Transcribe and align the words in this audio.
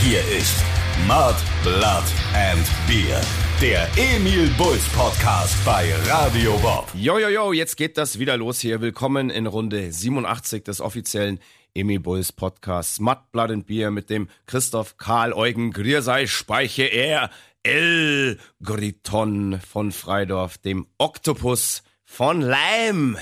Hier 0.00 0.20
ist 0.28 0.54
Mud, 1.08 1.34
Blood 1.64 2.04
and 2.32 2.64
Beer. 2.86 3.20
Der 3.60 3.88
Emil 3.96 4.48
Bulls 4.56 4.84
Podcast 4.90 5.56
bei 5.64 5.92
Radio 6.06 6.56
Bob. 6.58 6.88
Jojojo, 6.94 7.28
jo, 7.28 7.44
jo, 7.46 7.52
jetzt 7.52 7.76
geht 7.76 7.98
das 7.98 8.20
wieder 8.20 8.36
los 8.36 8.60
hier. 8.60 8.80
Willkommen 8.80 9.28
in 9.28 9.46
Runde 9.46 9.90
87 9.90 10.62
des 10.62 10.80
offiziellen 10.80 11.40
Emil 11.74 11.98
Bulls 11.98 12.32
Podcasts 12.32 13.00
Mud, 13.00 13.18
Blood 13.32 13.50
and 13.50 13.66
Beer 13.66 13.90
mit 13.90 14.08
dem 14.08 14.28
Christoph 14.46 14.98
Karl 14.98 15.32
Eugen 15.32 15.72
Griersei 15.72 16.28
Speiche 16.28 16.84
er 16.84 17.30
El 17.64 18.38
Griton 18.62 19.60
von 19.60 19.90
Freidorf, 19.90 20.58
dem 20.58 20.86
Oktopus 20.98 21.82
von 22.04 22.40
Leim. 22.40 23.18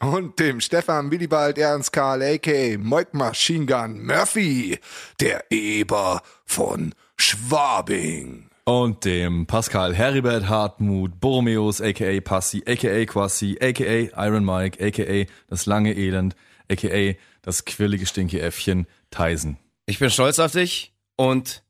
Und 0.00 0.38
dem 0.38 0.60
Stefan 0.60 1.10
Willibald 1.10 1.58
Ernst 1.58 1.92
Karl 1.92 2.22
a.k.a. 2.22 2.78
Moik 2.78 3.14
Machine 3.14 3.66
Gun 3.66 4.04
Murphy, 4.04 4.78
der 5.20 5.44
Eber 5.50 6.22
von 6.44 6.94
Schwabing. 7.16 8.48
Und 8.64 9.04
dem 9.04 9.46
Pascal 9.46 9.94
Heribert 9.94 10.48
Hartmut 10.48 11.20
Borromeus 11.20 11.80
a.k.a. 11.80 12.20
Passi 12.20 12.62
a.k.a. 12.66 13.04
Quassi 13.06 13.58
a.k.a. 13.60 14.26
Iron 14.26 14.44
Mike 14.44 14.84
a.k.a. 14.84 15.26
das 15.48 15.66
lange 15.66 15.94
Elend 15.94 16.36
a.k.a. 16.70 17.14
das 17.42 17.64
quirlige 17.64 18.06
Stinke-Äffchen 18.06 18.86
Tyson. 19.10 19.56
Ich 19.86 19.98
bin 19.98 20.10
stolz 20.10 20.38
auf 20.38 20.52
dich 20.52 20.94
und 21.16 21.64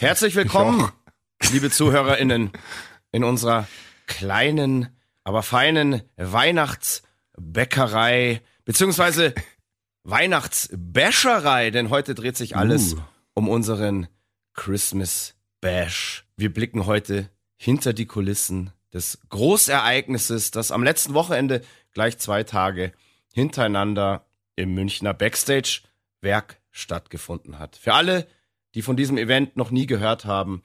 herzlich 0.00 0.34
willkommen, 0.34 0.90
liebe 1.52 1.70
ZuhörerInnen, 1.70 2.50
in 3.12 3.24
unserer 3.24 3.68
kleinen, 4.06 4.88
aber 5.24 5.42
feinen 5.42 6.02
Weihnachtsbäckerei, 7.38 8.42
beziehungsweise 8.64 9.34
Weihnachtsbäscherei, 10.04 11.70
denn 11.70 11.90
heute 11.90 12.14
dreht 12.14 12.36
sich 12.36 12.56
alles 12.56 12.94
uh. 12.94 13.00
um 13.34 13.48
unseren 13.48 14.08
Christmas 14.54 15.34
Bash. 15.60 16.24
Wir 16.36 16.52
blicken 16.52 16.86
heute 16.86 17.30
hinter 17.56 17.92
die 17.92 18.06
Kulissen 18.06 18.72
des 18.92 19.18
Großereignisses, 19.28 20.50
das 20.50 20.70
am 20.70 20.82
letzten 20.82 21.14
Wochenende 21.14 21.62
gleich 21.92 22.18
zwei 22.18 22.42
Tage 22.44 22.92
hintereinander 23.34 24.24
im 24.56 24.74
Münchner 24.74 25.14
Backstage-Werk 25.14 26.58
stattgefunden 26.70 27.58
hat. 27.58 27.76
Für 27.76 27.94
alle, 27.94 28.26
die 28.74 28.82
von 28.82 28.96
diesem 28.96 29.18
Event 29.18 29.56
noch 29.56 29.70
nie 29.70 29.86
gehört 29.86 30.24
haben, 30.24 30.62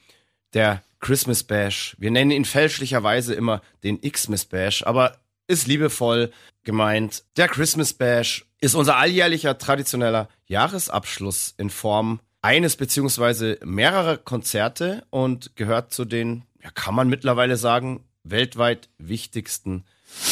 der 0.53 0.83
Christmas 0.99 1.43
Bash. 1.43 1.95
Wir 1.99 2.11
nennen 2.11 2.31
ihn 2.31 2.45
fälschlicherweise 2.45 3.33
immer 3.33 3.61
den 3.83 3.99
Xmas 3.99 4.45
Bash, 4.45 4.83
aber 4.83 5.19
ist 5.53 5.67
liebevoll 5.67 6.31
gemeint. 6.63 7.23
Der 7.37 7.47
Christmas 7.47 7.93
Bash 7.93 8.45
ist 8.59 8.75
unser 8.75 8.97
alljährlicher 8.97 9.57
traditioneller 9.57 10.27
Jahresabschluss 10.47 11.53
in 11.57 11.69
Form 11.69 12.19
eines 12.41 12.75
beziehungsweise 12.75 13.59
mehrerer 13.63 14.17
Konzerte 14.17 15.05
und 15.09 15.55
gehört 15.55 15.93
zu 15.93 16.05
den, 16.05 16.43
ja, 16.61 16.71
kann 16.71 16.95
man 16.95 17.07
mittlerweile 17.07 17.55
sagen, 17.55 18.03
weltweit 18.23 18.89
wichtigsten 18.97 19.85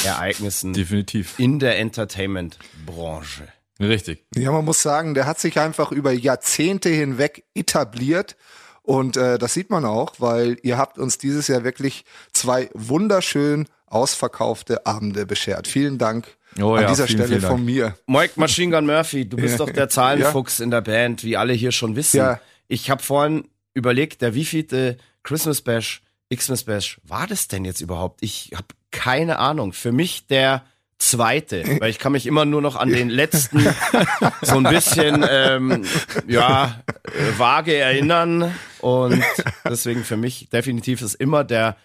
Ereignissen 0.04 0.74
Definitiv. 0.74 1.40
in 1.40 1.60
der 1.60 1.80
Entertainment-Branche. 1.80 3.48
Richtig. 3.80 4.26
Ja, 4.36 4.52
man 4.52 4.66
muss 4.66 4.82
sagen, 4.82 5.14
der 5.14 5.26
hat 5.26 5.40
sich 5.40 5.60
einfach 5.60 5.92
über 5.92 6.12
Jahrzehnte 6.12 6.90
hinweg 6.90 7.46
etabliert. 7.56 8.36
Und 8.84 9.18
äh, 9.18 9.38
das 9.38 9.54
sieht 9.54 9.70
man 9.70 9.86
auch, 9.86 10.16
weil 10.20 10.58
ihr 10.64 10.78
habt 10.78 10.98
uns 10.98 11.18
dieses 11.18 11.48
Jahr 11.48 11.64
wirklich 11.64 12.06
zwei 12.32 12.70
wunderschön 12.74 13.68
ausverkaufte 13.92 14.86
Abende 14.86 15.26
beschert. 15.26 15.68
Vielen 15.68 15.98
Dank 15.98 16.28
oh, 16.60 16.74
an 16.74 16.84
ja, 16.84 16.90
dieser 16.90 17.08
vielen, 17.08 17.20
Stelle 17.20 17.40
vielen 17.40 17.52
von 17.52 17.66
mir. 17.66 17.96
Mike 18.08 18.34
Machine 18.36 18.76
Gun 18.76 18.86
Murphy, 18.86 19.28
du 19.28 19.38
bist 19.38 19.60
doch 19.60 19.70
der 19.70 19.90
Zahlenfuchs 19.90 20.60
ja. 20.60 20.66
in 20.66 20.72
der 20.72 20.82
Band, 20.82 21.24
wie 21.24 21.38
alle 21.38 21.54
hier 21.54 21.72
schon 21.72 21.96
wissen. 21.96 22.18
Ja. 22.18 22.40
Ich 22.68 22.90
habe 22.90 23.04
vorhin 23.04 23.48
überlegt, 23.74 24.22
der 24.22 24.34
wievielte 24.34 24.98
Christmas 25.24 25.62
Bash, 25.62 26.02
Xmas 26.34 26.64
Bash 26.64 27.00
war 27.04 27.28
das 27.28 27.48
denn 27.48 27.66
jetzt 27.66 27.82
überhaupt? 27.82 28.24
Ich 28.24 28.52
habe 28.56 28.68
keine 28.92 29.40
Ahnung. 29.40 29.74
Für 29.74 29.92
mich 29.92 30.28
der 30.28 30.64
zweite, 30.98 31.64
weil 31.80 31.90
ich 31.90 32.00
kann 32.00 32.12
mich 32.12 32.26
immer 32.26 32.46
nur 32.46 32.62
noch 32.62 32.76
an 32.76 32.90
den 32.90 33.10
letzten 33.10 33.60
so 34.42 34.58
ein 34.58 34.64
bisschen 34.64 35.26
ähm, 35.30 35.84
ja 36.28 36.82
vage 37.38 37.76
erinnern 37.76 38.54
und 38.80 39.24
deswegen 39.66 40.04
für 40.04 40.18
mich 40.18 40.50
definitiv 40.50 41.02
ist 41.02 41.16
immer 41.16 41.44
der, 41.44 41.76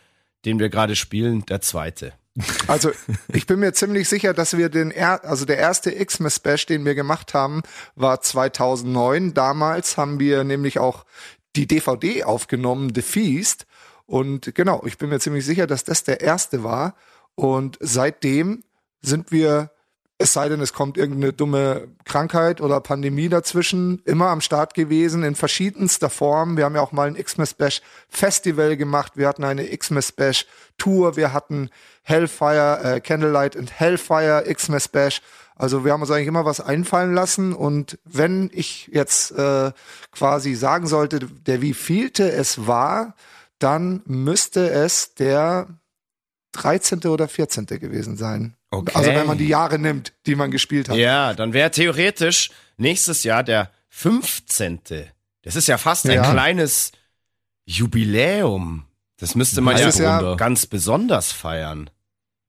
den 0.47 0.59
wir 0.59 0.71
gerade 0.71 0.97
spielen, 0.97 1.45
der 1.47 1.61
zweite. 1.61 2.15
Also 2.67 2.91
ich 3.33 3.47
bin 3.47 3.61
mir 3.61 3.73
ziemlich 3.73 4.09
sicher, 4.09 4.35
dass 4.35 4.57
wir 4.57 4.69
den, 4.69 4.91
er 4.91 5.25
also 5.25 5.45
der 5.45 5.59
erste 5.59 5.93
Xmas 5.93 6.39
Bash, 6.39 6.67
den 6.67 6.85
wir 6.85 6.95
gemacht 6.95 7.33
haben, 7.33 7.63
war 7.95 8.21
2009. 8.21 9.33
Damals 9.35 9.97
haben 9.97 10.21
wir 10.21 10.45
nämlich 10.45 10.79
auch 10.79 11.07
die 11.55 11.67
DVD 11.67 12.25
aufgenommen, 12.25 12.93
The 12.95 13.03
Feast. 13.03 13.67
Und 14.05 14.55
genau, 14.55 14.85
ich 14.85 14.99
bin 14.99 15.09
mir 15.09 15.19
ziemlich 15.19 15.47
sicher, 15.47 15.67
dass 15.67 15.85
das 15.85 16.05
der 16.05 16.21
erste 16.21 16.63
war. 16.63 16.95
Und 17.35 17.79
seitdem 17.81 18.65
sind 19.01 19.33
wir, 19.33 19.71
es 20.19 20.33
sei 20.33 20.49
denn, 20.49 20.61
es 20.61 20.73
kommt 20.73 20.97
irgendeine 20.97 21.33
dumme 21.33 21.89
Krankheit 22.05 22.63
oder 22.63 22.81
Pandemie 22.81 23.29
dazwischen, 23.29 24.01
immer 24.07 24.29
am 24.29 24.41
Start 24.41 24.73
gewesen 24.73 25.23
in 25.23 25.35
verschiedenster 25.35 26.09
Form. 26.09 26.57
Wir 26.57 26.65
haben 26.65 26.75
ja 26.75 26.81
auch 26.81 26.93
mal 26.93 27.09
ein 27.09 27.23
Xmas 27.23 27.53
Bash 27.53 27.83
Festival 28.09 28.77
gemacht. 28.79 29.13
Wir 29.17 29.29
hatten 29.29 29.45
eine 29.45 29.67
Xmas 29.67 30.13
Bash 30.13 30.47
Tour. 30.79 31.17
Wir 31.17 31.35
hatten 31.35 31.69
Hellfire, 32.03 32.81
äh, 32.83 33.01
Candlelight 33.01 33.57
and 33.57 33.79
Hellfire 33.79 34.45
Xmas 34.53 34.89
Bash. 34.89 35.21
Also 35.55 35.85
wir 35.85 35.93
haben 35.93 36.03
uns 36.03 36.11
eigentlich 36.11 36.29
immer 36.29 36.45
was 36.45 36.61
einfallen 36.61 37.15
lassen 37.15 37.55
und 37.55 37.99
wenn 38.05 38.51
ich 38.53 38.91
jetzt 38.93 39.33
äh, 39.33 39.73
quasi 40.13 40.55
sagen 40.55 40.87
sollte, 40.87 41.21
der 41.21 41.63
wievielte 41.63 42.31
es 42.31 42.67
war, 42.67 43.15
dann 43.59 44.03
müsste 44.05 44.71
es 44.71 45.15
der 45.15 45.67
13. 46.57 47.05
oder 47.05 47.29
14. 47.29 47.67
gewesen 47.67 48.17
sein. 48.17 48.55
Okay. 48.71 48.93
Also 48.95 49.11
wenn 49.11 49.27
man 49.27 49.39
die 49.39 49.49
Jahre 49.49 49.79
nimmt, 49.79 50.13
die 50.27 50.35
man 50.35 50.51
gespielt 50.51 50.89
hat. 50.89 50.97
Ja, 50.97 51.35
dann 51.35 51.53
wäre 51.53 51.71
theoretisch 51.71 52.51
nächstes 52.77 53.23
Jahr 53.25 53.43
der 53.43 53.71
15. 53.91 54.81
Das 55.43 55.57
ist 55.57 55.69
ja 55.69 55.79
fast 55.79 56.09
ein 56.09 56.23
kleines 56.23 56.93
Jubiläum. 57.65 58.85
Das 59.19 59.35
müsste 59.35 59.61
man 59.61 59.77
ja, 59.79 59.89
ja 59.89 60.35
ganz 60.35 60.67
besonders 60.67 61.33
feiern. 61.33 61.91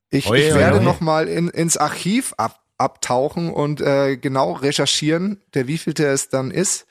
Ich, 0.09 0.25
ich 0.25 0.53
werde 0.53 0.81
noch 0.81 0.99
mal 0.99 1.27
in, 1.27 1.49
ins 1.49 1.77
Archiv 1.77 2.33
ab, 2.37 2.61
abtauchen 2.77 3.51
und 3.51 3.81
äh, 3.81 4.17
genau 4.17 4.53
recherchieren, 4.53 5.41
der 5.53 5.67
wievielte 5.67 6.05
es 6.07 6.29
dann 6.29 6.51
ist, 6.51 6.85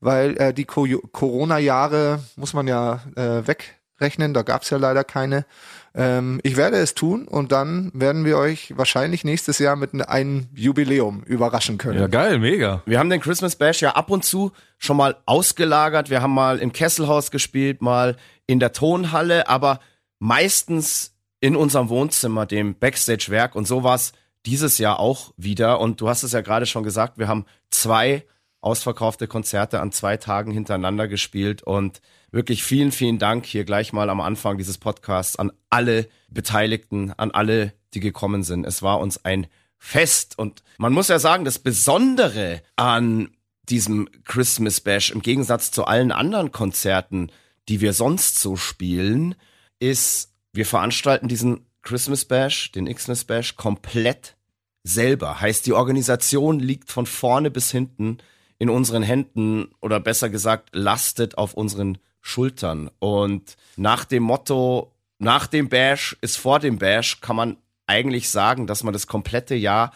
weil 0.00 0.36
äh, 0.38 0.54
die 0.54 0.64
Corona-Jahre 0.64 2.20
muss 2.36 2.52
man 2.52 2.66
ja 2.66 3.02
äh, 3.16 3.46
wegrechnen, 3.46 4.34
da 4.34 4.42
gab 4.42 4.62
es 4.62 4.70
ja 4.70 4.78
leider 4.78 5.04
keine. 5.04 5.46
Ähm, 5.94 6.40
ich 6.44 6.56
werde 6.56 6.76
es 6.76 6.94
tun 6.94 7.26
und 7.26 7.52
dann 7.52 7.90
werden 7.94 8.24
wir 8.24 8.38
euch 8.38 8.72
wahrscheinlich 8.76 9.24
nächstes 9.24 9.58
Jahr 9.58 9.76
mit 9.76 9.92
einem 10.08 10.46
Jubiläum 10.54 11.22
überraschen 11.24 11.78
können. 11.78 11.98
Ja, 11.98 12.06
geil, 12.06 12.38
mega. 12.38 12.82
Wir 12.86 12.98
haben 12.98 13.10
den 13.10 13.20
Christmas 13.20 13.56
Bash 13.56 13.82
ja 13.82 13.92
ab 13.92 14.10
und 14.10 14.24
zu 14.24 14.52
schon 14.78 14.96
mal 14.96 15.16
ausgelagert. 15.26 16.08
Wir 16.10 16.22
haben 16.22 16.34
mal 16.34 16.58
im 16.58 16.72
Kesselhaus 16.72 17.30
gespielt, 17.30 17.82
mal 17.82 18.16
in 18.46 18.60
der 18.60 18.72
Tonhalle, 18.72 19.48
aber 19.48 19.80
meistens 20.20 21.14
in 21.40 21.56
unserem 21.56 21.88
Wohnzimmer, 21.88 22.46
dem 22.46 22.78
Backstage-Werk 22.78 23.54
und 23.54 23.66
so 23.66 23.82
war 23.82 23.96
es 23.96 24.12
dieses 24.46 24.78
Jahr 24.78 25.00
auch 25.00 25.32
wieder. 25.36 25.80
Und 25.80 26.00
du 26.00 26.08
hast 26.08 26.22
es 26.22 26.32
ja 26.32 26.40
gerade 26.40 26.66
schon 26.66 26.82
gesagt, 26.82 27.18
wir 27.18 27.28
haben 27.28 27.46
zwei 27.70 28.24
ausverkaufte 28.60 29.26
Konzerte 29.26 29.80
an 29.80 29.92
zwei 29.92 30.16
Tagen 30.16 30.52
hintereinander 30.52 31.08
gespielt 31.08 31.62
und 31.62 32.00
wirklich 32.30 32.62
vielen, 32.62 32.92
vielen 32.92 33.18
Dank 33.18 33.46
hier 33.46 33.64
gleich 33.64 33.92
mal 33.92 34.10
am 34.10 34.20
Anfang 34.20 34.58
dieses 34.58 34.78
Podcasts 34.78 35.36
an 35.36 35.52
alle 35.70 36.08
Beteiligten, 36.28 37.12
an 37.16 37.30
alle, 37.30 37.72
die 37.94 38.00
gekommen 38.00 38.42
sind. 38.42 38.66
Es 38.66 38.82
war 38.82 39.00
uns 39.00 39.24
ein 39.24 39.46
Fest 39.78 40.38
und 40.38 40.62
man 40.78 40.92
muss 40.92 41.08
ja 41.08 41.18
sagen, 41.18 41.44
das 41.44 41.58
Besondere 41.58 42.62
an 42.76 43.30
diesem 43.68 44.08
Christmas 44.24 44.80
Bash 44.80 45.10
im 45.10 45.22
Gegensatz 45.22 45.70
zu 45.70 45.84
allen 45.84 46.12
anderen 46.12 46.52
Konzerten, 46.52 47.32
die 47.68 47.80
wir 47.80 47.92
sonst 47.92 48.38
so 48.38 48.56
spielen, 48.56 49.34
ist, 49.78 50.32
wir 50.52 50.66
veranstalten 50.66 51.28
diesen 51.28 51.66
Christmas 51.82 52.24
Bash, 52.26 52.72
den 52.72 52.92
Xmas 52.92 53.24
Bash 53.24 53.56
komplett 53.56 54.36
selber. 54.82 55.40
Heißt, 55.40 55.64
die 55.66 55.72
Organisation 55.72 56.58
liegt 56.58 56.90
von 56.90 57.06
vorne 57.06 57.50
bis 57.50 57.70
hinten 57.70 58.18
in 58.60 58.70
unseren 58.70 59.02
Händen 59.02 59.68
oder 59.80 59.98
besser 59.98 60.28
gesagt 60.28 60.68
lastet 60.72 61.36
auf 61.38 61.54
unseren 61.54 61.98
Schultern. 62.20 62.90
Und 63.00 63.56
nach 63.76 64.04
dem 64.04 64.22
Motto, 64.22 64.92
nach 65.18 65.48
dem 65.48 65.68
Bash 65.68 66.16
ist 66.20 66.36
vor 66.36 66.60
dem 66.60 66.78
Bash, 66.78 67.20
kann 67.20 67.36
man 67.36 67.56
eigentlich 67.86 68.28
sagen, 68.28 68.68
dass 68.68 68.84
man 68.84 68.92
das 68.92 69.06
komplette 69.08 69.54
Jahr 69.54 69.92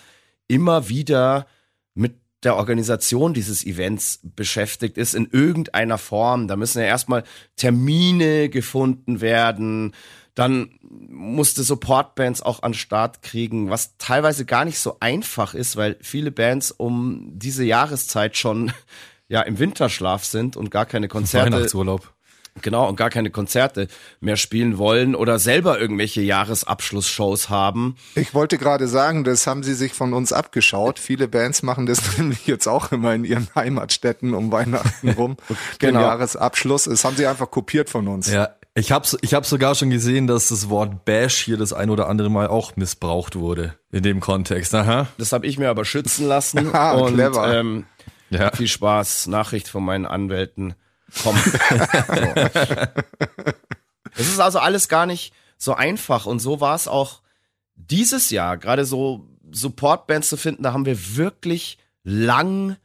immer 0.49 0.89
wieder 0.89 1.47
mit 1.95 2.15
der 2.43 2.57
Organisation 2.57 3.35
dieses 3.35 3.65
Events 3.65 4.21
beschäftigt 4.23 4.97
ist 4.97 5.15
in 5.15 5.29
irgendeiner 5.31 5.99
Form. 5.99 6.49
Da 6.49 6.57
müssen 6.57 6.81
ja 6.81 6.87
erstmal 6.87 7.25
Termine 7.57 8.49
gefunden 8.49 9.21
werden. 9.21 9.93
Dann 10.35 10.79
musste 10.81 11.63
Supportbands 11.63 12.43
auch 12.43 12.63
an 12.63 12.75
Start 12.75 13.23
kriegen, 13.23 13.71
was 13.71 13.97
teilweise 13.99 14.45
gar 14.45 14.65
nicht 14.65 14.81
so 14.81 14.97
einfach 15.01 15.55
ist, 15.55 15.77
weil 15.77 15.97
viele 16.01 16.33
Bands 16.33 16.73
um 16.73 17.31
diese 17.35 17.65
Jahreszeit 17.65 18.37
schon 18.37 18.73
ja 19.29 19.43
im 19.43 19.59
Winterschlaf 19.59 20.25
sind 20.25 20.57
und 20.57 20.71
gar 20.71 20.87
keine 20.87 21.09
Konzerte 21.09 21.53
Weihnachtsurlaub. 21.53 22.15
Genau, 22.63 22.89
und 22.89 22.97
gar 22.97 23.11
keine 23.11 23.31
Konzerte 23.31 23.89
mehr 24.21 24.37
spielen 24.37 24.79
wollen 24.79 25.17
oder 25.17 25.41
selber 25.41 25.81
irgendwelche 25.81 26.21
Jahresabschlussshows 26.23 27.49
haben. 27.49 27.97
Ich 28.15 28.33
wollte 28.33 28.59
gerade 28.59 28.87
sagen, 28.87 29.25
das 29.25 29.49
haben 29.49 29.65
sie 29.65 29.75
sich 29.75 29.93
von 29.93 30.15
uns 30.15 30.33
abgeschaut. 30.33 31.01
Viele 31.01 31.27
Bands 31.27 31.65
machen 31.65 31.87
das 31.87 32.01
nämlich 32.19 32.47
jetzt 32.47 32.69
auch 32.69 32.93
immer 32.93 33.13
in 33.13 33.25
ihren 33.25 33.49
Heimatstädten 33.57 34.35
um 34.35 34.53
Weihnachten 34.53 35.11
rum. 35.11 35.37
Genau. 35.79 35.99
Den 35.99 36.07
Jahresabschluss. 36.07 36.85
Das 36.85 37.05
haben 37.05 37.17
sie 37.17 37.27
einfach 37.27 37.51
kopiert 37.51 37.91
von 37.91 38.07
uns. 38.07 38.31
Ja, 38.31 38.51
ich 38.75 38.91
habe 38.93 39.07
ich 39.21 39.35
hab 39.35 39.47
sogar 39.47 39.75
schon 39.75 39.91
gesehen, 39.91 40.27
dass 40.27 40.49
das 40.49 40.69
Wort 40.69 41.05
Bash 41.05 41.37
hier 41.45 41.57
das 41.57 41.73
ein 41.73 41.91
oder 41.91 42.09
andere 42.09 42.31
Mal 42.31 42.49
auch 42.49 42.77
missbraucht 42.77 43.37
wurde 43.37 43.75
in 43.93 44.03
dem 44.03 44.21
Kontext. 44.21 44.75
Aha. 44.75 45.07
Das 45.19 45.33
habe 45.33 45.47
ich 45.47 45.59
mir 45.59 45.71
aber 45.71 45.85
schützen 45.85 46.27
lassen. 46.27 46.71
Ah, 46.75 46.93
und 46.93 47.15
clever. 47.15 47.55
Ähm, 47.55 47.87
Ja. 48.31 48.51
viel 48.55 48.67
Spaß. 48.69 49.29
Nachricht 49.29 49.69
von 49.69 49.85
meinen 49.85 50.07
Anwälten. 50.07 50.75
Komm. 51.23 51.37
Es 54.17 54.29
ist 54.29 54.39
also 54.41 54.61
alles 54.61 54.89
gar 54.89 55.07
nicht 55.07 55.35
so 55.59 55.75
einfach 55.75 56.27
und 56.27 56.39
so 56.39 56.61
war 56.61 56.77
es 56.77 56.87
auch 56.87 57.21
dieses 57.75 58.31
Jahr. 58.31 58.57
Gerade 58.59 58.85
so 58.85 59.27
Supportbands 59.51 60.29
zu 60.29 60.37
finden, 60.37 60.63
da 60.63 60.73
haben 60.73 60.87
wir 60.87 61.17
wirklich 61.17 61.79
lang 62.05 62.77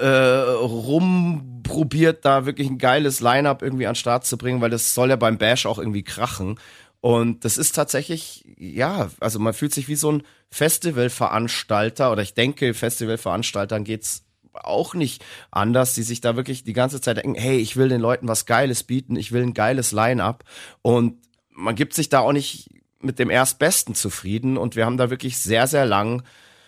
äh, 0.00 0.06
rumprobiert, 0.06 2.24
da 2.24 2.46
wirklich 2.46 2.68
ein 2.68 2.78
geiles 2.78 3.20
Line-up 3.20 3.62
irgendwie 3.62 3.86
an 3.86 3.92
den 3.92 3.98
Start 3.98 4.26
zu 4.26 4.36
bringen, 4.36 4.60
weil 4.60 4.70
das 4.70 4.94
soll 4.94 5.10
ja 5.10 5.16
beim 5.16 5.38
Bash 5.38 5.66
auch 5.66 5.78
irgendwie 5.78 6.02
krachen. 6.02 6.58
Und 7.00 7.44
das 7.44 7.58
ist 7.58 7.72
tatsächlich, 7.72 8.44
ja, 8.56 9.10
also 9.20 9.38
man 9.38 9.52
fühlt 9.52 9.74
sich 9.74 9.88
wie 9.88 9.96
so 9.96 10.10
ein 10.10 10.22
Festivalveranstalter 10.50 12.10
oder 12.10 12.22
ich 12.22 12.34
denke, 12.34 12.72
Festivalveranstaltern 12.72 13.84
geht's 13.84 14.24
auch 14.54 14.94
nicht 14.94 15.24
anders, 15.50 15.94
die 15.94 16.02
sich 16.02 16.20
da 16.20 16.36
wirklich 16.36 16.64
die 16.64 16.72
ganze 16.72 17.00
Zeit 17.00 17.18
denken, 17.18 17.34
hey, 17.34 17.58
ich 17.58 17.76
will 17.76 17.88
den 17.88 18.00
Leuten 18.00 18.28
was 18.28 18.46
Geiles 18.46 18.84
bieten, 18.84 19.16
ich 19.16 19.32
will 19.32 19.42
ein 19.42 19.54
geiles 19.54 19.92
Line-up. 19.92 20.44
Und 20.80 21.18
man 21.50 21.74
gibt 21.74 21.94
sich 21.94 22.08
da 22.08 22.20
auch 22.20 22.32
nicht 22.32 22.70
mit 23.00 23.18
dem 23.18 23.30
Erstbesten 23.30 23.94
zufrieden. 23.94 24.56
Und 24.56 24.76
wir 24.76 24.86
haben 24.86 24.96
da 24.96 25.10
wirklich 25.10 25.38
sehr, 25.38 25.66
sehr 25.66 25.86
lang 25.86 26.22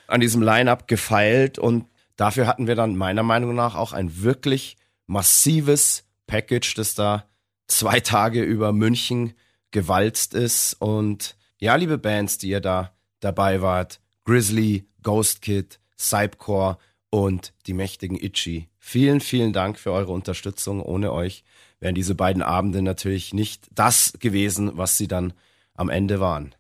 an 0.07 0.21
diesem 0.21 0.43
Line-up 0.43 0.87
gefeilt. 0.87 1.59
Und 1.59 1.87
dafür 2.17 2.47
hatten 2.47 2.67
wir 2.67 2.75
dann 2.75 2.97
meiner 2.97 3.23
Meinung 3.23 3.55
nach 3.55 3.75
auch 3.75 3.93
ein 3.93 4.23
wirklich 4.23 4.77
massives 5.07 6.05
Package, 6.27 6.75
das 6.75 6.95
da 6.95 7.29
zwei 7.69 8.01
Tage 8.01 8.43
über 8.43 8.73
München 8.73 9.35
gewalzt 9.71 10.35
ist 10.35 10.75
und 10.75 11.37
ja, 11.59 11.75
liebe 11.77 11.99
Bands, 11.99 12.39
die 12.39 12.49
ihr 12.49 12.61
da 12.61 12.93
dabei 13.21 13.63
wart, 13.63 14.01
Grizzly, 14.25 14.89
Ghost 15.03 15.41
Kid, 15.41 15.81
Cypcore 15.99 16.79
und 17.11 17.55
die 17.67 17.73
mächtigen 17.73 18.19
Itchy. 18.21 18.69
Vielen, 18.79 19.21
vielen 19.21 19.53
Dank 19.53 19.79
für 19.79 19.93
eure 19.93 20.13
Unterstützung. 20.13 20.83
Ohne 20.83 21.13
euch 21.13 21.45
wären 21.81 21.95
diese 21.95 22.15
beiden 22.15 22.43
Abende 22.43 22.83
natürlich 22.83 23.33
nicht 23.33 23.69
das 23.73 24.13
gewesen, 24.19 24.77
was 24.77 24.99
sie 24.99 25.09
dann 25.09 25.33
am 25.75 25.89
Ende 25.89 26.21
waren. 26.21 26.55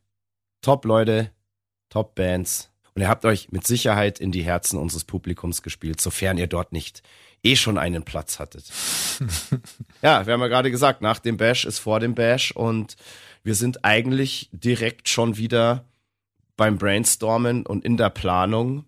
Top 0.62 0.84
Leute, 0.84 1.30
Top 1.88 2.14
Bands. 2.14 2.70
Und 2.96 3.02
ihr 3.02 3.08
habt 3.08 3.26
euch 3.26 3.52
mit 3.52 3.66
Sicherheit 3.66 4.18
in 4.20 4.32
die 4.32 4.42
Herzen 4.42 4.78
unseres 4.78 5.04
Publikums 5.04 5.60
gespielt, 5.60 6.00
sofern 6.00 6.38
ihr 6.38 6.46
dort 6.46 6.72
nicht 6.72 7.02
eh 7.44 7.54
schon 7.54 7.76
einen 7.76 8.04
Platz 8.04 8.38
hattet. 8.38 8.64
ja, 10.02 10.26
wir 10.26 10.32
haben 10.32 10.40
ja 10.40 10.48
gerade 10.48 10.70
gesagt, 10.70 11.02
nach 11.02 11.18
dem 11.18 11.36
Bash 11.36 11.66
ist 11.66 11.78
vor 11.78 12.00
dem 12.00 12.14
Bash 12.14 12.52
und 12.52 12.96
wir 13.44 13.54
sind 13.54 13.84
eigentlich 13.84 14.48
direkt 14.50 15.10
schon 15.10 15.36
wieder 15.36 15.84
beim 16.56 16.78
Brainstormen 16.78 17.66
und 17.66 17.84
in 17.84 17.98
der 17.98 18.08
Planung 18.08 18.86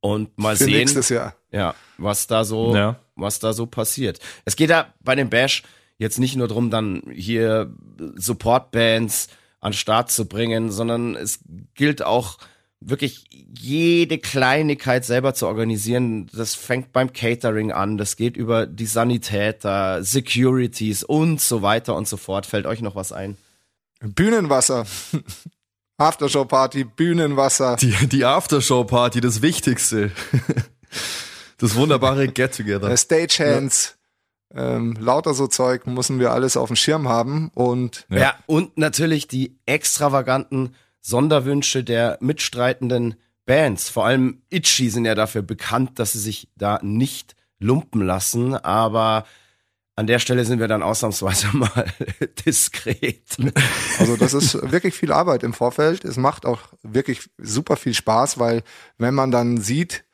und 0.00 0.36
mal 0.36 0.56
Für 0.56 0.64
sehen, 0.64 0.74
nächstes 0.78 1.10
Jahr. 1.10 1.36
ja, 1.52 1.76
was 1.96 2.26
da 2.26 2.44
so, 2.44 2.74
Ja. 2.74 2.98
was 3.14 3.38
da 3.38 3.52
so 3.52 3.66
passiert. 3.66 4.18
Es 4.44 4.56
geht 4.56 4.70
ja 4.70 4.92
bei 4.98 5.14
dem 5.14 5.30
Bash 5.30 5.62
jetzt 5.98 6.18
nicht 6.18 6.34
nur 6.34 6.48
drum, 6.48 6.70
dann 6.70 7.04
hier 7.14 7.72
Supportbands 8.16 9.28
an 9.60 9.70
den 9.70 9.78
Start 9.78 10.10
zu 10.10 10.26
bringen, 10.26 10.72
sondern 10.72 11.14
es 11.14 11.38
gilt 11.74 12.02
auch 12.02 12.38
wirklich 12.80 13.24
jede 13.58 14.18
Kleinigkeit 14.18 15.04
selber 15.04 15.34
zu 15.34 15.46
organisieren. 15.46 16.28
Das 16.32 16.54
fängt 16.54 16.92
beim 16.92 17.12
Catering 17.12 17.72
an, 17.72 17.98
das 17.98 18.16
geht 18.16 18.36
über 18.36 18.66
die 18.66 18.86
Sanitäter, 18.86 20.02
Securities 20.02 21.04
und 21.04 21.40
so 21.40 21.62
weiter 21.62 21.94
und 21.94 22.08
so 22.08 22.16
fort. 22.16 22.46
Fällt 22.46 22.66
euch 22.66 22.80
noch 22.80 22.96
was 22.96 23.12
ein? 23.12 23.36
Bühnenwasser. 24.00 24.86
Aftershow-Party, 25.98 26.84
Bühnenwasser. 26.84 27.76
Die, 27.76 27.94
die 28.08 28.24
Aftershow-Party, 28.24 29.20
das 29.20 29.42
Wichtigste. 29.42 30.10
Das 31.58 31.74
wunderbare 31.74 32.26
Get-Together. 32.26 32.88
Äh, 32.90 32.96
Stagehands. 32.96 33.98
Ähm, 34.52 34.96
lauter 34.98 35.34
so 35.34 35.46
Zeug 35.46 35.86
müssen 35.86 36.18
wir 36.18 36.32
alles 36.32 36.56
auf 36.56 36.68
dem 36.68 36.76
Schirm 36.76 37.06
haben. 37.06 37.50
Und 37.54 38.06
Ja. 38.08 38.18
Ja. 38.18 38.34
und 38.46 38.78
natürlich 38.78 39.28
die 39.28 39.58
extravaganten 39.66 40.74
Sonderwünsche 41.00 41.84
der 41.84 42.18
mitstreitenden 42.20 43.16
Bands. 43.46 43.88
Vor 43.88 44.06
allem 44.06 44.42
Itchy 44.50 44.90
sind 44.90 45.04
ja 45.04 45.14
dafür 45.14 45.42
bekannt, 45.42 45.98
dass 45.98 46.12
sie 46.12 46.20
sich 46.20 46.48
da 46.56 46.78
nicht 46.82 47.34
lumpen 47.58 48.02
lassen, 48.02 48.54
aber 48.54 49.24
an 49.96 50.06
der 50.06 50.18
Stelle 50.18 50.44
sind 50.44 50.60
wir 50.60 50.68
dann 50.68 50.82
ausnahmsweise 50.82 51.48
mal 51.52 51.84
diskret. 52.46 53.36
Also 53.98 54.16
das 54.16 54.34
ist 54.34 54.54
wirklich 54.72 54.94
viel 54.94 55.12
Arbeit 55.12 55.42
im 55.42 55.52
Vorfeld. 55.52 56.04
Es 56.04 56.16
macht 56.16 56.46
auch 56.46 56.60
wirklich 56.82 57.28
super 57.38 57.76
viel 57.76 57.94
Spaß, 57.94 58.38
weil 58.38 58.62
wenn 58.96 59.14
man 59.14 59.30
dann 59.30 59.58
sieht, 59.58 60.04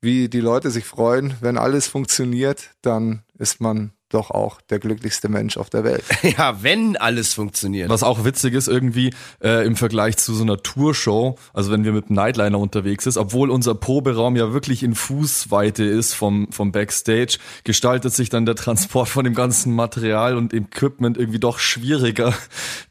wie 0.00 0.28
die 0.28 0.40
Leute 0.40 0.70
sich 0.70 0.84
freuen, 0.84 1.34
wenn 1.40 1.58
alles 1.58 1.86
funktioniert, 1.86 2.70
dann 2.82 3.22
ist 3.38 3.60
man 3.60 3.92
doch 4.08 4.30
auch 4.30 4.60
der 4.60 4.78
glücklichste 4.78 5.28
Mensch 5.28 5.56
auf 5.56 5.70
der 5.70 5.84
Welt. 5.84 6.04
Ja, 6.36 6.62
wenn 6.62 6.96
alles 6.96 7.34
funktioniert. 7.34 7.88
Was 7.88 8.02
auch 8.02 8.24
witzig 8.24 8.54
ist 8.54 8.68
irgendwie 8.68 9.14
äh, 9.42 9.64
im 9.64 9.76
Vergleich 9.76 10.16
zu 10.16 10.34
so 10.34 10.42
einer 10.42 10.58
Tourshow, 10.58 11.36
also 11.54 11.70
wenn 11.70 11.84
wir 11.84 11.92
mit 11.92 12.06
einem 12.06 12.16
Nightliner 12.16 12.58
unterwegs 12.58 13.06
ist, 13.06 13.16
obwohl 13.16 13.50
unser 13.50 13.74
Proberaum 13.74 14.36
ja 14.36 14.52
wirklich 14.52 14.82
in 14.82 14.94
Fußweite 14.94 15.84
ist 15.84 16.14
vom, 16.14 16.48
vom 16.50 16.72
Backstage, 16.72 17.38
gestaltet 17.64 18.12
sich 18.12 18.28
dann 18.28 18.44
der 18.44 18.56
Transport 18.56 19.08
von 19.08 19.24
dem 19.24 19.34
ganzen 19.34 19.72
Material 19.72 20.36
und 20.36 20.52
Equipment 20.52 21.16
irgendwie 21.16 21.38
doch 21.38 21.58
schwieriger, 21.58 22.34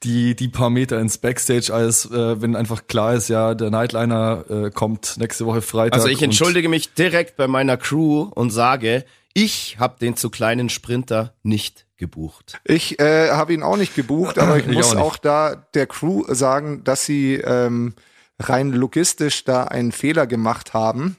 die, 0.03 0.35
die 0.35 0.47
paar 0.47 0.69
Meter 0.69 0.99
ins 0.99 1.17
Backstage, 1.17 1.73
als 1.73 2.05
äh, 2.05 2.41
wenn 2.41 2.55
einfach 2.55 2.87
klar 2.87 3.15
ist, 3.15 3.27
ja, 3.27 3.53
der 3.53 3.69
Nightliner 3.69 4.45
äh, 4.49 4.69
kommt 4.71 5.17
nächste 5.17 5.45
Woche 5.45 5.61
Freitag. 5.61 5.99
Also 5.99 6.07
ich 6.07 6.21
entschuldige 6.21 6.69
mich 6.69 6.93
direkt 6.93 7.35
bei 7.35 7.47
meiner 7.47 7.77
Crew 7.77 8.21
und 8.33 8.51
sage, 8.51 9.05
ich 9.35 9.77
habe 9.79 9.99
den 9.99 10.15
zu 10.15 10.29
kleinen 10.29 10.69
Sprinter 10.69 11.35
nicht 11.43 11.85
gebucht. 11.97 12.59
Ich 12.63 12.99
äh, 12.99 13.31
habe 13.31 13.53
ihn 13.53 13.63
auch 13.63 13.75
nicht 13.75 13.93
gebucht, 13.93 14.39
aber 14.39 14.57
ich 14.57 14.65
Ich 14.65 14.73
muss 14.73 14.95
auch 14.95 15.01
auch, 15.01 15.17
da 15.17 15.55
der 15.73 15.87
Crew 15.87 16.23
sagen, 16.29 16.83
dass 16.85 17.05
sie 17.05 17.35
ähm, 17.35 17.93
rein 18.39 18.71
logistisch 18.71 19.43
da 19.43 19.65
einen 19.65 19.91
Fehler 19.91 20.25
gemacht 20.25 20.73
haben. 20.73 21.17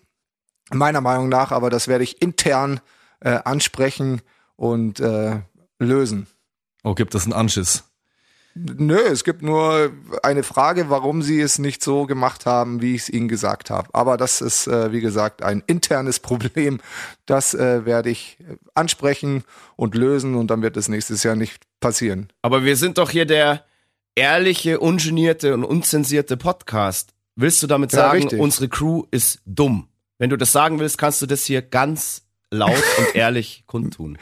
Meiner 0.73 1.03
Meinung 1.03 1.29
nach, 1.29 1.53
aber 1.53 1.69
das 1.69 1.89
werde 1.89 2.05
ich 2.05 2.23
intern 2.23 2.81
äh, 3.21 3.39
ansprechen 3.45 4.23
und 4.57 4.99
äh, 4.99 5.41
lösen. 5.79 6.27
Oh, 6.83 6.95
gibt 6.95 7.15
es 7.15 7.25
einen 7.25 7.35
Anschiss? 7.35 7.85
Nö, 8.59 8.97
es 8.97 9.23
gibt 9.23 9.43
nur 9.43 9.91
eine 10.23 10.43
Frage, 10.43 10.89
warum 10.89 11.21
sie 11.21 11.41
es 11.43 11.59
nicht 11.59 11.83
so 11.85 12.07
gemacht 12.07 12.47
haben, 12.47 12.81
wie 12.81 12.95
ich 12.95 13.03
es 13.03 13.09
ihnen 13.11 13.29
gesagt 13.29 13.69
habe. 13.69 13.89
Aber 13.93 14.17
das 14.17 14.41
ist, 14.41 14.67
äh, 14.67 14.93
wie 14.93 15.03
gesagt, 15.03 15.43
ein 15.43 15.63
internes 15.67 16.21
Problem. 16.21 16.81
Das 17.27 17.53
äh, 17.53 17.85
werde 17.85 18.09
ich 18.09 18.39
ansprechen 18.75 19.45
und 19.77 19.95
lösen 19.95 20.35
und 20.37 20.47
dann 20.51 20.63
wird 20.63 20.79
es 20.79 20.89
nächstes 20.89 21.23
Jahr 21.23 21.37
nicht 21.37 21.65
passieren. 21.81 22.29
Aber 22.41 22.65
wir 22.65 22.77
sind 22.77 22.97
doch 22.97 23.11
hier 23.11 23.27
der 23.27 23.65
ehrliche, 24.15 24.81
ungenierte 24.81 25.53
und 25.53 25.63
unzensierte 25.63 26.39
Podcast. 26.39 27.11
Willst 27.35 27.63
du 27.63 27.67
damit 27.67 27.93
Ja, 27.93 27.99
sagen, 27.99 28.23
richtig. 28.23 28.41
unsere 28.41 28.69
Crew 28.69 29.05
ist 29.11 29.41
dumm? 29.45 29.89
Wenn 30.19 30.31
du 30.31 30.39
das 30.39 30.53
sagen 30.53 30.81
willst, 30.81 30.97
kannst 30.97 31.21
du 31.21 31.27
das 31.27 31.45
hier 31.45 31.61
ganz 31.61 32.23
laut 32.51 32.83
und 32.99 33.07
ehrlich 33.15 33.65
kundtun. 33.67 34.17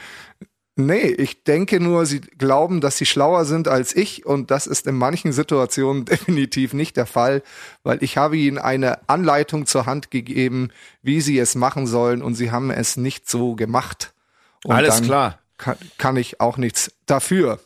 Nee, 0.77 1.07
ich 1.07 1.45
denke 1.45 1.79
nur, 1.79 2.05
sie 2.05 2.21
glauben, 2.21 2.81
dass 2.81 2.97
sie 2.97 3.07
schlauer 3.07 3.45
sind 3.45 3.69
als 3.69 3.95
ich 3.95 4.27
und 4.27 4.51
das 4.51 4.67
ist 4.67 4.89
in 4.89 4.97
manchen 4.97 5.33
Situationen 5.33 6.05
definitiv 6.05 6.75
nicht 6.75 6.97
der 6.97 7.07
Fall, 7.07 7.43
weil 7.85 8.03
ich 8.03 8.17
habe 8.17 8.37
ihnen 8.37 8.59
eine 8.59 9.09
Anleitung 9.09 9.67
zur 9.67 9.87
Hand 9.87 10.11
gegeben, 10.11 10.71
wie 11.03 11.21
sie 11.21 11.39
es 11.39 11.55
machen 11.55 11.87
sollen 11.87 12.23
und 12.23 12.35
sie 12.35 12.51
haben 12.51 12.71
es 12.73 12.97
nicht 12.97 13.31
so 13.31 13.55
gemacht. 13.55 14.15
Und 14.65 14.75
Alles 14.75 15.03
klar. 15.03 15.39
Kann, 15.59 15.77
kann 15.99 16.17
ich 16.17 16.41
auch 16.41 16.57
nichts 16.57 16.91
dafür. 17.07 17.61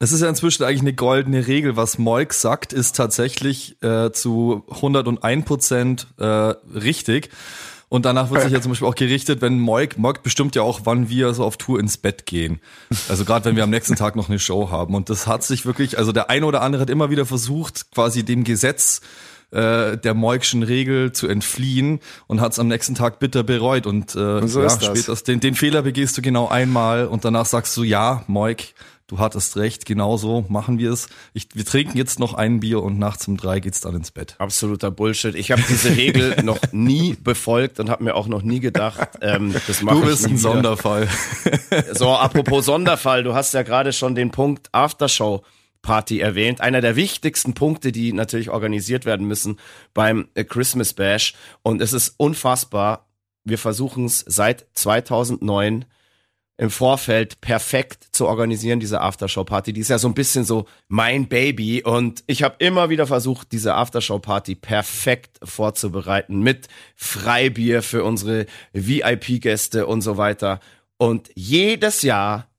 Es 0.00 0.10
ist 0.10 0.22
ja 0.22 0.28
inzwischen 0.28 0.64
eigentlich 0.64 0.80
eine 0.80 0.94
goldene 0.94 1.46
Regel. 1.46 1.76
Was 1.76 1.98
Moik 1.98 2.32
sagt, 2.32 2.72
ist 2.72 2.96
tatsächlich 2.96 3.80
äh, 3.82 4.10
zu 4.10 4.64
101 4.70 5.44
Prozent 5.44 6.06
äh, 6.18 6.24
richtig. 6.24 7.30
Und 7.90 8.04
danach 8.04 8.30
wird 8.30 8.42
sich 8.42 8.52
ja 8.52 8.60
zum 8.62 8.70
Beispiel 8.70 8.88
auch 8.88 8.94
gerichtet, 8.94 9.42
wenn 9.42 9.58
Moik, 9.58 9.98
Moik 9.98 10.22
bestimmt 10.22 10.54
ja 10.54 10.62
auch, 10.62 10.82
wann 10.84 11.10
wir 11.10 11.34
so 11.34 11.44
auf 11.44 11.58
Tour 11.58 11.78
ins 11.80 11.98
Bett 11.98 12.24
gehen. 12.24 12.60
Also 13.08 13.24
gerade 13.24 13.44
wenn 13.44 13.56
wir 13.56 13.64
am 13.64 13.70
nächsten 13.70 13.96
Tag 13.96 14.16
noch 14.16 14.28
eine 14.28 14.38
Show 14.38 14.70
haben. 14.70 14.94
Und 14.94 15.10
das 15.10 15.26
hat 15.26 15.42
sich 15.42 15.66
wirklich, 15.66 15.98
also 15.98 16.12
der 16.12 16.30
eine 16.30 16.46
oder 16.46 16.62
andere 16.62 16.82
hat 16.82 16.88
immer 16.88 17.10
wieder 17.10 17.26
versucht, 17.26 17.90
quasi 17.90 18.22
dem 18.22 18.44
Gesetz 18.44 19.00
äh, 19.50 19.98
der 19.98 20.14
Moikschen 20.14 20.62
Regel 20.62 21.10
zu 21.10 21.26
entfliehen 21.26 21.98
und 22.28 22.40
hat 22.40 22.52
es 22.52 22.60
am 22.60 22.68
nächsten 22.68 22.94
Tag 22.94 23.18
bitter 23.18 23.42
bereut. 23.42 23.86
Und, 23.86 24.14
äh, 24.14 24.18
und 24.18 24.46
so 24.46 24.62
ja. 24.62 24.70
Späters, 24.70 25.24
den, 25.24 25.40
den 25.40 25.56
Fehler 25.56 25.82
begehst 25.82 26.16
du 26.16 26.22
genau 26.22 26.46
einmal 26.46 27.06
und 27.06 27.24
danach 27.24 27.46
sagst 27.46 27.76
du, 27.76 27.82
ja, 27.82 28.22
Moik, 28.28 28.72
du 29.10 29.18
hattest 29.18 29.56
recht, 29.56 29.86
genau 29.86 30.16
so 30.16 30.44
machen 30.48 30.78
wir 30.78 30.92
es. 30.92 31.08
Ich, 31.34 31.48
wir 31.54 31.64
trinken 31.64 31.98
jetzt 31.98 32.20
noch 32.20 32.34
ein 32.34 32.60
Bier 32.60 32.82
und 32.82 32.98
nachts 32.98 33.26
um 33.26 33.36
drei 33.36 33.58
geht's 33.58 33.80
dann 33.80 33.96
ins 33.96 34.12
Bett. 34.12 34.36
Absoluter 34.38 34.90
Bullshit. 34.90 35.34
Ich 35.34 35.50
habe 35.50 35.62
diese 35.68 35.96
Regel 35.96 36.36
noch 36.44 36.60
nie 36.70 37.16
befolgt 37.20 37.80
und 37.80 37.90
habe 37.90 38.04
mir 38.04 38.14
auch 38.14 38.28
noch 38.28 38.42
nie 38.42 38.60
gedacht, 38.60 39.08
ähm, 39.20 39.54
das 39.66 39.82
mache 39.82 39.96
Du 39.96 40.06
bist 40.06 40.24
ein 40.24 40.30
wieder. 40.30 40.40
Sonderfall. 40.40 41.08
So, 41.92 42.10
apropos 42.10 42.66
Sonderfall, 42.66 43.24
du 43.24 43.34
hast 43.34 43.52
ja 43.52 43.62
gerade 43.62 43.92
schon 43.92 44.14
den 44.14 44.30
Punkt 44.30 44.68
Aftershow. 44.72 45.42
Party 45.82 46.20
erwähnt. 46.20 46.60
Einer 46.60 46.82
der 46.82 46.94
wichtigsten 46.94 47.54
Punkte, 47.54 47.90
die 47.90 48.12
natürlich 48.12 48.50
organisiert 48.50 49.06
werden 49.06 49.26
müssen 49.26 49.58
beim 49.94 50.28
Christmas 50.34 50.92
Bash. 50.92 51.34
Und 51.62 51.80
es 51.80 51.94
ist 51.94 52.14
unfassbar. 52.18 53.08
Wir 53.44 53.56
versuchen 53.56 54.04
es 54.04 54.22
seit 54.26 54.66
2009 54.74 55.86
im 56.60 56.68
Vorfeld 56.68 57.40
perfekt 57.40 58.08
zu 58.12 58.26
organisieren, 58.26 58.80
diese 58.80 59.00
Aftershow-Party. 59.00 59.72
Die 59.72 59.80
ist 59.80 59.88
ja 59.88 59.96
so 59.96 60.08
ein 60.08 60.12
bisschen 60.12 60.44
so 60.44 60.66
mein 60.88 61.26
Baby. 61.26 61.82
Und 61.82 62.22
ich 62.26 62.42
habe 62.42 62.56
immer 62.58 62.90
wieder 62.90 63.06
versucht, 63.06 63.52
diese 63.52 63.74
Aftershow-Party 63.76 64.56
perfekt 64.56 65.38
vorzubereiten 65.42 66.40
mit 66.40 66.68
Freibier 66.96 67.82
für 67.82 68.04
unsere 68.04 68.44
VIP-Gäste 68.74 69.86
und 69.86 70.02
so 70.02 70.18
weiter. 70.18 70.60
Und 70.98 71.30
jedes 71.34 72.02
Jahr 72.02 72.50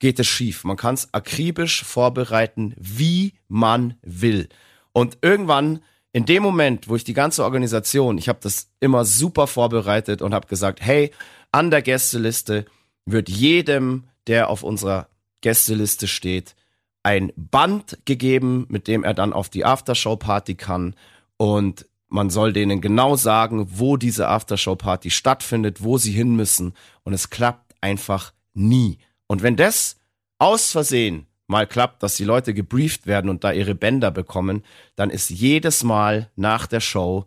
geht 0.00 0.18
es 0.18 0.26
schief. 0.26 0.64
Man 0.64 0.76
kann 0.76 0.94
es 0.94 1.14
akribisch 1.14 1.82
vorbereiten, 1.82 2.74
wie 2.76 3.32
man 3.48 3.94
will. 4.02 4.50
Und 4.92 5.16
irgendwann, 5.22 5.80
in 6.12 6.26
dem 6.26 6.42
Moment, 6.42 6.90
wo 6.90 6.96
ich 6.96 7.04
die 7.04 7.14
ganze 7.14 7.42
Organisation, 7.42 8.18
ich 8.18 8.28
habe 8.28 8.40
das 8.42 8.68
immer 8.80 9.06
super 9.06 9.46
vorbereitet 9.46 10.20
und 10.20 10.34
habe 10.34 10.46
gesagt, 10.46 10.82
hey, 10.82 11.10
an 11.52 11.70
der 11.70 11.80
Gästeliste 11.80 12.66
wird 13.06 13.28
jedem, 13.28 14.04
der 14.26 14.50
auf 14.50 14.62
unserer 14.62 15.08
Gästeliste 15.40 16.08
steht, 16.08 16.56
ein 17.02 17.32
Band 17.36 17.98
gegeben, 18.04 18.66
mit 18.68 18.88
dem 18.88 19.04
er 19.04 19.14
dann 19.14 19.32
auf 19.32 19.48
die 19.48 19.64
Aftershow-Party 19.64 20.56
kann. 20.56 20.96
Und 21.36 21.86
man 22.08 22.30
soll 22.30 22.52
denen 22.52 22.80
genau 22.80 23.14
sagen, 23.14 23.68
wo 23.78 23.96
diese 23.96 24.28
Aftershow-Party 24.28 25.10
stattfindet, 25.10 25.84
wo 25.84 25.98
sie 25.98 26.10
hin 26.10 26.34
müssen. 26.34 26.74
Und 27.04 27.12
es 27.12 27.30
klappt 27.30 27.76
einfach 27.80 28.32
nie. 28.54 28.98
Und 29.28 29.42
wenn 29.42 29.56
das 29.56 29.98
aus 30.38 30.72
Versehen 30.72 31.26
mal 31.46 31.66
klappt, 31.66 32.02
dass 32.02 32.16
die 32.16 32.24
Leute 32.24 32.54
gebrieft 32.54 33.06
werden 33.06 33.30
und 33.30 33.44
da 33.44 33.52
ihre 33.52 33.76
Bänder 33.76 34.10
bekommen, 34.10 34.64
dann 34.96 35.10
ist 35.10 35.30
jedes 35.30 35.84
Mal 35.84 36.30
nach 36.34 36.66
der 36.66 36.80
Show 36.80 37.24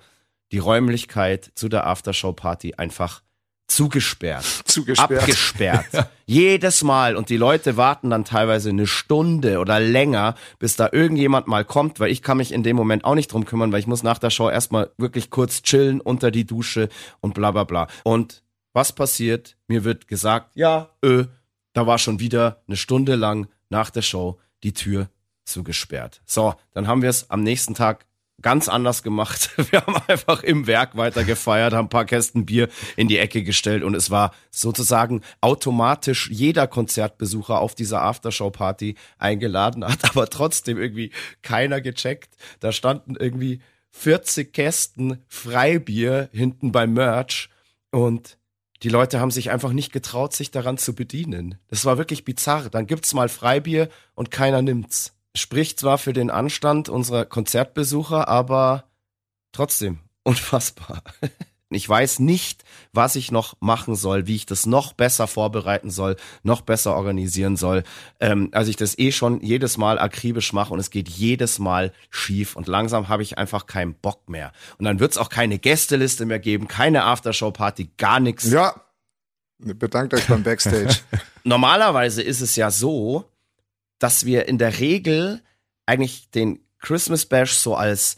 die 0.51 0.57
Räumlichkeit 0.57 1.51
zu 1.55 1.69
der 1.69 1.87
Aftershow-Party 1.87 2.73
einfach 2.75 3.21
zugesperrt, 3.69 4.43
Zugesperrt. 4.65 5.21
abgesperrt. 5.21 6.09
Jedes 6.25 6.83
Mal. 6.83 7.15
Und 7.15 7.29
die 7.29 7.37
Leute 7.37 7.77
warten 7.77 8.09
dann 8.09 8.25
teilweise 8.25 8.69
eine 8.69 8.87
Stunde 8.87 9.59
oder 9.59 9.79
länger, 9.79 10.35
bis 10.59 10.75
da 10.75 10.89
irgendjemand 10.91 11.47
mal 11.47 11.63
kommt, 11.63 11.99
weil 11.99 12.11
ich 12.11 12.21
kann 12.21 12.37
mich 12.37 12.51
in 12.51 12.63
dem 12.63 12.75
Moment 12.75 13.05
auch 13.05 13.15
nicht 13.15 13.31
drum 13.31 13.45
kümmern, 13.45 13.71
weil 13.71 13.79
ich 13.79 13.87
muss 13.87 14.03
nach 14.03 14.19
der 14.19 14.29
Show 14.29 14.49
erstmal 14.49 14.91
wirklich 14.97 15.29
kurz 15.29 15.61
chillen 15.61 16.01
unter 16.01 16.31
die 16.31 16.45
Dusche 16.45 16.89
und 17.21 17.33
bla 17.33 17.51
bla 17.51 17.63
bla. 17.63 17.87
Und 18.03 18.43
was 18.73 18.91
passiert? 18.93 19.55
Mir 19.67 19.83
wird 19.83 20.07
gesagt, 20.07 20.55
ja, 20.55 20.89
öh, 21.03 21.25
da 21.73 21.87
war 21.87 21.97
schon 21.97 22.19
wieder 22.19 22.61
eine 22.67 22.77
Stunde 22.77 23.15
lang 23.15 23.47
nach 23.69 23.89
der 23.89 24.01
Show 24.01 24.39
die 24.63 24.73
Tür 24.73 25.09
zugesperrt. 25.45 26.21
So, 26.25 26.55
dann 26.73 26.87
haben 26.87 27.01
wir 27.01 27.09
es 27.09 27.29
am 27.29 27.41
nächsten 27.43 27.73
Tag 27.73 28.05
ganz 28.41 28.69
anders 28.69 29.03
gemacht. 29.03 29.51
Wir 29.71 29.81
haben 29.81 29.95
einfach 30.07 30.43
im 30.43 30.67
Werk 30.67 30.95
weiter 30.95 31.23
gefeiert, 31.23 31.73
haben 31.73 31.85
ein 31.85 31.89
paar 31.89 32.05
Kästen 32.05 32.45
Bier 32.45 32.69
in 32.95 33.07
die 33.07 33.17
Ecke 33.17 33.43
gestellt 33.43 33.83
und 33.83 33.95
es 33.95 34.09
war 34.09 34.33
sozusagen 34.51 35.21
automatisch 35.41 36.29
jeder 36.31 36.67
Konzertbesucher 36.67 37.59
auf 37.59 37.75
dieser 37.75 38.01
Aftershow-Party 38.01 38.95
eingeladen, 39.17 39.85
hat 39.85 40.09
aber 40.09 40.29
trotzdem 40.29 40.77
irgendwie 40.77 41.11
keiner 41.41 41.81
gecheckt. 41.81 42.35
Da 42.59 42.71
standen 42.71 43.15
irgendwie 43.15 43.61
40 43.91 44.53
Kästen 44.53 45.23
Freibier 45.27 46.29
hinten 46.31 46.71
beim 46.71 46.93
Merch 46.93 47.49
und 47.91 48.37
die 48.83 48.89
Leute 48.89 49.19
haben 49.19 49.31
sich 49.31 49.51
einfach 49.51 49.73
nicht 49.73 49.91
getraut, 49.91 50.33
sich 50.33 50.51
daran 50.51 50.77
zu 50.77 50.95
bedienen. 50.95 51.55
Das 51.67 51.83
war 51.83 51.97
wirklich 51.97 52.23
bizarr. 52.23 52.69
Dann 52.69 52.87
gibt's 52.87 53.13
mal 53.13 53.27
Freibier 53.27 53.89
und 54.15 54.31
keiner 54.31 54.61
nimmt's 54.61 55.18
spricht 55.39 55.79
zwar 55.79 55.97
für 55.97 56.13
den 56.13 56.29
Anstand 56.29 56.89
unserer 56.89 57.25
Konzertbesucher, 57.25 58.27
aber 58.27 58.85
trotzdem 59.51 59.99
unfassbar. 60.23 61.03
Ich 61.71 61.87
weiß 61.87 62.17
nicht, 62.17 62.63
was 62.93 63.15
ich 63.15 63.31
noch 63.31 63.55
machen 63.59 63.95
soll, 63.95 64.25
wie 64.25 64.35
ich 64.35 64.47
das 64.47 64.65
noch 64.65 64.93
besser 64.93 65.27
vorbereiten 65.27 65.91
soll, 65.91 66.15
noch 66.41 66.61
besser 66.61 66.95
organisieren 66.95 67.57
soll. 67.57 67.83
Ähm, 68.19 68.49
als 68.53 68.69
ich 68.69 68.75
das 68.75 68.97
eh 68.97 69.11
schon 69.11 69.41
jedes 69.41 69.77
Mal 69.77 69.99
akribisch 69.99 70.51
mache 70.51 70.73
und 70.73 70.79
es 70.79 70.89
geht 70.89 71.07
jedes 71.07 71.59
Mal 71.59 71.93
schief 72.09 72.55
und 72.55 72.67
langsam 72.67 73.07
habe 73.07 73.21
ich 73.21 73.37
einfach 73.37 73.67
keinen 73.67 73.93
Bock 73.93 74.29
mehr. 74.29 74.51
Und 74.79 74.85
dann 74.85 74.99
wird 74.99 75.11
es 75.11 75.19
auch 75.19 75.29
keine 75.29 75.59
Gästeliste 75.59 76.25
mehr 76.25 76.39
geben, 76.39 76.67
keine 76.67 77.03
Aftershow-Party, 77.03 77.91
gar 77.97 78.19
nichts. 78.19 78.49
Ja, 78.49 78.73
bedankt 79.59 80.15
euch 80.15 80.25
beim 80.25 80.41
Backstage. 80.41 80.95
Normalerweise 81.43 82.23
ist 82.23 82.41
es 82.41 82.55
ja 82.55 82.71
so, 82.71 83.25
dass 83.99 84.25
wir 84.25 84.47
in 84.47 84.57
der 84.57 84.79
Regel 84.79 85.41
eigentlich 85.85 86.29
den 86.31 86.59
Christmas 86.79 87.25
Bash 87.25 87.53
so 87.53 87.75
als 87.75 88.17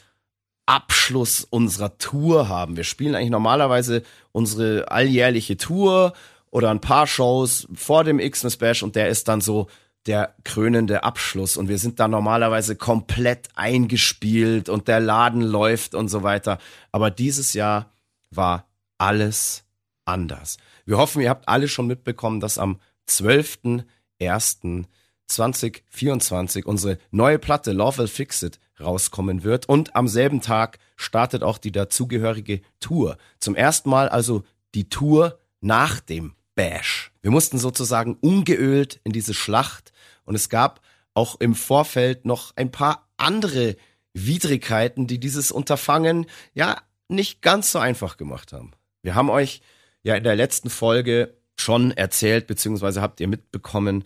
Abschluss 0.66 1.44
unserer 1.44 1.98
Tour 1.98 2.48
haben. 2.48 2.78
Wir 2.78 2.84
spielen 2.84 3.16
eigentlich 3.16 3.32
normalerweise 3.32 4.04
unsere 4.32 4.90
alljährliche 4.90 5.58
Tour 5.58 6.14
oder 6.52 6.70
ein 6.70 6.82
paar 6.82 7.08
Shows 7.08 7.68
vor 7.74 8.04
dem 8.04 8.20
Xmas 8.20 8.58
Bash 8.58 8.84
und 8.84 8.96
der 8.96 9.10
ist 9.10 9.28
dann 9.28 9.42
so 9.42 9.68
der 10.06 10.36
krönende 10.44 11.04
Abschluss 11.04 11.58
und 11.58 11.68
wir 11.68 11.78
sind 11.78 12.00
da 12.00 12.08
normalerweise 12.08 12.76
komplett 12.76 13.50
eingespielt 13.56 14.70
und 14.70 14.88
der 14.88 15.00
Laden 15.00 15.42
läuft 15.42 15.94
und 15.94 16.08
so 16.08 16.24
weiter. 16.24 16.58
Aber 16.92 17.12
dieses 17.12 17.54
Jahr 17.54 17.92
war 18.32 18.68
alles 18.98 19.64
anders. 20.06 20.58
Wir 20.86 20.98
hoffen, 20.98 21.22
ihr 21.22 21.30
habt 21.30 21.48
alle 21.48 21.68
schon 21.68 21.88
mitbekommen, 21.88 22.40
dass 22.40 22.58
am 22.58 22.80
12.01. 23.10 24.86
2024 25.32 26.66
unsere 26.66 26.98
neue 27.12 27.40
Platte 27.40 27.72
Love 27.72 28.00
Will 28.00 28.08
Fix 28.08 28.44
It 28.44 28.60
rauskommen 28.80 29.44
wird 29.44 29.68
und 29.70 29.96
am 29.96 30.08
selben 30.08 30.42
Tag 30.42 30.80
startet 30.96 31.44
auch 31.44 31.58
die 31.58 31.72
dazugehörige 31.72 32.62
Tour. 32.80 33.18
Zum 33.40 33.56
ersten 33.56 33.90
Mal 33.90 34.10
also 34.10 34.44
die 34.74 34.90
Tour 34.90 35.40
nach 35.60 36.00
dem 36.00 36.34
Bash. 36.56 37.12
Wir 37.22 37.32
mussten 37.32 37.58
sozusagen 37.58 38.18
ungeölt 38.22 39.00
in 39.04 39.12
diese 39.12 39.34
Schlacht 39.34 39.92
und 40.26 40.36
es 40.36 40.50
gab 40.50 40.82
auch 41.14 41.40
im 41.40 41.56
Vorfeld 41.56 42.26
noch 42.26 42.54
ein 42.56 42.72
paar 42.72 43.10
andere 43.18 43.76
Widrigkeiten, 44.14 45.08
die 45.08 45.20
dieses 45.20 45.52
Unterfangen 45.52 46.26
ja 46.54 46.82
nicht 47.08 47.42
ganz 47.42 47.72
so 47.72 47.80
einfach 47.80 48.18
gemacht 48.18 48.54
haben. 48.54 48.72
Wir 49.02 49.16
haben 49.16 49.30
euch 49.30 49.62
ja 50.04 50.16
in 50.16 50.24
der 50.24 50.36
letzten 50.36 50.70
Folge 50.70 51.36
schon 51.58 51.92
erzählt, 51.92 52.48
beziehungsweise 52.48 53.02
habt 53.02 53.20
ihr 53.20 53.28
mitbekommen, 53.28 54.06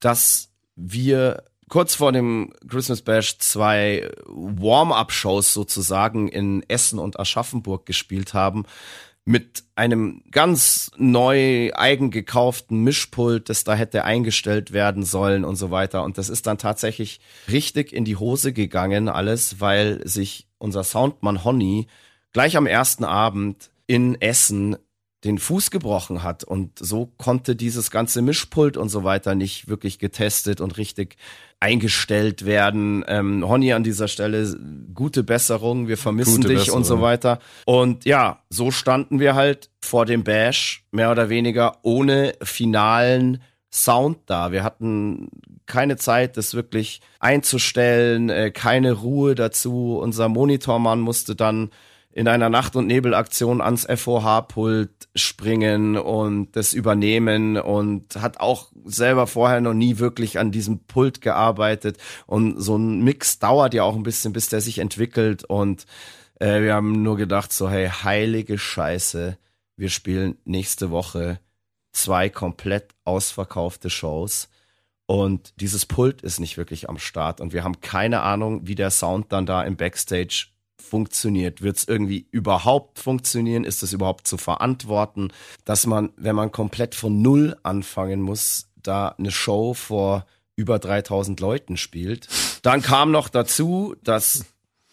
dass 0.00 0.50
wir 0.76 1.44
kurz 1.68 1.94
vor 1.94 2.12
dem 2.12 2.52
Christmas 2.68 3.02
Bash 3.02 3.38
zwei 3.38 4.10
Warm-up-Shows 4.26 5.54
sozusagen 5.54 6.28
in 6.28 6.62
Essen 6.68 6.98
und 6.98 7.18
Aschaffenburg 7.18 7.86
gespielt 7.86 8.34
haben 8.34 8.64
mit 9.26 9.64
einem 9.74 10.22
ganz 10.30 10.90
neu 10.98 11.72
eigen 11.74 12.10
gekauften 12.10 12.82
Mischpult, 12.84 13.48
das 13.48 13.64
da 13.64 13.74
hätte 13.74 14.04
eingestellt 14.04 14.72
werden 14.72 15.02
sollen 15.02 15.44
und 15.44 15.56
so 15.56 15.70
weiter. 15.70 16.04
Und 16.04 16.18
das 16.18 16.28
ist 16.28 16.46
dann 16.46 16.58
tatsächlich 16.58 17.20
richtig 17.50 17.92
in 17.92 18.04
die 18.04 18.16
Hose 18.16 18.52
gegangen, 18.52 19.08
alles, 19.08 19.60
weil 19.60 20.06
sich 20.06 20.46
unser 20.58 20.84
Soundmann 20.84 21.42
Honey 21.42 21.86
gleich 22.32 22.56
am 22.56 22.66
ersten 22.66 23.04
Abend 23.04 23.70
in 23.86 24.20
Essen 24.20 24.76
den 25.24 25.38
Fuß 25.38 25.70
gebrochen 25.70 26.22
hat 26.22 26.44
und 26.44 26.78
so 26.78 27.10
konnte 27.16 27.56
dieses 27.56 27.90
ganze 27.90 28.20
Mischpult 28.20 28.76
und 28.76 28.90
so 28.90 29.04
weiter 29.04 29.34
nicht 29.34 29.68
wirklich 29.68 29.98
getestet 29.98 30.60
und 30.60 30.76
richtig 30.76 31.16
eingestellt 31.60 32.44
werden. 32.44 33.04
Ähm, 33.08 33.48
Honey 33.48 33.72
an 33.72 33.84
dieser 33.84 34.06
Stelle, 34.06 34.54
gute 34.92 35.24
Besserung, 35.24 35.88
wir 35.88 35.96
vermissen 35.96 36.36
Gute 36.36 36.48
dich 36.48 36.58
Besserung. 36.58 36.80
und 36.80 36.84
so 36.84 37.00
weiter. 37.00 37.38
Und 37.64 38.04
ja, 38.04 38.42
so 38.50 38.70
standen 38.70 39.18
wir 39.18 39.34
halt 39.34 39.70
vor 39.80 40.04
dem 40.04 40.24
Bash, 40.24 40.84
mehr 40.92 41.10
oder 41.10 41.30
weniger 41.30 41.78
ohne 41.82 42.34
finalen 42.42 43.42
Sound 43.72 44.18
da. 44.26 44.52
Wir 44.52 44.62
hatten 44.62 45.30
keine 45.66 45.96
Zeit, 45.96 46.36
das 46.36 46.54
wirklich 46.54 47.00
einzustellen, 47.18 48.28
äh, 48.28 48.50
keine 48.50 48.92
Ruhe 48.92 49.34
dazu. 49.34 49.98
Unser 50.00 50.28
Monitormann 50.28 51.00
musste 51.00 51.34
dann 51.34 51.70
in 52.16 52.28
einer 52.28 52.48
Nacht- 52.48 52.76
und 52.76 52.86
Nebelaktion 52.86 53.60
ans 53.60 53.86
FOH-Pult 53.86 55.08
springen 55.16 55.96
und 55.96 56.54
das 56.54 56.72
übernehmen 56.72 57.56
und 57.58 58.16
hat 58.16 58.38
auch 58.38 58.70
selber 58.84 59.26
vorher 59.26 59.60
noch 59.60 59.74
nie 59.74 59.98
wirklich 59.98 60.38
an 60.38 60.52
diesem 60.52 60.78
Pult 60.86 61.20
gearbeitet. 61.20 61.98
Und 62.26 62.60
so 62.60 62.76
ein 62.76 63.02
Mix 63.02 63.40
dauert 63.40 63.74
ja 63.74 63.82
auch 63.82 63.96
ein 63.96 64.04
bisschen, 64.04 64.32
bis 64.32 64.48
der 64.48 64.60
sich 64.60 64.78
entwickelt. 64.78 65.44
Und 65.44 65.86
Äh, 66.40 66.62
wir 66.62 66.74
haben 66.74 67.02
nur 67.02 67.16
gedacht 67.16 67.52
so, 67.52 67.70
hey, 67.70 67.88
heilige 67.88 68.58
Scheiße, 68.58 69.38
wir 69.76 69.88
spielen 69.88 70.36
nächste 70.44 70.90
Woche 70.90 71.38
zwei 71.92 72.28
komplett 72.28 72.92
ausverkaufte 73.04 73.88
Shows. 73.88 74.48
Und 75.06 75.52
dieses 75.60 75.86
Pult 75.86 76.22
ist 76.22 76.40
nicht 76.40 76.56
wirklich 76.56 76.88
am 76.88 76.98
Start. 76.98 77.40
Und 77.40 77.52
wir 77.52 77.62
haben 77.62 77.80
keine 77.80 78.22
Ahnung, 78.22 78.66
wie 78.66 78.74
der 78.74 78.90
Sound 78.90 79.32
dann 79.32 79.46
da 79.46 79.62
im 79.62 79.76
Backstage 79.76 80.48
funktioniert. 80.84 81.62
Wird 81.62 81.78
es 81.78 81.88
irgendwie 81.88 82.26
überhaupt 82.30 82.98
funktionieren? 82.98 83.64
Ist 83.64 83.82
es 83.82 83.92
überhaupt 83.92 84.28
zu 84.28 84.36
verantworten, 84.36 85.32
dass 85.64 85.86
man, 85.86 86.10
wenn 86.16 86.36
man 86.36 86.52
komplett 86.52 86.94
von 86.94 87.22
Null 87.22 87.56
anfangen 87.62 88.20
muss, 88.20 88.68
da 88.82 89.08
eine 89.18 89.30
Show 89.30 89.74
vor 89.74 90.26
über 90.56 90.78
3000 90.78 91.40
Leuten 91.40 91.76
spielt? 91.76 92.28
Dann 92.62 92.82
kam 92.82 93.10
noch 93.10 93.28
dazu, 93.28 93.96
dass 94.04 94.44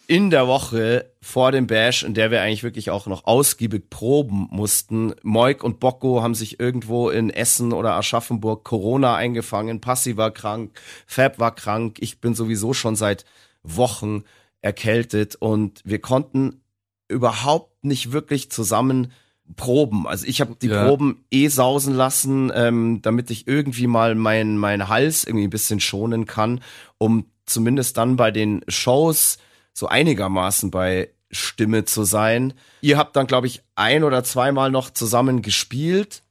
in 0.06 0.30
der 0.30 0.46
Woche 0.46 1.10
vor 1.20 1.52
dem 1.52 1.66
Bash, 1.66 2.02
in 2.02 2.14
der 2.14 2.30
wir 2.30 2.42
eigentlich 2.42 2.64
wirklich 2.64 2.90
auch 2.90 3.06
noch 3.06 3.24
ausgiebig 3.24 3.88
proben 3.88 4.48
mussten, 4.50 5.14
Moik 5.22 5.62
und 5.62 5.80
Bocco 5.80 6.22
haben 6.22 6.34
sich 6.34 6.58
irgendwo 6.58 7.08
in 7.08 7.30
Essen 7.30 7.72
oder 7.72 7.94
Aschaffenburg 7.94 8.64
Corona 8.64 9.14
eingefangen, 9.14 9.80
Passi 9.80 10.16
war 10.16 10.32
krank, 10.32 10.78
Fab 11.06 11.38
war 11.38 11.54
krank, 11.54 11.98
ich 12.00 12.20
bin 12.20 12.34
sowieso 12.34 12.74
schon 12.74 12.96
seit 12.96 13.24
Wochen 13.62 14.24
erkältet 14.62 15.36
und 15.36 15.80
wir 15.84 16.00
konnten 16.00 16.62
überhaupt 17.08 17.84
nicht 17.84 18.12
wirklich 18.12 18.50
zusammen 18.50 19.12
proben. 19.56 20.06
Also 20.06 20.26
ich 20.26 20.40
habe 20.40 20.56
die 20.60 20.68
Ja. 20.68 20.86
Proben 20.86 21.24
eh 21.30 21.48
sausen 21.48 21.94
lassen, 21.94 22.50
ähm, 22.54 23.00
damit 23.02 23.30
ich 23.30 23.46
irgendwie 23.46 23.86
mal 23.86 24.14
meinen 24.14 24.56
mein 24.56 24.88
Hals 24.88 25.24
irgendwie 25.24 25.46
ein 25.46 25.50
bisschen 25.50 25.80
schonen 25.80 26.26
kann, 26.26 26.60
um 26.98 27.26
zumindest 27.44 27.96
dann 27.98 28.16
bei 28.16 28.30
den 28.30 28.62
Shows 28.68 29.38
so 29.74 29.88
einigermaßen 29.88 30.70
bei 30.70 31.10
Stimme 31.30 31.84
zu 31.84 32.04
sein. 32.04 32.54
Ihr 32.82 32.98
habt 32.98 33.16
dann, 33.16 33.26
glaube 33.26 33.46
ich, 33.46 33.62
ein 33.74 34.04
oder 34.04 34.22
zweimal 34.22 34.70
noch 34.70 34.90
zusammen 34.90 35.42
gespielt, 35.42 36.22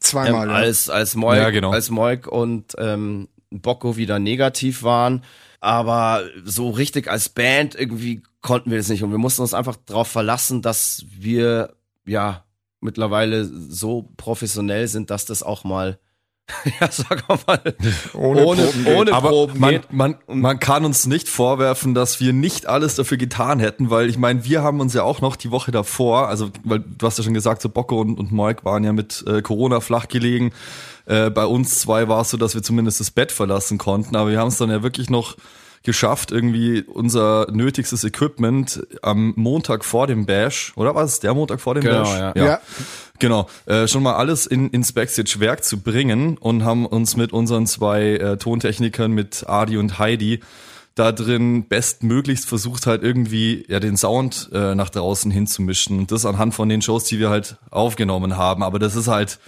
Zweimal, 0.00 0.44
ähm, 0.48 0.50
ja. 0.50 0.56
als 0.56 0.88
als 0.88 1.14
Moik, 1.14 1.38
Ja, 1.38 1.50
genau. 1.50 1.70
als 1.70 1.90
Moik 1.90 2.26
und 2.26 2.72
ähm, 2.78 3.28
Bocco 3.50 3.96
wieder 3.96 4.18
negativ 4.18 4.82
waren. 4.82 5.22
Aber 5.62 6.24
so 6.44 6.70
richtig 6.70 7.08
als 7.08 7.28
Band 7.28 7.76
irgendwie 7.76 8.24
konnten 8.40 8.72
wir 8.72 8.78
das 8.78 8.88
nicht 8.88 9.04
und 9.04 9.12
wir 9.12 9.18
mussten 9.18 9.42
uns 9.42 9.54
einfach 9.54 9.76
darauf 9.86 10.08
verlassen, 10.08 10.60
dass 10.60 11.04
wir 11.08 11.74
ja 12.04 12.44
mittlerweile 12.80 13.44
so 13.44 14.10
professionell 14.16 14.88
sind, 14.88 15.10
dass 15.10 15.24
das 15.24 15.44
auch 15.44 15.62
mal 15.62 16.00
ja 16.80 16.90
sag 16.90 17.28
mal 17.46 17.60
Ohne 18.12 18.44
ohne 18.44 18.62
Proben 18.64 18.84
geht. 18.84 18.96
ohne 18.96 19.12
Aber 19.12 19.28
Proben 19.28 19.60
man, 19.60 19.70
geht. 19.74 19.92
man, 19.92 20.16
man 20.26 20.58
kann 20.58 20.84
uns 20.84 21.06
nicht 21.06 21.28
vorwerfen, 21.28 21.94
dass 21.94 22.18
wir 22.18 22.32
nicht 22.32 22.66
alles 22.66 22.96
dafür 22.96 23.16
getan 23.16 23.60
hätten, 23.60 23.88
weil 23.88 24.08
ich 24.10 24.18
meine, 24.18 24.44
wir 24.44 24.64
haben 24.64 24.80
uns 24.80 24.92
ja 24.94 25.04
auch 25.04 25.20
noch 25.20 25.36
die 25.36 25.52
Woche 25.52 25.70
davor, 25.70 26.26
also 26.26 26.50
weil 26.64 26.80
du 26.80 27.06
hast 27.06 27.18
ja 27.18 27.24
schon 27.24 27.34
gesagt, 27.34 27.62
so 27.62 27.68
Bocco 27.68 28.00
und, 28.00 28.18
und 28.18 28.32
Moik 28.32 28.64
waren 28.64 28.82
ja 28.82 28.92
mit 28.92 29.22
äh, 29.28 29.42
Corona 29.42 29.78
flach 29.78 30.08
gelegen. 30.08 30.52
Äh, 31.06 31.30
bei 31.30 31.44
uns 31.46 31.80
zwei 31.80 32.08
war 32.08 32.22
es 32.22 32.30
so, 32.30 32.36
dass 32.36 32.54
wir 32.54 32.62
zumindest 32.62 33.00
das 33.00 33.10
Bett 33.10 33.32
verlassen 33.32 33.78
konnten, 33.78 34.16
aber 34.16 34.30
wir 34.30 34.38
haben 34.38 34.48
es 34.48 34.56
dann 34.58 34.70
ja 34.70 34.82
wirklich 34.82 35.10
noch 35.10 35.36
geschafft, 35.84 36.30
irgendwie 36.30 36.82
unser 36.82 37.48
nötigstes 37.50 38.04
Equipment 38.04 38.86
am 39.02 39.32
Montag 39.36 39.84
vor 39.84 40.06
dem 40.06 40.26
Bash, 40.26 40.72
oder 40.76 40.94
war 40.94 41.02
es 41.02 41.18
der 41.18 41.34
Montag 41.34 41.60
vor 41.60 41.74
dem 41.74 41.82
Genau, 41.82 42.02
Bash? 42.04 42.18
ja. 42.18 42.32
Ja. 42.36 42.60
Genau, 43.18 43.48
äh, 43.66 43.86
schon 43.88 44.02
mal 44.02 44.14
alles 44.14 44.46
in, 44.46 44.70
ins 44.70 44.92
Backstage-Werk 44.92 45.64
zu 45.64 45.80
bringen 45.80 46.38
und 46.38 46.64
haben 46.64 46.86
uns 46.86 47.16
mit 47.16 47.32
unseren 47.32 47.66
zwei 47.66 48.02
äh, 48.14 48.36
Tontechnikern, 48.36 49.12
mit 49.12 49.48
Adi 49.48 49.76
und 49.76 49.98
Heidi, 49.98 50.40
da 50.94 51.10
drin 51.10 51.66
bestmöglichst 51.68 52.46
versucht 52.46 52.86
halt 52.86 53.02
irgendwie 53.02 53.64
ja 53.68 53.80
den 53.80 53.96
Sound 53.96 54.50
äh, 54.52 54.74
nach 54.74 54.90
draußen 54.90 55.30
hinzumischen. 55.30 56.00
Und 56.00 56.12
das 56.12 56.26
anhand 56.26 56.54
von 56.54 56.68
den 56.68 56.82
Shows, 56.82 57.04
die 57.04 57.18
wir 57.18 57.30
halt 57.30 57.56
aufgenommen 57.70 58.36
haben. 58.36 58.62
Aber 58.62 58.78
das 58.78 58.94
ist 58.94 59.08
halt 59.08 59.38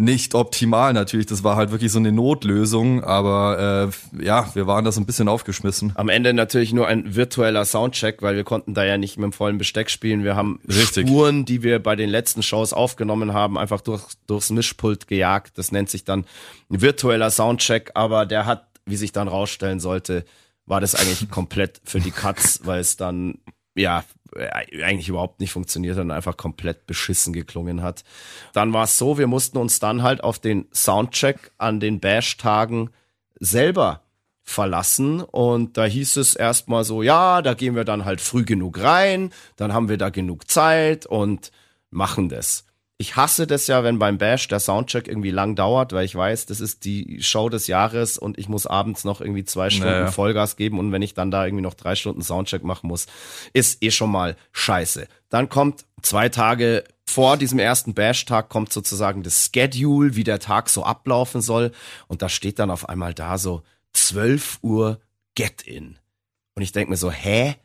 nicht 0.00 0.34
optimal 0.34 0.92
natürlich. 0.92 1.26
Das 1.26 1.44
war 1.44 1.56
halt 1.56 1.70
wirklich 1.70 1.92
so 1.92 1.98
eine 1.98 2.10
Notlösung. 2.10 3.04
Aber 3.04 3.90
äh, 4.18 4.24
ja, 4.24 4.52
wir 4.54 4.66
waren 4.66 4.84
da 4.84 4.92
so 4.92 5.00
ein 5.00 5.06
bisschen 5.06 5.28
aufgeschmissen. 5.28 5.92
Am 5.94 6.08
Ende 6.08 6.32
natürlich 6.32 6.72
nur 6.72 6.86
ein 6.86 7.14
virtueller 7.14 7.64
Soundcheck, 7.64 8.22
weil 8.22 8.36
wir 8.36 8.44
konnten 8.44 8.74
da 8.74 8.84
ja 8.84 8.96
nicht 8.96 9.18
mit 9.18 9.24
dem 9.24 9.32
vollen 9.32 9.58
Besteck 9.58 9.90
spielen. 9.90 10.24
Wir 10.24 10.36
haben 10.36 10.60
Richtig. 10.66 11.06
Spuren, 11.06 11.44
die 11.44 11.62
wir 11.62 11.78
bei 11.80 11.96
den 11.96 12.08
letzten 12.08 12.42
Shows 12.42 12.72
aufgenommen 12.72 13.32
haben, 13.32 13.58
einfach 13.58 13.80
durch, 13.80 14.02
durchs 14.26 14.50
Mischpult 14.50 15.06
gejagt. 15.06 15.58
Das 15.58 15.70
nennt 15.70 15.90
sich 15.90 16.04
dann 16.04 16.24
ein 16.70 16.80
virtueller 16.80 17.30
Soundcheck, 17.30 17.92
aber 17.94 18.26
der 18.26 18.46
hat, 18.46 18.66
wie 18.86 18.96
sich 18.96 19.12
dann 19.12 19.28
rausstellen 19.28 19.80
sollte, 19.80 20.24
war 20.66 20.80
das 20.80 20.94
eigentlich 20.94 21.30
komplett 21.30 21.80
für 21.84 22.00
die 22.00 22.10
Cuts, 22.10 22.60
weil 22.64 22.80
es 22.80 22.96
dann 22.96 23.38
ja 23.74 24.04
eigentlich 24.36 25.08
überhaupt 25.08 25.40
nicht 25.40 25.52
funktioniert 25.52 25.96
hat 25.96 26.04
und 26.04 26.10
einfach 26.10 26.36
komplett 26.36 26.86
beschissen 26.86 27.32
geklungen 27.32 27.82
hat. 27.82 28.04
Dann 28.52 28.72
war 28.72 28.84
es 28.84 28.98
so, 28.98 29.18
wir 29.18 29.26
mussten 29.26 29.58
uns 29.58 29.80
dann 29.80 30.02
halt 30.02 30.22
auf 30.22 30.38
den 30.38 30.66
Soundcheck 30.72 31.50
an 31.58 31.80
den 31.80 32.00
Bash-Tagen 32.00 32.90
selber 33.38 34.02
verlassen 34.42 35.20
und 35.22 35.76
da 35.76 35.84
hieß 35.84 36.16
es 36.16 36.34
erstmal 36.34 36.84
so, 36.84 37.02
ja, 37.02 37.40
da 37.42 37.54
gehen 37.54 37.76
wir 37.76 37.84
dann 37.84 38.04
halt 38.04 38.20
früh 38.20 38.44
genug 38.44 38.82
rein, 38.82 39.32
dann 39.56 39.72
haben 39.72 39.88
wir 39.88 39.96
da 39.96 40.10
genug 40.10 40.50
Zeit 40.50 41.06
und 41.06 41.52
machen 41.90 42.28
das. 42.28 42.64
Ich 43.00 43.16
hasse 43.16 43.46
das 43.46 43.66
ja, 43.66 43.82
wenn 43.82 43.98
beim 43.98 44.18
Bash 44.18 44.46
der 44.48 44.60
Soundcheck 44.60 45.08
irgendwie 45.08 45.30
lang 45.30 45.56
dauert, 45.56 45.94
weil 45.94 46.04
ich 46.04 46.14
weiß, 46.14 46.44
das 46.44 46.60
ist 46.60 46.84
die 46.84 47.22
Show 47.22 47.48
des 47.48 47.66
Jahres 47.66 48.18
und 48.18 48.38
ich 48.38 48.46
muss 48.50 48.66
abends 48.66 49.04
noch 49.04 49.22
irgendwie 49.22 49.46
zwei 49.46 49.70
Stunden 49.70 49.90
Naja. 49.90 50.10
Vollgas 50.10 50.56
geben 50.56 50.78
und 50.78 50.92
wenn 50.92 51.00
ich 51.00 51.14
dann 51.14 51.30
da 51.30 51.46
irgendwie 51.46 51.62
noch 51.62 51.72
drei 51.72 51.94
Stunden 51.94 52.20
Soundcheck 52.20 52.62
machen 52.62 52.88
muss, 52.88 53.06
ist 53.54 53.82
eh 53.82 53.90
schon 53.90 54.10
mal 54.10 54.36
scheiße. 54.52 55.08
Dann 55.30 55.48
kommt 55.48 55.86
zwei 56.02 56.28
Tage 56.28 56.84
vor 57.06 57.38
diesem 57.38 57.58
ersten 57.58 57.94
Bash-Tag 57.94 58.50
kommt 58.50 58.70
sozusagen 58.70 59.22
das 59.22 59.48
Schedule, 59.50 60.14
wie 60.14 60.24
der 60.24 60.38
Tag 60.38 60.68
so 60.68 60.84
ablaufen 60.84 61.40
soll 61.40 61.72
und 62.06 62.20
da 62.20 62.28
steht 62.28 62.58
dann 62.58 62.70
auf 62.70 62.86
einmal 62.86 63.14
da 63.14 63.38
so 63.38 63.62
12 63.94 64.58
Uhr 64.60 65.00
Get-In. 65.36 65.98
Und 66.54 66.62
ich 66.62 66.72
denke 66.72 66.90
mir 66.90 66.98
so, 66.98 67.10
hä? 67.10 67.56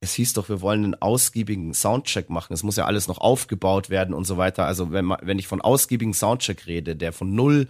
Es 0.00 0.14
hieß 0.14 0.32
doch, 0.32 0.48
wir 0.48 0.62
wollen 0.62 0.84
einen 0.84 0.94
ausgiebigen 0.94 1.74
Soundcheck 1.74 2.30
machen. 2.30 2.54
Es 2.54 2.62
muss 2.62 2.76
ja 2.76 2.86
alles 2.86 3.06
noch 3.06 3.18
aufgebaut 3.18 3.90
werden 3.90 4.14
und 4.14 4.24
so 4.24 4.38
weiter. 4.38 4.64
Also 4.64 4.92
wenn, 4.92 5.04
man, 5.04 5.18
wenn 5.22 5.38
ich 5.38 5.46
von 5.46 5.60
ausgiebigen 5.60 6.14
Soundcheck 6.14 6.66
rede, 6.66 6.96
der 6.96 7.12
von 7.12 7.34
null 7.34 7.68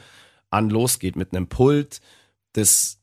an 0.49 0.71
losgeht 0.71 1.17
mit 1.17 1.35
einem 1.35 1.49
Pult, 1.49 2.01
das 2.53 3.01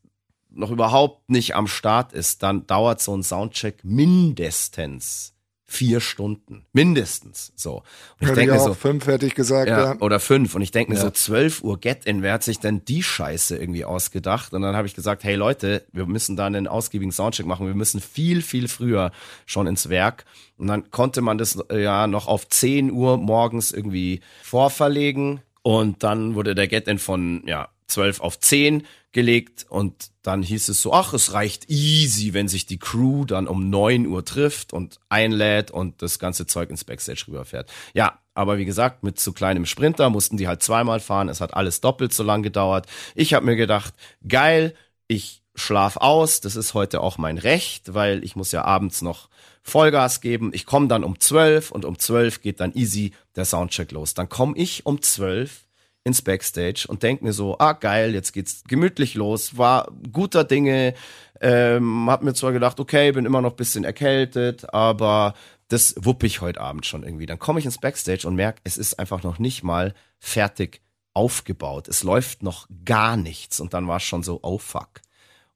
noch 0.50 0.70
überhaupt 0.70 1.28
nicht 1.28 1.54
am 1.54 1.66
Start 1.66 2.14
ist, 2.14 2.42
dann 2.42 2.66
dauert 2.66 3.02
so 3.02 3.14
ein 3.14 3.22
Soundcheck 3.22 3.84
mindestens 3.84 5.34
vier 5.70 6.00
Stunden. 6.00 6.64
Mindestens. 6.72 7.52
So. 7.54 7.76
Und 7.76 7.82
ich 8.20 8.28
ich 8.30 8.34
denke 8.34 8.54
mir 8.54 8.60
auch 8.60 8.68
so, 8.68 8.74
fünf, 8.74 9.06
hätte 9.06 9.26
ich 9.26 9.34
gesagt, 9.34 9.68
ja, 9.68 9.92
ja. 9.92 10.00
oder 10.00 10.18
fünf. 10.18 10.54
Und 10.54 10.62
ich 10.62 10.70
denke 10.70 10.90
mir 10.92 10.96
Ja. 10.96 11.04
so, 11.04 11.10
12 11.10 11.62
Uhr 11.62 11.78
Get-In, 11.78 12.22
wer 12.22 12.32
hat 12.32 12.42
sich 12.42 12.58
denn 12.58 12.86
die 12.86 13.02
Scheiße 13.02 13.56
irgendwie 13.58 13.84
ausgedacht? 13.84 14.54
Und 14.54 14.62
dann 14.62 14.74
habe 14.74 14.86
ich 14.86 14.94
gesagt, 14.94 15.24
hey 15.24 15.34
Leute, 15.34 15.84
wir 15.92 16.06
müssen 16.06 16.36
da 16.36 16.46
einen 16.46 16.66
ausgiebigen 16.68 17.12
Soundcheck 17.12 17.44
machen. 17.44 17.66
Wir 17.66 17.74
müssen 17.74 18.00
viel, 18.00 18.40
viel 18.40 18.66
früher 18.66 19.12
schon 19.44 19.66
ins 19.66 19.90
Werk. 19.90 20.24
Und 20.56 20.68
dann 20.68 20.90
konnte 20.90 21.20
man 21.20 21.36
das 21.36 21.56
äh, 21.70 21.82
ja 21.82 22.06
noch 22.06 22.28
auf 22.28 22.48
10 22.48 22.90
Uhr 22.90 23.18
morgens 23.18 23.70
irgendwie 23.70 24.20
vorverlegen. 24.42 25.42
Und 25.62 26.02
dann 26.02 26.34
wurde 26.34 26.54
der 26.54 26.66
Get-In 26.66 26.98
von, 26.98 27.42
ja, 27.46 27.68
12 27.88 28.20
auf 28.20 28.38
10 28.38 28.86
gelegt 29.12 29.66
und 29.68 30.10
dann 30.22 30.42
hieß 30.42 30.68
es 30.68 30.82
so, 30.82 30.92
ach, 30.92 31.14
es 31.14 31.32
reicht 31.32 31.70
easy, 31.70 32.34
wenn 32.34 32.48
sich 32.48 32.66
die 32.66 32.78
Crew 32.78 33.24
dann 33.24 33.48
um 33.48 33.70
9 33.70 34.06
Uhr 34.06 34.24
trifft 34.24 34.72
und 34.72 35.00
einlädt 35.08 35.70
und 35.70 36.02
das 36.02 36.18
ganze 36.18 36.46
Zeug 36.46 36.70
ins 36.70 36.84
Backstage 36.84 37.24
rüberfährt. 37.26 37.70
Ja, 37.94 38.18
aber 38.34 38.58
wie 38.58 38.66
gesagt, 38.66 39.02
mit 39.02 39.18
zu 39.18 39.32
kleinem 39.32 39.66
Sprinter 39.66 40.10
mussten 40.10 40.36
die 40.36 40.46
halt 40.46 40.62
zweimal 40.62 41.00
fahren. 41.00 41.28
Es 41.28 41.40
hat 41.40 41.54
alles 41.54 41.80
doppelt 41.80 42.12
so 42.12 42.22
lang 42.22 42.42
gedauert. 42.42 42.86
Ich 43.14 43.34
habe 43.34 43.46
mir 43.46 43.56
gedacht, 43.56 43.94
geil, 44.28 44.74
ich 45.08 45.42
schlaf 45.54 45.96
aus. 45.96 46.40
Das 46.40 46.54
ist 46.54 46.74
heute 46.74 47.00
auch 47.00 47.18
mein 47.18 47.38
Recht, 47.38 47.94
weil 47.94 48.22
ich 48.22 48.36
muss 48.36 48.52
ja 48.52 48.64
abends 48.64 49.02
noch 49.02 49.28
Vollgas 49.62 50.20
geben. 50.20 50.50
Ich 50.52 50.66
komme 50.66 50.88
dann 50.88 51.04
um 51.04 51.18
12 51.18 51.70
und 51.70 51.84
um 51.84 51.98
12 51.98 52.42
geht 52.42 52.60
dann 52.60 52.74
easy 52.74 53.12
der 53.36 53.44
Soundcheck 53.44 53.90
los. 53.92 54.14
Dann 54.14 54.28
komme 54.28 54.56
ich 54.56 54.86
um 54.86 55.02
12 55.02 55.67
ins 56.08 56.22
Backstage 56.22 56.86
und 56.88 57.02
denk 57.02 57.22
mir 57.22 57.32
so, 57.32 57.56
ah 57.58 57.74
geil, 57.74 58.14
jetzt 58.14 58.32
geht's 58.32 58.64
gemütlich 58.66 59.14
los, 59.14 59.56
war 59.56 59.92
guter 60.12 60.42
Dinge, 60.42 60.94
ähm, 61.40 62.10
hab 62.10 62.22
mir 62.22 62.34
zwar 62.34 62.52
gedacht, 62.52 62.80
okay, 62.80 63.12
bin 63.12 63.26
immer 63.26 63.40
noch 63.40 63.52
bisschen 63.52 63.84
erkältet, 63.84 64.72
aber 64.74 65.34
das 65.68 65.94
wupp 65.98 66.24
ich 66.24 66.40
heute 66.40 66.60
Abend 66.60 66.86
schon 66.86 67.04
irgendwie. 67.04 67.26
Dann 67.26 67.38
komme 67.38 67.60
ich 67.60 67.66
ins 67.66 67.78
Backstage 67.78 68.26
und 68.26 68.34
merke, 68.34 68.60
es 68.64 68.76
ist 68.76 68.98
einfach 68.98 69.22
noch 69.22 69.38
nicht 69.38 69.62
mal 69.62 69.94
fertig 70.18 70.80
aufgebaut. 71.12 71.88
Es 71.88 72.02
läuft 72.02 72.42
noch 72.42 72.66
gar 72.84 73.16
nichts 73.16 73.60
und 73.60 73.74
dann 73.74 73.86
war 73.86 73.98
es 73.98 74.02
schon 74.02 74.22
so, 74.22 74.40
oh 74.42 74.58
fuck. 74.58 75.02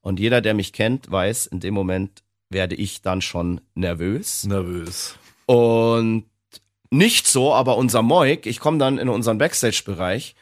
Und 0.01 0.21
jeder, 0.21 0.41
der 0.41 0.55
mich 0.55 0.73
kennt, 0.73 1.11
weiß, 1.11 1.47
in 1.47 1.61
dem 1.61 1.75
Moment 1.75 2.23
werde 2.51 2.75
ich 2.75 3.03
dann 3.03 3.23
schon 3.23 3.61
nervös. 3.75 4.45
Nervös. 4.45 5.17
Und 5.47 6.27
nicht 6.91 7.27
so, 7.27 7.55
aber 7.55 7.79
unser 7.79 8.03
Moik, 8.03 8.47
ich 8.47 8.61
komme 8.61 8.79
dann 8.79 8.99
in 8.99 9.09
unseren 9.09 9.39
Backstage-Bereich 9.39 10.35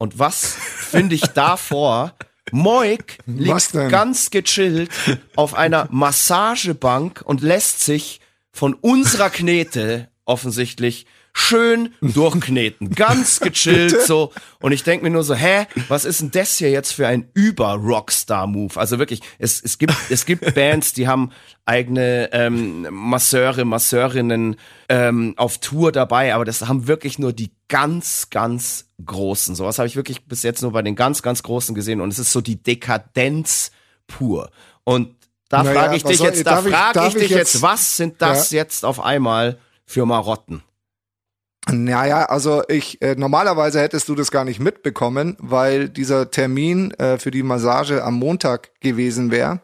und 0.00 0.18
was 0.18 0.54
finde 0.54 1.14
ich 1.14 1.20
da 1.20 1.58
vor? 1.58 2.14
Moik 2.52 3.18
liegt 3.26 3.72
ganz 3.72 4.30
gechillt 4.30 4.90
auf 5.36 5.52
einer 5.54 5.88
Massagebank 5.90 7.22
und 7.22 7.42
lässt 7.42 7.80
sich 7.80 8.20
von 8.50 8.72
unserer 8.72 9.28
Knete 9.28 10.08
offensichtlich 10.24 11.06
schön 11.32 11.94
durchkneten, 12.00 12.90
ganz 12.90 13.40
gechillt 13.40 14.00
so. 14.02 14.32
Und 14.60 14.72
ich 14.72 14.82
denk 14.84 15.02
mir 15.02 15.10
nur 15.10 15.22
so, 15.24 15.34
hä, 15.34 15.66
was 15.88 16.04
ist 16.04 16.20
denn 16.20 16.30
das 16.30 16.56
hier 16.58 16.70
jetzt 16.70 16.92
für 16.92 17.06
ein 17.06 17.28
Über-Rockstar-Move? 17.34 18.78
Also 18.78 18.98
wirklich, 18.98 19.20
es, 19.38 19.62
es 19.62 19.78
gibt 19.78 19.94
es 20.10 20.26
gibt 20.26 20.54
Bands, 20.54 20.92
die 20.92 21.08
haben 21.08 21.30
eigene 21.64 22.30
ähm, 22.32 22.86
Masseure, 22.90 23.64
Masseurinnen 23.64 24.56
ähm, 24.88 25.34
auf 25.36 25.58
Tour 25.58 25.92
dabei, 25.92 26.34
aber 26.34 26.44
das 26.44 26.66
haben 26.66 26.86
wirklich 26.86 27.18
nur 27.18 27.32
die 27.32 27.52
ganz, 27.68 28.28
ganz 28.30 28.86
Großen. 29.04 29.54
Sowas 29.54 29.78
habe 29.78 29.86
ich 29.88 29.96
wirklich 29.96 30.26
bis 30.26 30.42
jetzt 30.42 30.62
nur 30.62 30.72
bei 30.72 30.82
den 30.82 30.96
ganz, 30.96 31.22
ganz 31.22 31.42
Großen 31.42 31.74
gesehen. 31.74 32.00
Und 32.00 32.10
es 32.12 32.18
ist 32.18 32.32
so 32.32 32.40
die 32.40 32.62
Dekadenz 32.62 33.70
pur. 34.06 34.50
Und 34.84 35.14
da 35.48 35.62
Naja, 35.62 35.80
frage 35.80 35.96
ich 35.96 36.04
dich 36.04 36.18
soll- 36.18 36.26
jetzt, 36.28 36.46
da 36.46 36.60
ich- 36.64 36.72
frage 36.72 36.94
darf 36.94 37.08
ich 37.08 37.14
dich 37.14 37.22
ich 37.24 37.30
jetzt, 37.30 37.54
jetzt- 37.54 37.62
was 37.62 37.96
sind 37.96 38.20
das 38.20 38.50
jetzt 38.50 38.84
auf 38.84 39.00
einmal 39.00 39.58
für 39.86 40.04
Marotten? 40.06 40.62
Naja, 41.68 42.24
also 42.24 42.62
ich 42.68 43.02
äh, 43.02 43.14
normalerweise 43.16 43.80
hättest 43.80 44.08
du 44.08 44.14
das 44.14 44.30
gar 44.30 44.44
nicht 44.44 44.60
mitbekommen, 44.60 45.36
weil 45.38 45.88
dieser 45.88 46.30
Termin 46.30 46.92
äh, 46.92 47.18
für 47.18 47.30
die 47.30 47.42
Massage 47.42 48.02
am 48.02 48.14
Montag 48.14 48.70
gewesen 48.80 49.30
wäre. 49.30 49.60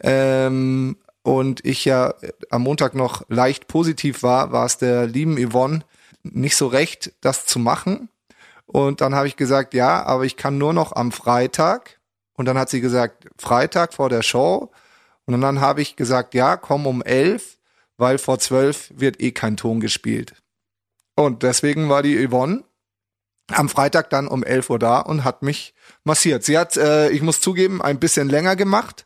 Ähm, 0.00 0.96
und 1.22 1.64
ich 1.64 1.84
ja 1.84 2.14
äh, 2.20 2.32
am 2.50 2.62
Montag 2.62 2.94
noch 2.94 3.22
leicht 3.28 3.68
positiv 3.68 4.22
war, 4.22 4.52
war 4.52 4.66
es 4.66 4.78
der 4.78 5.06
lieben 5.06 5.36
Yvonne 5.38 5.84
nicht 6.22 6.56
so 6.56 6.66
recht, 6.66 7.12
das 7.20 7.46
zu 7.46 7.58
machen. 7.58 8.08
Und 8.66 9.00
dann 9.00 9.14
habe 9.14 9.26
ich 9.26 9.36
gesagt, 9.36 9.74
ja, 9.74 10.04
aber 10.04 10.24
ich 10.24 10.36
kann 10.36 10.58
nur 10.58 10.72
noch 10.72 10.94
am 10.94 11.12
Freitag. 11.12 11.98
Und 12.34 12.46
dann 12.46 12.58
hat 12.58 12.70
sie 12.70 12.80
gesagt, 12.80 13.28
Freitag 13.38 13.94
vor 13.94 14.08
der 14.08 14.22
Show. 14.22 14.70
Und 15.26 15.40
dann 15.40 15.60
habe 15.60 15.82
ich 15.82 15.96
gesagt, 15.96 16.34
ja, 16.34 16.56
komm 16.56 16.86
um 16.86 17.02
elf, 17.02 17.58
weil 17.96 18.18
vor 18.18 18.38
zwölf 18.38 18.92
wird 18.94 19.20
eh 19.20 19.32
kein 19.32 19.56
Ton 19.56 19.80
gespielt. 19.80 20.34
Und 21.20 21.42
deswegen 21.42 21.90
war 21.90 22.02
die 22.02 22.26
Yvonne 22.26 22.64
am 23.52 23.68
Freitag 23.68 24.08
dann 24.08 24.26
um 24.26 24.42
11 24.42 24.70
Uhr 24.70 24.78
da 24.78 25.00
und 25.00 25.22
hat 25.22 25.42
mich 25.42 25.74
massiert. 26.02 26.44
Sie 26.44 26.56
hat, 26.56 26.78
äh, 26.78 27.10
ich 27.10 27.20
muss 27.20 27.42
zugeben, 27.42 27.82
ein 27.82 27.98
bisschen 27.98 28.30
länger 28.30 28.56
gemacht. 28.56 29.04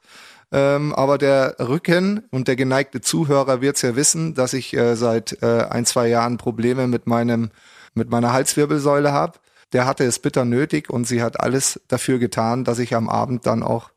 Ähm, 0.52 0.94
aber 0.94 1.18
der 1.18 1.56
Rücken 1.58 2.22
und 2.30 2.46
der 2.46 2.54
geneigte 2.54 3.00
Zuhörer 3.00 3.60
wird's 3.62 3.82
ja 3.82 3.96
wissen, 3.96 4.34
dass 4.34 4.52
ich 4.52 4.76
äh, 4.76 4.94
seit 4.94 5.42
äh, 5.42 5.66
ein, 5.68 5.86
zwei 5.86 6.06
Jahren 6.06 6.36
Probleme 6.36 6.86
mit 6.86 7.08
meinem, 7.08 7.50
mit 7.94 8.10
meiner 8.10 8.32
Halswirbelsäule 8.32 9.10
habe. 9.10 9.40
Der 9.72 9.84
hatte 9.84 10.04
es 10.04 10.20
bitter 10.20 10.44
nötig 10.44 10.90
und 10.90 11.08
sie 11.08 11.20
hat 11.20 11.40
alles 11.40 11.80
dafür 11.88 12.20
getan, 12.20 12.62
dass 12.62 12.78
ich 12.78 12.94
am 12.94 13.08
Abend 13.08 13.44
dann 13.44 13.64
auch 13.64 13.90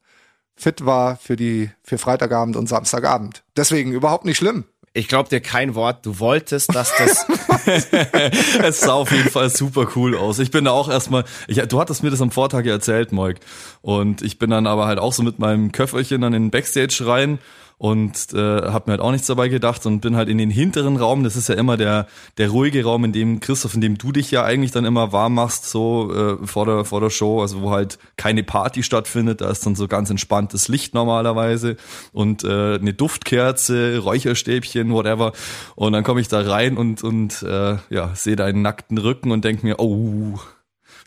fit 0.55 0.87
war 0.87 1.17
für 1.17 1.35
die, 1.35 1.69
für 1.83 1.99
Freitagabend 1.99 2.55
und 2.55 2.65
Samstagabend. 2.65 3.43
Deswegen 3.55 3.91
überhaupt 3.91 4.25
nicht 4.25 4.37
schlimm. 4.37 4.65
Ich 4.97 5.07
glaube 5.07 5.29
dir 5.29 5.41
kein 5.41 5.75
Wort. 5.75 6.03
Du 6.07 6.19
wolltest, 6.19 6.73
dass 6.73 6.91
das. 6.97 7.27
es 8.63 8.79
sah 8.79 8.93
auf 8.93 9.11
jeden 9.11 9.29
Fall 9.29 9.51
super 9.51 9.87
cool 9.95 10.17
aus. 10.17 10.39
Ich 10.39 10.49
bin 10.49 10.65
da 10.65 10.71
auch 10.71 10.89
erstmal, 10.89 11.23
ich, 11.47 11.57
du 11.57 11.79
hattest 11.79 12.01
mir 12.01 12.09
das 12.09 12.19
am 12.19 12.31
Vortag 12.31 12.65
erzählt, 12.65 13.11
Moik. 13.11 13.37
Und 13.83 14.23
ich 14.23 14.39
bin 14.39 14.49
dann 14.49 14.65
aber 14.65 14.87
halt 14.87 14.97
auch 14.97 15.13
so 15.13 15.21
mit 15.21 15.37
meinem 15.37 15.71
Köfferchen 15.71 16.21
dann 16.21 16.33
in 16.33 16.45
den 16.45 16.51
Backstage 16.51 17.03
rein 17.05 17.37
und 17.77 18.33
äh, 18.33 18.37
habe 18.37 18.83
mir 18.87 18.91
halt 18.93 19.01
auch 19.01 19.11
nichts 19.11 19.27
dabei 19.27 19.49
gedacht 19.49 19.85
und 19.85 19.99
bin 19.99 20.15
halt 20.15 20.29
in 20.29 20.39
den 20.39 20.49
hinteren 20.49 20.97
Raum. 20.97 21.23
Das 21.23 21.35
ist 21.35 21.47
ja 21.47 21.55
immer 21.55 21.77
der 21.77 22.07
der 22.37 22.49
ruhige 22.49 22.83
Raum, 22.83 23.03
in 23.05 23.13
dem 23.13 23.39
Christoph, 23.39 23.75
in 23.75 23.81
dem 23.81 23.97
du 23.97 24.11
dich 24.11 24.31
ja 24.31 24.43
eigentlich 24.43 24.71
dann 24.71 24.85
immer 24.85 25.11
warm 25.11 25.35
machst, 25.35 25.65
so 25.69 26.11
äh, 26.13 26.47
vor 26.47 26.65
der 26.65 26.85
vor 26.85 27.01
der 27.01 27.11
Show, 27.11 27.41
also 27.41 27.61
wo 27.61 27.71
halt 27.71 27.99
keine 28.17 28.43
Party 28.43 28.81
stattfindet. 28.81 29.41
Da 29.41 29.51
ist 29.51 29.65
dann 29.65 29.75
so 29.75 29.87
ganz 29.87 30.09
entspanntes 30.09 30.67
Licht 30.69 30.95
normalerweise 30.95 31.77
und 32.13 32.43
äh, 32.43 32.75
eine 32.75 32.93
Duftkerze, 32.93 33.99
Räucherstäbchen, 33.99 34.91
whatever. 34.91 35.33
Und 35.75 35.93
dann 35.93 36.03
komme 36.03 36.21
ich 36.21 36.27
da 36.27 36.41
rein 36.41 36.77
und 36.77 37.03
und 37.03 37.43
äh, 37.43 37.77
ja 37.89 38.15
sehe 38.15 38.35
deinen 38.35 38.63
nackten 38.63 38.97
Rücken 38.97 39.31
und 39.31 39.45
denk 39.45 39.63
mir, 39.63 39.79
oh 39.79 40.39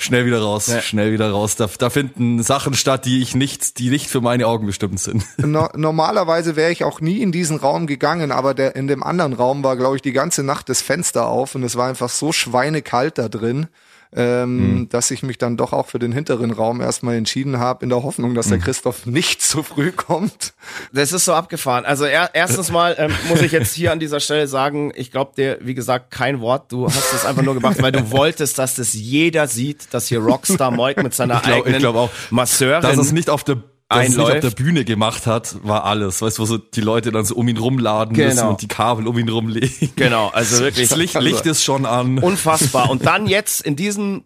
schnell 0.01 0.27
wieder 0.27 0.41
raus, 0.41 0.67
Ja. 0.69 0.81
schnell 0.83 1.13
wieder 1.13 1.31
raus. 1.31 1.57
Da, 1.57 1.69
da 1.79 1.91
finden 1.91 2.43
Sachen 2.43 2.75
statt, 2.75 3.05
die 3.05 3.23
ich 3.23 3.35
nicht, 3.35 3.79
die 3.79 3.91
nicht 3.91 4.09
für 4.09 4.21
meine 4.21 4.47
Augen 4.47 4.67
bestimmt 4.67 4.99
sind. 5.01 5.25
No 5.39 5.69
normalerweise 5.77 6.57
wäre 6.57 6.73
ich 6.73 6.85
auch 6.85 7.01
nie 7.01 7.19
in 7.23 7.33
diesen 7.33 7.59
Raum 7.59 7.87
gegangen, 7.87 8.33
aber 8.33 8.55
der, 8.55 8.77
in 8.77 8.87
dem 8.87 9.03
anderen 9.03 9.33
Raum 9.33 9.63
war, 9.63 9.77
glaube 9.77 9.97
ich, 9.97 10.03
die 10.03 10.13
ganze 10.13 10.43
Nacht 10.43 10.69
das 10.69 10.81
Fenster 10.83 11.27
auf 11.29 11.55
und 11.55 11.63
es 11.63 11.77
war 11.77 11.89
einfach 11.89 12.09
so 12.09 12.33
schweinekalt 12.33 13.19
da 13.19 13.29
drin, 13.29 13.67
ähm, 14.13 14.89
dass 14.91 15.11
ich 15.11 15.23
mich 15.23 15.39
dann 15.39 15.57
doch 15.57 15.73
auch 15.73 15.87
für 15.87 15.99
den 16.01 16.11
hinteren 16.13 16.51
Raum 16.51 16.81
erstmal 16.81 17.15
entschieden 17.15 17.59
habe, 17.59 17.85
in 17.85 17.91
der 17.91 18.03
Hoffnung, 18.03 18.35
dass 18.35 18.49
der 18.49 18.59
Christoph 18.59 19.07
nicht 19.07 19.41
zu 19.41 19.63
früh 19.63 19.93
kommt. 19.93 20.53
Das 20.93 21.13
ist 21.13 21.25
so 21.25 21.33
abgefahren. 21.33 21.85
Also 21.85 22.05
er, 22.05 22.31
erstens 22.35 22.73
mal 22.73 22.97
ähm, 22.99 23.13
muss 23.29 23.41
ich 23.41 23.53
jetzt 23.53 23.73
hier 23.75 23.93
an 23.93 24.01
dieser 24.01 24.19
Stelle 24.21 24.49
sagen, 24.49 24.93
ich 24.97 25.13
glaube 25.13 25.33
dir, 25.37 25.59
wie 25.61 25.75
gesagt, 25.75 26.11
kein 26.11 26.41
Wort. 26.41 26.73
Du 26.73 26.87
hast 26.87 27.13
das 27.13 27.25
einfach 27.25 27.43
nur 27.43 27.55
gemacht, 27.55 27.81
weil 27.81 27.93
du 27.93 28.11
wolltest, 28.11 28.59
dass 28.59 28.75
das 28.75 28.95
jeder 28.95 29.47
sieht, 29.47 29.95
dass 29.95 30.09
hier 30.09 30.19
Rockstar 30.21 30.71
Moik 30.71 31.03
mit 31.03 31.15
seiner 31.15 31.37
Ich 31.37 31.43
glaub- 31.43 31.59
ich 31.59 31.63
eigenen 31.67 31.81
glaub 31.81 31.97
auch, 31.97 32.11
Masseurin 32.31 32.83
Dass 32.83 32.99
es 32.99 33.13
nicht 33.13 33.31
auf 33.31 33.45
der 33.45 33.63
dass 33.91 34.09
es 34.09 34.17
nicht 34.17 34.31
auf 34.31 34.41
der 34.41 34.51
Bühne 34.51 34.85
gemacht 34.85 35.27
hat, 35.27 35.57
war 35.63 35.85
alles. 35.85 36.23
Weißt 36.23 36.39
du, 36.39 36.43
wo 36.43 36.47
so 36.47 36.59
die 36.59 36.81
Leute 36.81 37.13
dann 37.13 37.25
so 37.25 37.35
um 37.35 37.47
ihn 37.49 37.59
rumladen 37.59 38.17
müssen 38.17 38.37
Genau. 38.37 38.51
und 38.51 38.63
die 38.63 38.69
Kabel 38.69 39.07
um 39.07 39.19
ihn 39.19 39.29
rumlegen. 39.29 39.93
Genau, 39.97 40.29
also 40.29 40.59
wirklich 40.61 40.89
Das 40.89 40.97
Licht, 40.99 41.21
Licht 41.21 41.47
ist 41.47 41.63
schon 41.65 41.85
an. 41.87 42.19
unfassbar. 42.19 42.89
Und 42.91 43.05
dann 43.05 43.27
jetzt 43.27 43.61
in 43.61 43.77
diesem 43.77 44.25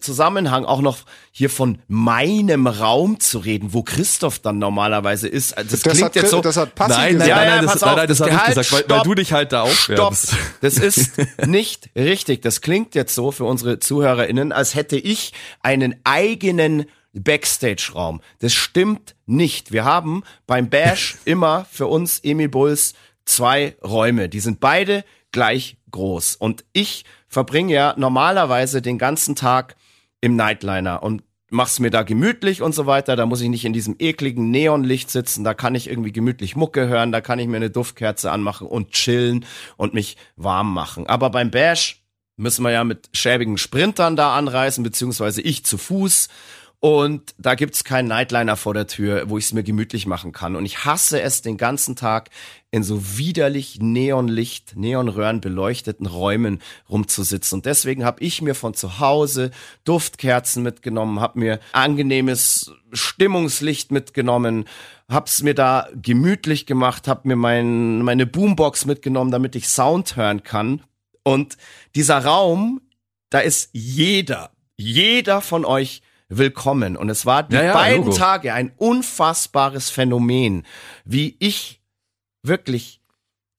Zusammenhang 0.00 0.64
auch 0.64 0.80
noch 0.80 1.00
hier 1.32 1.50
von 1.50 1.76
meinem 1.86 2.66
Raum 2.66 3.20
zu 3.20 3.38
reden, 3.38 3.74
wo 3.74 3.82
Christoph 3.82 4.38
dann 4.38 4.58
normalerweise 4.58 5.28
ist. 5.28 5.54
Also 5.54 5.70
Das, 5.72 5.80
Das 5.82 5.92
klingt 5.92 6.06
hat, 6.06 6.16
jetzt 6.16 6.30
so. 6.30 6.40
das 6.40 6.56
hat 6.56 6.74
Passi 6.74 6.94
Nein, 6.98 7.16
nein, 7.18 7.28
nein, 7.28 7.46
nein, 7.48 7.66
das, 7.66 7.80
nein, 7.82 7.90
auf, 7.90 7.96
nein, 7.96 8.08
das 8.08 8.20
habe 8.20 8.30
ich 8.30 8.44
gesagt, 8.54 8.72
weil, 8.72 8.78
weil 8.78 8.84
stopp. 8.86 9.04
du 9.04 9.14
dich 9.14 9.32
halt 9.34 9.52
da 9.52 9.66
Stopp. 9.66 10.00
aufwärmst. 10.00 10.34
Das 10.62 10.74
ist 10.78 11.12
nicht 11.46 11.90
richtig. 11.94 12.40
Das 12.40 12.62
klingt 12.62 12.94
jetzt 12.94 13.14
so 13.14 13.32
für 13.32 13.44
unsere 13.44 13.80
ZuhörerInnen, 13.80 14.52
als 14.52 14.74
hätte 14.74 14.96
ich 14.96 15.34
einen 15.62 15.96
eigenen 16.04 16.86
Backstage-Raum. 17.12 18.20
Das 18.40 18.52
stimmt 18.52 19.14
nicht. 19.26 19.72
Wir 19.72 19.84
haben 19.84 20.22
beim 20.46 20.68
Bash 20.70 21.18
immer 21.24 21.66
für 21.70 21.86
uns 21.86 22.20
Emil 22.20 22.48
Bulls 22.48 22.94
zwei 23.24 23.76
Räume. 23.82 24.28
Die 24.28 24.40
sind 24.40 24.60
beide 24.60 25.04
gleich 25.30 25.76
groß. 25.90 26.36
Und 26.36 26.64
ich 26.72 27.04
verbringe 27.28 27.72
ja 27.72 27.94
normalerweise 27.96 28.82
den 28.82 28.98
ganzen 28.98 29.36
Tag 29.36 29.76
im 30.20 30.36
Nightliner 30.36 31.02
und 31.02 31.22
mach's 31.52 31.78
mir 31.78 31.90
da 31.90 32.02
gemütlich 32.02 32.62
und 32.62 32.74
so 32.74 32.86
weiter. 32.86 33.14
Da 33.14 33.26
muss 33.26 33.40
ich 33.40 33.48
nicht 33.48 33.64
in 33.64 33.72
diesem 33.72 33.96
ekligen 33.98 34.50
Neonlicht 34.50 35.10
sitzen. 35.10 35.44
Da 35.44 35.54
kann 35.54 35.74
ich 35.74 35.88
irgendwie 35.88 36.12
gemütlich 36.12 36.56
Mucke 36.56 36.88
hören. 36.88 37.12
Da 37.12 37.20
kann 37.20 37.38
ich 37.38 37.46
mir 37.46 37.56
eine 37.56 37.70
Duftkerze 37.70 38.32
anmachen 38.32 38.66
und 38.66 38.92
chillen 38.92 39.44
und 39.76 39.94
mich 39.94 40.16
warm 40.36 40.72
machen. 40.72 41.06
Aber 41.06 41.30
beim 41.30 41.50
Bash 41.50 42.02
müssen 42.36 42.62
wir 42.64 42.70
ja 42.70 42.84
mit 42.84 43.10
schäbigen 43.12 43.58
Sprintern 43.58 44.16
da 44.16 44.34
anreisen, 44.36 44.82
beziehungsweise 44.82 45.42
ich 45.42 45.64
zu 45.64 45.76
Fuß. 45.76 46.28
Und 46.84 47.36
da 47.38 47.54
gibt's 47.54 47.84
keinen 47.84 48.08
Nightliner 48.08 48.56
vor 48.56 48.74
der 48.74 48.88
Tür, 48.88 49.30
wo 49.30 49.38
ich 49.38 49.44
es 49.44 49.52
mir 49.52 49.62
gemütlich 49.62 50.04
machen 50.06 50.32
kann. 50.32 50.56
Und 50.56 50.66
ich 50.66 50.84
hasse 50.84 51.22
es 51.22 51.40
den 51.40 51.56
ganzen 51.56 51.94
Tag 51.94 52.28
in 52.72 52.82
so 52.82 53.16
widerlich 53.16 53.78
Neonlicht, 53.80 54.74
Neonröhren 54.74 55.40
beleuchteten 55.40 56.06
Räumen 56.06 56.60
rumzusitzen. 56.90 57.58
Und 57.58 57.66
deswegen 57.66 58.04
habe 58.04 58.20
ich 58.20 58.42
mir 58.42 58.56
von 58.56 58.74
zu 58.74 58.98
Hause 58.98 59.52
Duftkerzen 59.84 60.64
mitgenommen, 60.64 61.20
habe 61.20 61.38
mir 61.38 61.60
angenehmes 61.70 62.72
Stimmungslicht 62.92 63.92
mitgenommen, 63.92 64.64
hab's 65.08 65.40
mir 65.44 65.54
da 65.54 65.86
gemütlich 65.94 66.66
gemacht, 66.66 67.06
hab 67.06 67.24
mir 67.24 67.36
mein, 67.36 68.02
meine 68.02 68.26
Boombox 68.26 68.86
mitgenommen, 68.86 69.30
damit 69.30 69.54
ich 69.54 69.68
Sound 69.68 70.16
hören 70.16 70.42
kann. 70.42 70.82
Und 71.22 71.56
dieser 71.94 72.24
Raum, 72.24 72.80
da 73.30 73.38
ist 73.38 73.70
jeder, 73.72 74.50
jeder 74.76 75.42
von 75.42 75.64
euch 75.64 76.02
willkommen. 76.38 76.96
Und 76.96 77.08
es 77.08 77.26
war 77.26 77.42
die 77.42 77.54
Ja, 77.54 77.62
ja, 77.62 77.72
beiden 77.72 78.04
Logo. 78.06 78.16
Tage 78.16 78.52
ein 78.54 78.72
unfassbares 78.76 79.90
Phänomen, 79.90 80.64
wie 81.04 81.36
ich 81.38 81.80
wirklich 82.42 83.00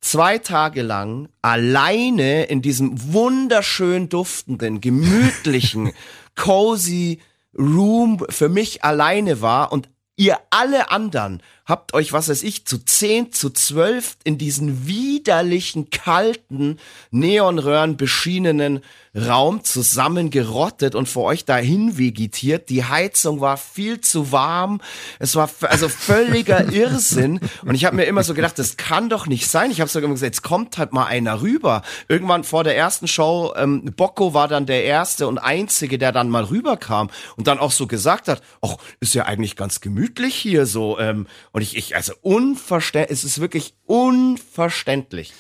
zwei 0.02 0.38
Tage 0.38 0.82
lang 0.82 1.30
alleine 1.42 2.44
in 2.46 2.62
diesem 2.62 3.14
wunderschön 3.14 4.10
duftenden, 4.10 4.82
gemütlichen, 4.82 5.92
cozy 6.36 7.20
Room 7.58 8.26
für 8.30 8.50
mich 8.50 8.84
alleine 8.84 9.42
war 9.42 9.72
und 9.72 9.90
ihr 10.16 10.38
alle 10.50 10.92
anderen 10.92 11.42
habt 11.66 11.94
euch, 11.94 12.12
was 12.12 12.30
weiß 12.30 12.44
ich, 12.44 12.66
zu 12.66 12.78
zehn, 12.84 13.32
zu 13.32 13.50
zwölf 13.50 14.18
in 14.24 14.38
diesen 14.38 14.86
widerlichen, 14.86 15.90
kalten, 15.90 16.78
Neonröhren 17.12 17.96
beschienenen 17.96 18.82
Raum 19.16 19.64
zusammengerottet 19.64 20.96
und 20.96 21.08
vor 21.08 21.26
euch 21.26 21.46
dahin 21.46 22.00
vegetiert. 22.00 22.70
Die 22.70 22.84
Heizung 22.84 23.42
war 23.42 23.58
viel 23.58 24.02
zu 24.02 24.32
warm. 24.32 24.82
Es 25.20 25.36
war 25.36 25.50
also 25.62 25.88
völliger 25.88 26.70
Irrsinn. 26.74 27.40
Und 27.64 27.76
ich 27.76 27.86
habe 27.86 27.96
mir 27.96 28.06
immer 28.06 28.24
so 28.24 28.34
gedacht, 28.34 28.58
das 28.58 28.76
kann 28.76 29.10
doch 29.10 29.28
nicht 29.28 29.48
sein. 29.48 29.70
Ich 29.70 29.82
habe 29.82 29.90
sogar 29.90 30.06
immer 30.06 30.16
gesagt, 30.16 30.34
jetzt 30.34 30.42
kommt 30.42 30.80
halt 30.80 30.94
mal 30.94 31.06
einer 31.06 31.42
rüber. 31.42 31.84
Irgendwann 32.08 32.44
vor 32.44 32.64
der 32.64 32.76
ersten 32.76 33.08
Show, 33.08 33.54
ähm, 33.56 33.86
Bocco 33.96 34.34
war 34.34 34.48
dann 34.48 34.66
der 34.66 34.84
erste 34.84 35.28
und 35.28 35.38
einzige, 35.38 36.00
der 36.00 36.12
dann 36.12 36.30
mal 36.30 36.46
rüberkam 36.46 37.12
und 37.38 37.46
dann 37.46 37.60
auch 37.60 37.72
so 37.72 37.86
gesagt 37.86 38.28
hat, 38.28 38.42
ach, 38.64 38.78
ist 39.00 39.14
ja 39.14 39.26
eigentlich 39.26 39.56
ganz 39.56 39.80
gemütlich 39.80 40.34
hier 40.34 40.66
so. 40.66 40.98
Ähm, 40.98 41.28
und 41.54 41.62
ich, 41.62 41.78
ich, 41.78 41.96
also 41.96 42.14
unverständlich, 42.22 43.18
es 43.18 43.24
ist 43.24 43.40
wirklich 43.40 43.76
unverständlich. 43.86 45.34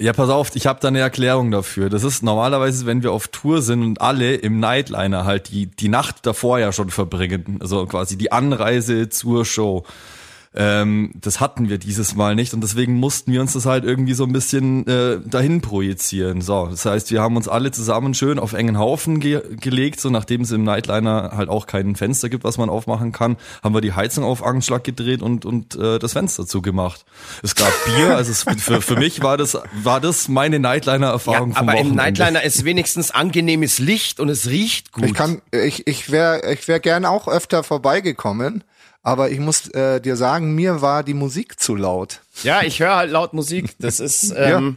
Ja, 0.00 0.12
pass 0.12 0.28
auf, 0.28 0.56
ich 0.56 0.66
habe 0.66 0.80
da 0.80 0.88
eine 0.88 0.98
Erklärung 0.98 1.52
dafür. 1.52 1.88
Das 1.88 2.02
ist 2.02 2.22
normalerweise, 2.22 2.84
wenn 2.86 3.04
wir 3.04 3.12
auf 3.12 3.28
Tour 3.28 3.62
sind 3.62 3.84
und 3.84 4.00
alle 4.00 4.34
im 4.34 4.58
Nightliner 4.58 5.24
halt 5.24 5.50
die, 5.50 5.66
die 5.66 5.88
Nacht 5.88 6.26
davor 6.26 6.58
ja 6.58 6.72
schon 6.72 6.90
verbringen, 6.90 7.58
also 7.60 7.86
quasi 7.86 8.18
die 8.18 8.32
Anreise 8.32 9.08
zur 9.08 9.44
Show. 9.44 9.84
Ähm, 10.56 11.10
das 11.14 11.40
hatten 11.40 11.68
wir 11.68 11.78
dieses 11.78 12.14
Mal 12.14 12.36
nicht 12.36 12.54
und 12.54 12.60
deswegen 12.60 12.94
mussten 12.94 13.32
wir 13.32 13.40
uns 13.40 13.54
das 13.54 13.66
halt 13.66 13.84
irgendwie 13.84 14.14
so 14.14 14.22
ein 14.22 14.32
bisschen 14.32 14.86
äh, 14.86 15.18
dahin 15.24 15.60
projizieren. 15.60 16.42
So, 16.42 16.68
das 16.70 16.84
heißt, 16.84 17.10
wir 17.10 17.20
haben 17.20 17.36
uns 17.36 17.48
alle 17.48 17.72
zusammen 17.72 18.14
schön 18.14 18.38
auf 18.38 18.52
engen 18.52 18.78
Haufen 18.78 19.18
ge 19.18 19.42
gelegt, 19.60 20.00
so 20.00 20.10
nachdem 20.10 20.42
es 20.42 20.52
im 20.52 20.62
Nightliner 20.62 21.32
halt 21.36 21.48
auch 21.48 21.66
kein 21.66 21.96
Fenster 21.96 22.28
gibt, 22.28 22.44
was 22.44 22.56
man 22.56 22.70
aufmachen 22.70 23.10
kann, 23.10 23.36
haben 23.64 23.74
wir 23.74 23.80
die 23.80 23.94
Heizung 23.94 24.22
auf 24.22 24.44
Anschlag 24.44 24.84
gedreht 24.84 25.22
und 25.22 25.44
und 25.44 25.74
äh, 25.74 25.98
das 25.98 26.12
Fenster 26.12 26.46
zugemacht. 26.46 27.04
Es 27.42 27.56
gab 27.56 27.72
Bier, 27.86 28.16
also 28.16 28.30
es, 28.30 28.44
für, 28.62 28.80
für 28.80 28.96
mich 28.96 29.22
war 29.24 29.36
das 29.36 29.58
war 29.82 30.00
das 30.00 30.28
meine 30.28 30.60
Nightliner-Erfahrung 30.60 31.50
Ja, 31.50 31.56
vom 31.58 31.68
aber 31.68 31.78
im 31.78 31.86
Wochenende. 31.90 32.20
Nightliner 32.20 32.42
ist 32.44 32.64
wenigstens 32.64 33.10
angenehmes 33.10 33.80
Licht 33.80 34.20
und 34.20 34.28
es 34.28 34.48
riecht 34.48 34.92
gut. 34.92 35.06
Ich 35.06 35.14
kann, 35.14 35.42
ich, 35.50 35.86
ich 35.88 36.10
wäre, 36.12 36.52
ich 36.52 36.68
wäre 36.68 36.78
gern 36.78 37.04
auch 37.04 37.26
öfter 37.26 37.64
vorbeigekommen, 37.64 38.62
aber 39.04 39.30
ich 39.30 39.38
muss 39.38 39.68
äh, 39.68 40.00
dir 40.00 40.16
sagen, 40.16 40.54
mir 40.56 40.82
war 40.82 41.04
die 41.04 41.14
Musik 41.14 41.60
zu 41.60 41.76
laut. 41.76 42.20
Ja, 42.42 42.62
ich 42.62 42.80
höre 42.80 42.96
halt 42.96 43.10
laut 43.12 43.32
Musik. 43.34 43.76
Das 43.78 44.00
ist, 44.00 44.34
ähm, 44.36 44.76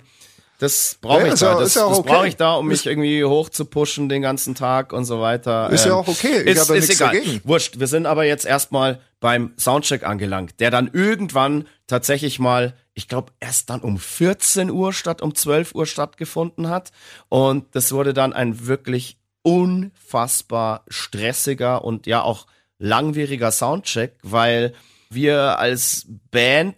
das 0.59 0.97
brauche 1.01 1.27
Ja, 1.27 1.33
ich 1.33 1.39
da. 1.39 1.53
ja- 1.53 1.59
Das, 1.59 1.73
ja 1.75 1.87
das 1.89 1.97
okay. 1.99 2.09
brauche 2.09 2.27
ich 2.27 2.35
da, 2.35 2.53
um 2.55 2.67
mich 2.67 2.85
irgendwie 2.85 3.23
hoch 3.23 3.49
zu 3.49 3.65
pushen 3.65 4.09
den 4.09 4.21
ganzen 4.21 4.53
Tag 4.53 4.93
und 4.93 5.05
so 5.05 5.19
weiter. 5.21 5.69
Ist 5.71 5.85
ja 5.85 5.93
auch 5.95 6.07
okay. 6.07 6.41
Ich 6.41 6.47
ist, 6.55 6.59
habe 6.61 6.73
ja 6.73 6.79
ist 6.79 6.89
nichts 6.89 7.01
egal. 7.01 7.15
dagegen. 7.15 7.41
Wurscht. 7.43 7.79
Wir 7.79 7.87
sind 7.87 8.05
aber 8.05 8.25
jetzt 8.25 8.45
erstmal 8.45 8.99
beim 9.19 9.53
Soundcheck 9.57 10.03
angelangt, 10.03 10.59
der 10.59 10.69
dann 10.71 10.89
irgendwann 10.93 11.67
tatsächlich 11.87 12.37
mal, 12.39 12.75
ich 12.93 13.07
glaube, 13.07 13.31
erst 13.39 13.69
dann 13.69 13.81
um 13.81 13.97
14 13.97 14.69
Uhr 14.69 14.93
statt 14.93 15.21
um 15.21 15.33
12 15.33 15.73
Uhr 15.73 15.85
stattgefunden 15.85 16.69
hat. 16.69 16.91
Und 17.29 17.65
das 17.73 17.91
wurde 17.93 18.13
dann 18.13 18.33
ein 18.33 18.67
wirklich 18.67 19.17
unfassbar 19.43 20.83
stressiger 20.87 21.83
und 21.83 22.05
ja 22.07 22.21
auch 22.21 22.45
langwieriger 22.79 23.51
Soundcheck, 23.51 24.17
weil 24.23 24.73
wir 25.09 25.59
als 25.59 26.07
Band 26.31 26.75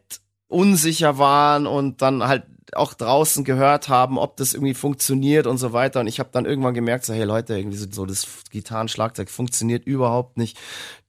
unsicher 0.48 1.18
waren 1.18 1.68
und 1.68 2.02
dann 2.02 2.28
halt 2.28 2.44
auch 2.74 2.94
draußen 2.94 3.44
gehört 3.44 3.90
haben, 3.90 4.18
ob 4.18 4.38
das 4.38 4.54
irgendwie 4.54 4.74
funktioniert 4.74 5.48
und 5.48 5.58
so 5.58 5.74
weiter. 5.74 6.02
Und 6.02 6.08
ich 6.08 6.20
habe 6.20 6.30
dann 6.32 6.46
irgendwann 6.46 6.74
gemerkt, 6.74 7.06
so, 7.06 7.14
hey 7.14 7.24
Leute, 7.24 7.58
irgendwie 7.58 7.78
so, 7.78 7.88
so 7.90 8.06
das 8.06 8.28
Gitarrenschlagzeug 8.52 9.30
funktioniert 9.30 9.86
überhaupt 9.86 10.38
nicht. 10.38 10.58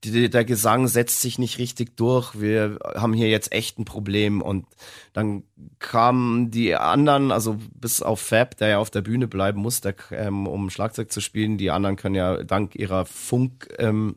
Die, 0.05 0.31
der 0.31 0.45
Gesang 0.45 0.89
setzt 0.89 1.21
sich 1.21 1.39
nicht 1.39 1.59
richtig 1.59 1.97
durch. 1.97 2.41
Wir 2.41 2.79
haben 2.95 3.13
hier 3.13 3.29
jetzt 3.29 3.53
echt 3.53 3.79
ein 3.79 3.85
Problem. 3.85 4.41
Und 4.41 4.67
dann 5.13 5.45
kamen 5.79 6.51
die 6.51 6.75
anderen, 6.77 7.33
also 7.33 7.59
bis 7.75 8.03
auf 8.03 8.21
Fab, 8.21 8.57
der 8.57 8.69
ja 8.69 8.79
auf 8.79 8.91
der 8.91 9.03
Bühne 9.03 9.29
bleiben 9.29 9.61
muss, 9.61 9.81
der, 9.81 9.95
ähm, 10.13 10.47
um 10.47 10.71
Schlagzeug 10.71 11.13
zu 11.13 11.21
spielen. 11.21 11.59
Die 11.59 11.71
anderen 11.71 11.97
können 11.97 12.15
ja 12.15 12.43
dank 12.43 12.75
ihrer 12.75 13.05
Funk 13.05 13.69
ähm, 13.79 14.17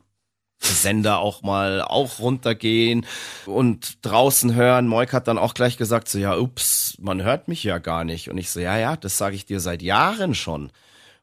Sender 0.66 1.20
auch 1.20 1.42
mal 1.42 1.82
auch 1.82 2.20
runtergehen 2.20 3.06
und 3.46 3.98
draußen 4.06 4.56
hören. 4.56 4.88
Moik 4.88 5.14
hat 5.14 5.28
dann 5.28 5.38
auch 5.38 5.54
gleich 5.54 5.78
gesagt, 5.78 6.08
so 6.08 6.18
ja, 6.18 6.38
ups, 6.38 6.98
man 7.00 7.24
hört 7.24 7.48
mich 7.48 7.64
ja 7.64 7.78
gar 7.80 8.04
nicht. 8.04 8.30
Und 8.30 8.38
ich 8.38 8.50
so, 8.50 8.60
ja, 8.60 8.78
ja, 8.78 8.96
das 8.96 9.18
sage 9.18 9.36
ich 9.36 9.46
dir 9.46 9.60
seit 9.60 9.82
Jahren 9.82 10.36
schon. 10.36 10.72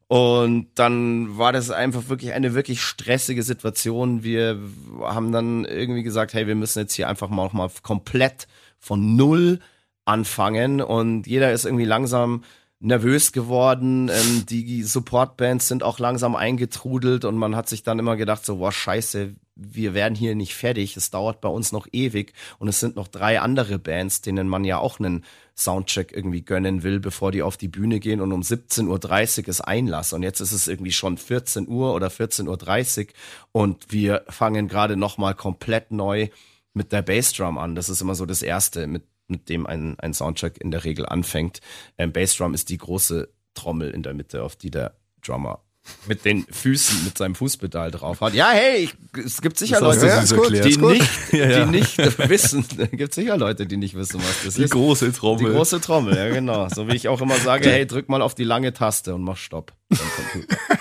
Und 0.08 0.66
dann 0.74 1.38
war 1.38 1.52
das 1.52 1.70
einfach 1.70 2.08
wirklich 2.08 2.32
eine 2.32 2.52
wirklich 2.54 2.82
stressige 2.82 3.44
Situation. 3.44 4.24
Wir 4.24 4.58
haben 5.02 5.30
dann 5.30 5.64
irgendwie 5.64 6.02
gesagt, 6.02 6.34
hey, 6.34 6.48
wir 6.48 6.56
müssen 6.56 6.80
jetzt 6.80 6.94
hier 6.94 7.08
einfach 7.08 7.28
mal 7.28 7.44
noch 7.44 7.52
mal 7.52 7.70
komplett 7.82 8.48
von 8.80 9.14
null 9.14 9.60
anfangen. 10.04 10.80
Und 10.80 11.28
jeder 11.28 11.52
ist 11.52 11.64
irgendwie 11.64 11.84
langsam 11.84 12.42
nervös 12.80 13.32
geworden. 13.32 14.08
Ähm, 14.08 14.46
die 14.46 14.82
Supportbands 14.82 15.68
sind 15.68 15.82
auch 15.82 15.98
langsam 15.98 16.34
eingetrudelt 16.34 17.24
und 17.24 17.36
man 17.36 17.54
hat 17.54 17.68
sich 17.68 17.82
dann 17.82 17.98
immer 17.98 18.16
gedacht, 18.16 18.44
so, 18.44 18.56
boah, 18.56 18.72
scheiße, 18.72 19.34
wir 19.54 19.94
werden 19.94 20.14
hier 20.14 20.34
nicht 20.34 20.54
fertig. 20.54 20.96
Es 20.96 21.10
dauert 21.10 21.42
bei 21.42 21.48
uns 21.50 21.72
noch 21.72 21.86
ewig 21.92 22.32
und 22.58 22.68
es 22.68 22.80
sind 22.80 22.96
noch 22.96 23.08
drei 23.08 23.40
andere 23.40 23.78
Bands, 23.78 24.22
denen 24.22 24.48
man 24.48 24.64
ja 24.64 24.78
auch 24.78 24.98
einen 24.98 25.24
Soundcheck 25.54 26.12
irgendwie 26.12 26.42
gönnen 26.42 26.82
will, 26.82 27.00
bevor 27.00 27.30
die 27.32 27.42
auf 27.42 27.58
die 27.58 27.68
Bühne 27.68 28.00
gehen 28.00 28.22
und 28.22 28.32
um 28.32 28.40
17.30 28.40 29.42
Uhr 29.42 29.48
ist 29.48 29.60
Einlass. 29.60 30.14
Und 30.14 30.22
jetzt 30.22 30.40
ist 30.40 30.52
es 30.52 30.66
irgendwie 30.66 30.92
schon 30.92 31.18
14 31.18 31.68
Uhr 31.68 31.94
oder 31.94 32.08
14.30 32.08 33.08
Uhr 33.08 33.12
und 33.52 33.92
wir 33.92 34.24
fangen 34.28 34.68
gerade 34.68 34.96
nochmal 34.96 35.34
komplett 35.34 35.90
neu 35.92 36.28
mit 36.72 36.92
der 36.92 37.02
Bassdrum 37.02 37.58
an. 37.58 37.74
Das 37.74 37.90
ist 37.90 38.00
immer 38.00 38.14
so 38.14 38.24
das 38.24 38.40
Erste, 38.40 38.86
mit, 38.86 39.02
mit 39.30 39.48
dem 39.48 39.66
ein, 39.66 39.98
ein 40.00 40.12
Soundcheck 40.14 40.58
in 40.60 40.70
der 40.70 40.84
Regel 40.84 41.06
anfängt. 41.06 41.60
Ähm, 41.98 42.12
Bassdrum 42.12 42.54
ist 42.54 42.68
die 42.68 42.78
große 42.78 43.28
Trommel 43.54 43.90
in 43.90 44.02
der 44.02 44.14
Mitte, 44.14 44.42
auf 44.42 44.56
die 44.56 44.70
der 44.70 44.94
Drummer 45.24 45.60
mit 46.06 46.26
den 46.26 46.44
Füßen, 46.50 47.04
mit 47.04 47.16
seinem 47.16 47.34
Fußpedal 47.34 47.90
drauf 47.90 48.20
hat. 48.20 48.34
Ja, 48.34 48.50
hey, 48.50 48.84
ich, 48.84 48.94
es 49.24 49.40
gibt 49.40 49.56
sicher 49.58 49.80
Das 49.80 49.96
Leute, 49.96 50.06
Ja, 50.08 50.22
gut, 50.36 50.52
erklärt. 50.52 50.64
die 50.66 50.76
nicht, 50.76 51.10
Ja, 51.32 51.48
ja. 51.50 51.64
die 51.64 51.70
nicht 51.70 51.96
wissen. 52.28 52.64
Es 52.78 52.90
gibt 52.90 53.14
sicher 53.14 53.36
Leute, 53.38 53.66
die 53.66 53.78
nicht 53.78 53.94
wissen, 53.96 54.20
was 54.20 54.44
das 54.44 54.54
Die 54.54 54.64
ist. 54.64 54.70
große 54.70 55.06
Die 55.06 55.12
Trommel. 55.16 55.52
große 55.54 55.80
Trommel, 55.80 56.16
ja 56.16 56.28
genau. 56.28 56.68
So 56.68 56.86
wie 56.86 56.94
ich 56.94 57.08
auch 57.08 57.20
immer 57.22 57.36
sage, 57.36 57.70
hey, 57.70 57.86
drück 57.86 58.10
mal 58.10 58.20
auf 58.20 58.34
die 58.34 58.44
lange 58.44 58.74
Taste 58.74 59.14
und 59.14 59.22
mach 59.22 59.38
Stopp. 59.38 59.72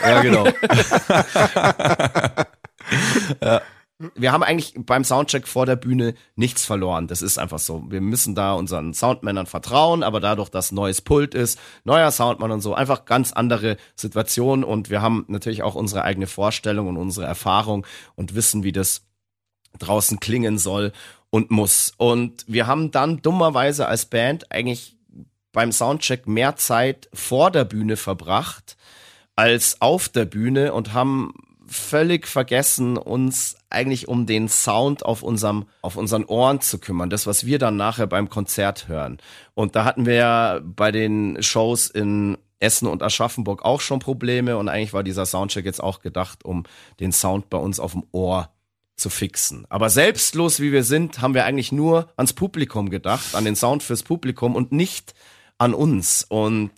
ja, 0.04 0.22
genau. 0.22 0.46
wir 4.16 4.32
haben 4.32 4.44
eigentlich 4.44 4.76
beim 4.78 5.04
Soundcheck 5.04 5.46
vor 5.48 5.66
der 5.66 5.76
Bühne 5.76 6.14
nichts 6.36 6.66
verloren. 6.66 7.08
Das 7.08 7.22
ist 7.22 7.38
einfach 7.38 7.60
so. 7.60 7.84
Wir 7.90 8.00
müssen 8.00 8.34
da 8.34 8.54
unseren 8.54 8.94
Soundmännern 8.94 9.46
vertrauen, 9.46 10.04
aber 10.04 10.22
dadurch, 10.22 10.50
dass 10.50 10.72
neues 10.72 11.02
Pult 11.02 11.36
ist, 11.36 11.60
neuer 11.84 12.10
Soundmann 12.12 12.52
und 12.52 12.62
so, 12.62 12.74
einfach 12.74 13.04
ganz 13.04 13.34
andere 13.34 13.76
Situationen 13.96 14.64
und 14.64 14.90
wir 14.90 15.02
haben 15.02 15.26
natürlich 15.28 15.64
auch 15.64 15.76
unsere 15.76 16.04
eigene 16.04 16.28
Vorstellung 16.28 16.88
und 16.88 16.96
unsere 16.98 17.26
Erfahrung 17.26 17.86
und 18.16 18.36
wissen, 18.36 18.64
wie 18.64 18.72
das 18.72 19.02
draußen 19.78 20.22
klingen 20.22 20.58
soll 20.58 20.94
und 21.30 21.52
muss. 21.52 21.92
Und 21.98 22.46
wir 22.48 22.68
haben 22.68 22.92
dann 22.92 23.22
dummerweise 23.22 23.88
als 23.88 24.06
Band 24.06 24.50
eigentlich 24.50 24.98
beim 25.52 25.74
Soundcheck 25.74 26.26
mehr 26.26 26.56
Zeit 26.56 27.10
vor 27.14 27.52
der 27.52 27.66
Bühne 27.66 27.98
verbracht 27.98 28.78
als 29.36 29.82
auf 29.82 30.10
der 30.10 30.26
Bühne 30.26 30.74
und 30.74 30.94
haben 30.94 31.34
völlig 31.70 32.28
vergessen, 32.28 32.98
uns 32.98 33.58
eigentlich 33.70 34.08
um 34.08 34.26
den 34.26 34.50
Sound 34.50 35.06
auf 35.06 35.22
unserem, 35.22 35.68
auf 35.82 35.96
unseren 35.96 36.26
Ohren 36.26 36.62
zu 36.62 36.80
kümmern. 36.80 37.10
Das, 37.10 37.28
was 37.28 37.46
wir 37.46 37.60
dann 37.60 37.78
nachher 37.78 38.08
beim 38.08 38.30
Konzert 38.30 38.88
hören. 38.88 39.20
Und 39.54 39.76
da 39.76 39.86
hatten 39.86 40.06
wir 40.06 40.16
ja 40.16 40.60
bei 40.64 40.92
den 40.92 41.42
Shows 41.42 41.90
in 41.90 42.38
Essen 42.60 42.88
und 42.88 43.04
Aschaffenburg 43.04 43.64
auch 43.64 43.82
schon 43.82 44.00
Probleme 44.00 44.58
und 44.58 44.68
eigentlich 44.68 44.94
war 44.94 45.04
dieser 45.04 45.26
Soundcheck 45.26 45.66
jetzt 45.66 45.82
auch 45.82 46.02
gedacht, 46.02 46.44
um 46.44 46.64
den 47.00 47.12
Sound 47.12 47.50
bei 47.50 47.58
uns 47.58 47.80
auf 47.80 47.94
dem 47.94 48.04
Ohr 48.12 48.50
zu 48.98 49.10
fixen. 49.10 49.66
Aber 49.70 49.90
selbstlos 49.90 50.60
wie 50.60 50.72
wir 50.72 50.84
sind, 50.84 51.22
haben 51.22 51.34
wir 51.34 51.46
eigentlich 51.46 51.72
nur 51.72 52.12
ans 52.18 52.34
Publikum 52.34 52.90
gedacht, 52.90 53.34
an 53.34 53.46
den 53.46 53.56
Sound 53.56 53.82
fürs 53.82 54.04
Publikum 54.04 54.56
und 54.56 54.74
nicht 54.74 55.14
an 55.58 55.74
uns. 55.74 56.26
Und 56.28 56.72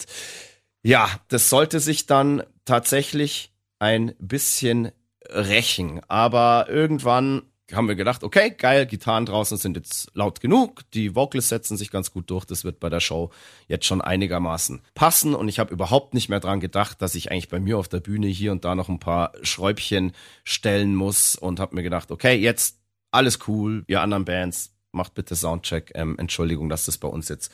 ja, 0.84 1.10
das 1.30 1.50
sollte 1.50 1.80
sich 1.80 2.06
dann 2.06 2.44
tatsächlich 2.66 3.51
ein 3.82 4.14
bisschen 4.20 4.92
rächen. 5.28 6.02
Aber 6.08 6.68
irgendwann 6.70 7.42
haben 7.74 7.88
wir 7.88 7.96
gedacht, 7.96 8.24
okay, 8.24 8.52
geil, 8.52 8.86
Gitarren 8.86 9.26
draußen 9.26 9.58
sind 9.58 9.78
jetzt 9.78 10.12
laut 10.14 10.40
genug, 10.42 10.82
die 10.92 11.16
Vocals 11.16 11.50
setzen 11.50 11.78
sich 11.78 11.90
ganz 11.90 12.12
gut 12.12 12.30
durch, 12.30 12.44
das 12.44 12.66
wird 12.66 12.82
bei 12.82 12.90
der 12.90 13.00
Show 13.00 13.32
jetzt 13.68 13.86
schon 13.86 14.02
einigermaßen 14.02 14.82
passen 14.94 15.34
und 15.34 15.48
ich 15.48 15.58
habe 15.58 15.74
überhaupt 15.74 16.14
nicht 16.14 16.28
mehr 16.28 16.42
dran 16.42 16.60
gedacht, 16.60 17.02
dass 17.02 17.16
ich 17.16 17.32
eigentlich 17.32 17.48
bei 17.48 17.62
mir 17.62 17.78
auf 17.78 17.88
der 17.88 18.02
Bühne 18.02 18.28
hier 18.28 18.52
und 18.52 18.66
da 18.66 18.76
noch 18.76 18.90
ein 18.90 19.00
paar 19.00 19.32
Schräubchen 19.42 20.12
stellen 20.44 20.96
muss 20.96 21.36
und 21.36 21.62
habe 21.62 21.76
mir 21.76 21.84
gedacht, 21.84 22.12
okay, 22.12 22.36
jetzt 22.36 22.80
alles 23.10 23.40
cool, 23.48 23.86
ihr 23.88 24.02
anderen 24.02 24.26
Bands, 24.26 24.76
macht 24.92 25.14
bitte 25.14 25.38
Soundcheck. 25.38 25.92
Ähm, 25.96 26.20
Entschuldigung, 26.20 26.68
dass 26.68 26.86
das 26.86 26.98
bei 26.98 27.08
uns 27.08 27.30
jetzt 27.30 27.52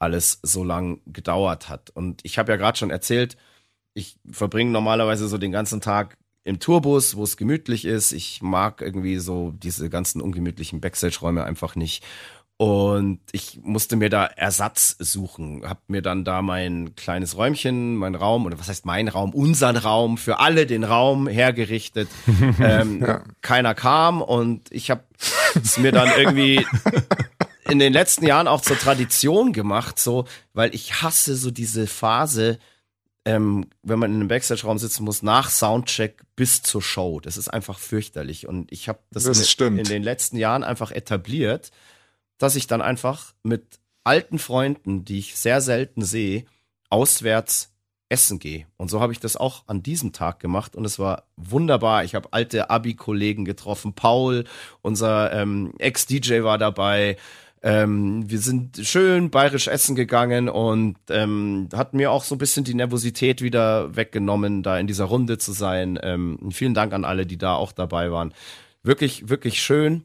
alles 0.00 0.40
so 0.42 0.64
lang 0.64 1.00
gedauert 1.06 1.68
hat. 1.68 1.90
Und 1.90 2.20
ich 2.24 2.38
habe 2.38 2.50
ja 2.50 2.56
gerade 2.56 2.76
schon 2.76 2.90
erzählt, 2.90 3.36
ich 3.94 4.16
verbringe 4.30 4.70
normalerweise 4.70 5.28
so 5.28 5.38
den 5.38 5.52
ganzen 5.52 5.80
Tag 5.80 6.16
im 6.44 6.58
Tourbus, 6.58 7.16
wo 7.16 7.22
es 7.22 7.36
gemütlich 7.36 7.84
ist. 7.84 8.12
Ich 8.12 8.42
mag 8.42 8.82
irgendwie 8.82 9.18
so 9.18 9.52
diese 9.52 9.88
ganzen 9.90 10.20
ungemütlichen 10.20 10.80
Backstage-Räume 10.80 11.44
einfach 11.44 11.76
nicht. 11.76 12.04
Und 12.56 13.20
ich 13.32 13.58
musste 13.62 13.96
mir 13.96 14.08
da 14.08 14.24
Ersatz 14.24 14.94
suchen. 14.98 15.62
Hab 15.68 15.82
mir 15.88 16.02
dann 16.02 16.24
da 16.24 16.42
mein 16.42 16.94
kleines 16.94 17.36
Räumchen, 17.36 17.96
mein 17.96 18.14
Raum, 18.14 18.46
oder 18.46 18.58
was 18.58 18.68
heißt 18.68 18.86
mein 18.86 19.08
Raum, 19.08 19.34
unseren 19.34 19.76
Raum, 19.76 20.16
für 20.16 20.38
alle 20.38 20.66
den 20.66 20.84
Raum 20.84 21.26
hergerichtet. 21.26 22.08
ähm, 22.60 23.04
Keiner 23.40 23.74
kam 23.74 24.22
und 24.22 24.70
ich 24.70 24.90
habe 24.90 25.02
es 25.60 25.78
mir 25.78 25.92
dann 25.92 26.08
irgendwie 26.16 26.64
in 27.68 27.78
den 27.78 27.92
letzten 27.92 28.26
Jahren 28.26 28.46
auch 28.46 28.60
zur 28.60 28.78
Tradition 28.78 29.52
gemacht, 29.52 29.98
so, 29.98 30.26
weil 30.52 30.74
ich 30.74 31.02
hasse 31.02 31.34
so 31.36 31.50
diese 31.50 31.86
Phase, 31.86 32.58
ähm, 33.24 33.66
wenn 33.82 33.98
man 33.98 34.10
in 34.10 34.16
einem 34.16 34.28
Backstage-Raum 34.28 34.78
sitzen 34.78 35.04
muss, 35.04 35.22
nach 35.22 35.50
Soundcheck 35.50 36.22
bis 36.34 36.62
zur 36.62 36.82
Show. 36.82 37.20
Das 37.20 37.36
ist 37.36 37.48
einfach 37.48 37.78
fürchterlich. 37.78 38.48
Und 38.48 38.70
ich 38.72 38.88
habe 38.88 38.98
das, 39.10 39.24
Das 39.24 39.54
in, 39.54 39.78
in 39.78 39.84
den 39.84 40.02
letzten 40.02 40.36
Jahren 40.36 40.64
einfach 40.64 40.90
etabliert, 40.90 41.70
dass 42.38 42.56
ich 42.56 42.66
dann 42.66 42.82
einfach 42.82 43.34
mit 43.42 43.78
alten 44.04 44.38
Freunden, 44.38 45.04
die 45.04 45.20
ich 45.20 45.36
sehr 45.36 45.60
selten 45.60 46.02
sehe, 46.02 46.44
auswärts 46.90 47.72
essen 48.08 48.38
gehe. 48.38 48.66
Und 48.76 48.90
so 48.90 49.00
habe 49.00 49.12
ich 49.12 49.20
das 49.20 49.36
auch 49.36 49.64
an 49.68 49.82
diesem 49.82 50.12
Tag 50.12 50.38
gemacht 50.38 50.76
und 50.76 50.84
es 50.84 50.98
war 50.98 51.24
wunderbar. 51.36 52.04
Ich 52.04 52.14
habe 52.14 52.28
alte 52.32 52.68
Abi-Kollegen 52.68 53.44
getroffen. 53.44 53.94
Paul, 53.94 54.44
unser 54.82 55.32
ähm, 55.32 55.72
Ex-DJ 55.78 56.42
war 56.42 56.58
dabei. 56.58 57.16
Ähm, 57.64 58.28
wir 58.28 58.40
sind 58.40 58.76
schön 58.82 59.30
bayerisch 59.30 59.68
essen 59.68 59.94
gegangen 59.94 60.48
und 60.48 60.96
ähm, 61.10 61.68
hat 61.72 61.94
mir 61.94 62.10
auch 62.10 62.24
so 62.24 62.34
ein 62.34 62.38
bisschen 62.38 62.64
die 62.64 62.74
Nervosität 62.74 63.40
wieder 63.40 63.94
weggenommen, 63.94 64.64
da 64.64 64.78
in 64.78 64.88
dieser 64.88 65.04
Runde 65.04 65.38
zu 65.38 65.52
sein. 65.52 65.98
Ähm, 66.02 66.50
vielen 66.50 66.74
Dank 66.74 66.92
an 66.92 67.04
alle, 67.04 67.24
die 67.24 67.38
da 67.38 67.54
auch 67.54 67.70
dabei 67.70 68.10
waren. 68.10 68.34
Wirklich, 68.82 69.28
wirklich 69.28 69.62
schön. 69.62 70.02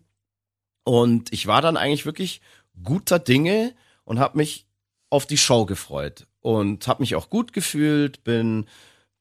Und 0.84 1.34
ich 1.34 1.48
war 1.48 1.62
dann 1.63 1.78
eigentlich 1.78 2.06
wirklich 2.06 2.41
guter 2.84 3.17
Dinge 3.17 3.74
und 4.04 4.20
habe 4.20 4.38
mich 4.38 4.67
auf 5.10 5.26
die 5.26 5.38
Show 5.38 5.65
gefreut 5.65 6.28
und 6.41 6.88
habe 6.88 7.02
mich 7.02 7.15
auch 7.15 7.30
gut 7.32 7.54
gefühlt, 7.54 8.24
bin 8.24 8.67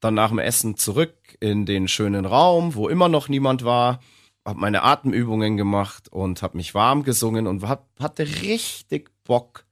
dann 0.00 0.14
nach 0.14 0.28
dem 0.28 0.38
Essen 0.38 0.76
zurück 0.76 1.14
in 1.40 1.64
den 1.64 1.88
schönen 1.88 2.26
Raum, 2.26 2.74
wo 2.74 2.88
immer 2.88 3.08
noch 3.08 3.28
niemand 3.28 3.64
war 3.64 4.00
habe 4.46 4.60
meine 4.60 4.82
Atemübungen 4.82 5.56
gemacht 5.56 6.08
und 6.10 6.42
habe 6.42 6.56
mich 6.56 6.74
warm 6.74 7.02
gesungen 7.02 7.46
und 7.46 7.66
hab, 7.68 7.86
hatte 8.00 8.26
richtig 8.42 9.10
Bock 9.24 9.64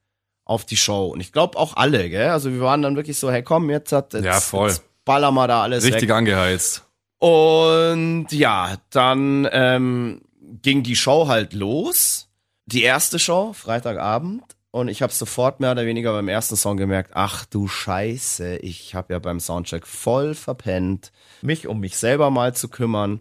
auf 0.44 0.64
die 0.64 0.76
Show. 0.76 1.06
Und 1.06 1.20
ich 1.20 1.32
glaube 1.32 1.56
auch 1.58 1.76
alle, 1.76 2.10
gell? 2.10 2.30
Also 2.30 2.52
wir 2.52 2.60
waren 2.60 2.82
dann 2.82 2.96
wirklich 2.96 3.18
so, 3.18 3.30
hey 3.30 3.42
komm, 3.42 3.70
jetzt 3.70 3.92
hat 3.92 4.12
jetzt, 4.12 4.24
ja, 4.24 4.40
voll. 4.40 4.68
jetzt 4.68 4.84
baller 5.04 5.30
mal 5.30 5.46
da 5.46 5.62
alles 5.62 5.84
Richtig 5.84 6.02
weg. 6.02 6.10
angeheizt. 6.10 6.84
Und 7.18 8.26
ja, 8.32 8.76
dann 8.90 9.48
ähm, 9.52 10.22
ging 10.62 10.82
die 10.82 10.96
Show 10.96 11.28
halt 11.28 11.52
los. 11.52 12.28
Die 12.66 12.82
erste 12.82 13.18
Show, 13.18 13.52
Freitagabend. 13.52 14.42
Und 14.70 14.88
ich 14.88 15.02
habe 15.02 15.12
sofort 15.12 15.60
mehr 15.60 15.70
oder 15.70 15.86
weniger 15.86 16.12
beim 16.12 16.26
ersten 16.26 16.56
Song 16.56 16.76
gemerkt, 16.76 17.12
ach 17.14 17.46
du 17.46 17.68
Scheiße, 17.68 18.56
ich 18.56 18.96
habe 18.96 19.12
ja 19.12 19.20
beim 19.20 19.38
Soundcheck 19.38 19.86
voll 19.86 20.34
verpennt, 20.34 21.12
mich 21.42 21.68
um 21.68 21.78
mich 21.78 21.96
selber 21.96 22.30
mal 22.30 22.56
zu 22.56 22.68
kümmern 22.68 23.20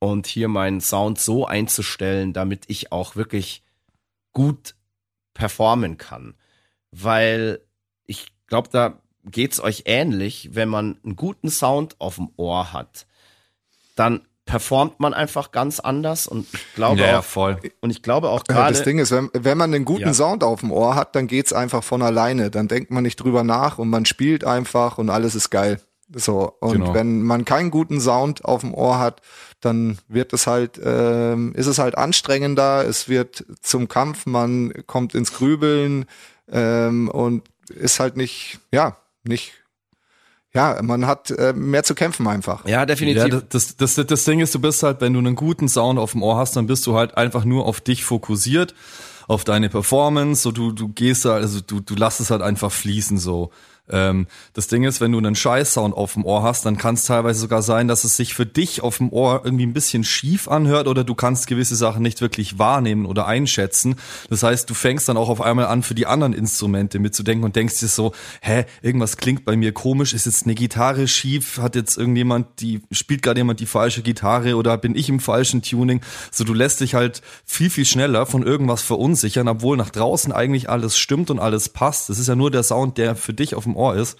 und 0.00 0.26
hier 0.26 0.48
meinen 0.48 0.80
Sound 0.80 1.20
so 1.20 1.46
einzustellen, 1.46 2.32
damit 2.32 2.64
ich 2.66 2.90
auch 2.90 3.14
wirklich 3.14 3.62
gut 4.32 4.74
performen 5.34 5.96
kann. 5.98 6.34
Weil 6.90 7.60
ich 8.06 8.32
glaube, 8.48 8.68
da 8.72 9.00
geht's 9.24 9.60
euch 9.60 9.84
ähnlich, 9.84 10.50
wenn 10.54 10.68
man 10.68 10.98
einen 11.04 11.14
guten 11.14 11.50
Sound 11.50 12.00
auf 12.00 12.16
dem 12.16 12.30
Ohr 12.36 12.72
hat, 12.72 13.06
dann 13.94 14.22
performt 14.46 14.98
man 14.98 15.14
einfach 15.14 15.52
ganz 15.52 15.78
anders 15.78 16.26
und 16.26 16.46
ich 16.52 16.74
glaube 16.74 17.00
Ja, 17.00 17.06
ja, 17.06 17.18
auch, 17.20 17.24
voll. 17.24 17.60
und 17.80 17.90
ich 17.90 18.02
glaube 18.02 18.30
auch 18.30 18.42
Ja, 18.48 18.54
gerade 18.54 18.72
das 18.72 18.82
Ding 18.82 18.98
ist, 18.98 19.12
wenn, 19.12 19.30
wenn 19.32 19.56
man 19.58 19.72
einen 19.72 19.84
guten 19.84 20.06
Ja. 20.08 20.14
Sound 20.14 20.42
auf 20.42 20.60
dem 20.60 20.72
Ohr 20.72 20.96
hat, 20.96 21.14
dann 21.14 21.28
geht's 21.28 21.52
einfach 21.52 21.84
von 21.84 22.02
alleine. 22.02 22.50
Dann 22.50 22.66
denkt 22.66 22.90
man 22.90 23.04
nicht 23.04 23.16
drüber 23.16 23.44
nach 23.44 23.78
und 23.78 23.90
man 23.90 24.06
spielt 24.06 24.42
einfach 24.44 24.98
und 24.98 25.08
alles 25.10 25.36
ist 25.36 25.50
geil. 25.50 25.80
So. 26.14 26.54
Und 26.60 26.72
Genau. 26.72 26.94
wenn 26.94 27.22
man 27.22 27.44
keinen 27.44 27.70
guten 27.70 28.00
Sound 28.00 28.44
auf 28.44 28.62
dem 28.62 28.74
Ohr 28.74 28.98
hat, 28.98 29.22
dann 29.60 29.98
wird 30.08 30.32
es 30.32 30.46
halt, 30.46 30.80
ähm, 30.82 31.52
ist 31.54 31.66
es 31.66 31.78
halt 31.78 31.96
anstrengender, 31.96 32.84
es 32.86 33.08
wird 33.08 33.44
zum 33.60 33.88
Kampf, 33.88 34.26
man 34.26 34.72
kommt 34.86 35.14
ins 35.14 35.32
Grübeln 35.32 36.06
ähm, 36.50 37.08
und 37.08 37.42
ist 37.68 38.00
halt 38.00 38.16
nicht, 38.16 38.58
ja, 38.72 38.96
nicht, 39.22 39.52
ja, 40.52 40.80
man 40.82 41.06
hat 41.06 41.30
äh, 41.30 41.52
mehr 41.52 41.84
zu 41.84 41.94
kämpfen 41.94 42.26
einfach. 42.26 42.66
ja 42.66 42.84
definitiv 42.86 43.22
Ja, 43.22 43.40
das, 43.48 43.76
das, 43.76 43.94
das, 43.94 44.06
das 44.06 44.24
Ding 44.24 44.40
ist, 44.40 44.54
du 44.54 44.58
bist 44.58 44.82
halt, 44.82 45.00
wenn 45.00 45.12
du 45.12 45.20
einen 45.20 45.36
guten 45.36 45.68
Sound 45.68 45.98
auf 46.00 46.12
dem 46.12 46.22
Ohr 46.24 46.38
hast, 46.38 46.56
dann 46.56 46.66
bist 46.66 46.86
du 46.86 46.96
halt 46.96 47.16
einfach 47.16 47.44
nur 47.44 47.66
auf 47.66 47.80
dich 47.80 48.02
fokussiert, 48.04 48.74
auf 49.28 49.44
deine 49.44 49.68
Performance, 49.68 50.42
so 50.42 50.50
du, 50.50 50.72
du 50.72 50.88
gehst 50.88 51.24
da, 51.24 51.34
also 51.34 51.60
du, 51.60 51.78
du 51.78 51.94
lässt 51.94 52.18
es 52.20 52.30
halt 52.32 52.42
einfach 52.42 52.72
fließen 52.72 53.18
so. 53.18 53.50
Ähm, 53.90 54.26
das 54.52 54.68
Ding 54.68 54.84
ist, 54.84 55.00
wenn 55.00 55.12
du 55.12 55.18
einen 55.18 55.34
Scheiß-Sound 55.34 55.94
auf 55.94 56.14
dem 56.14 56.24
Ohr 56.24 56.42
hast, 56.42 56.66
dann 56.66 56.76
kann 56.76 56.94
es 56.94 57.04
teilweise 57.04 57.40
sogar 57.40 57.62
sein, 57.62 57.88
dass 57.88 58.04
es 58.04 58.16
sich 58.16 58.34
für 58.34 58.46
dich 58.46 58.82
auf 58.82 58.98
dem 58.98 59.12
Ohr 59.12 59.42
irgendwie 59.44 59.66
ein 59.66 59.72
bisschen 59.72 60.04
schief 60.04 60.48
anhört 60.48 60.88
oder 60.88 61.04
du 61.04 61.14
kannst 61.14 61.46
gewisse 61.46 61.76
Sachen 61.76 62.02
nicht 62.02 62.20
wirklich 62.20 62.58
wahrnehmen 62.58 63.06
oder 63.06 63.26
einschätzen. 63.26 63.96
Das 64.28 64.42
heißt, 64.42 64.68
du 64.68 64.74
fängst 64.74 65.08
dann 65.08 65.16
auch 65.16 65.28
auf 65.28 65.40
einmal 65.40 65.66
an, 65.66 65.82
für 65.82 65.94
die 65.94 66.06
anderen 66.06 66.32
Instrumente 66.32 66.98
mitzudenken 66.98 67.44
und 67.44 67.56
denkst 67.56 67.80
dir 67.80 67.88
so, 67.88 68.12
hä, 68.40 68.64
irgendwas 68.82 69.16
klingt 69.16 69.44
bei 69.44 69.56
mir 69.56 69.72
komisch, 69.72 70.14
ist 70.14 70.26
jetzt 70.26 70.44
eine 70.44 70.54
Gitarre 70.54 71.08
schief, 71.08 71.58
hat 71.58 71.74
jetzt 71.74 71.96
irgendjemand, 71.96 72.60
die, 72.60 72.82
spielt 72.90 73.22
gerade 73.22 73.40
jemand 73.40 73.60
die 73.60 73.66
falsche 73.66 74.02
Gitarre 74.02 74.56
oder 74.56 74.76
bin 74.78 74.94
ich 74.94 75.08
im 75.08 75.20
falschen 75.20 75.62
Tuning? 75.62 76.00
So, 76.30 76.44
du 76.44 76.54
lässt 76.54 76.80
dich 76.80 76.94
halt 76.94 77.22
viel, 77.44 77.70
viel 77.70 77.84
schneller 77.84 78.26
von 78.26 78.42
irgendwas 78.42 78.82
verunsichern, 78.82 79.48
obwohl 79.48 79.76
nach 79.76 79.90
draußen 79.90 80.32
eigentlich 80.32 80.68
alles 80.68 80.98
stimmt 80.98 81.30
und 81.30 81.38
alles 81.38 81.68
passt. 81.68 82.08
Das 82.08 82.18
ist 82.18 82.28
ja 82.28 82.36
nur 82.36 82.50
der 82.50 82.62
Sound, 82.62 82.98
der 82.98 83.16
für 83.16 83.32
dich 83.32 83.54
auf 83.54 83.64
dem 83.64 83.76
Ohr 83.80 83.96
ist. 83.96 84.18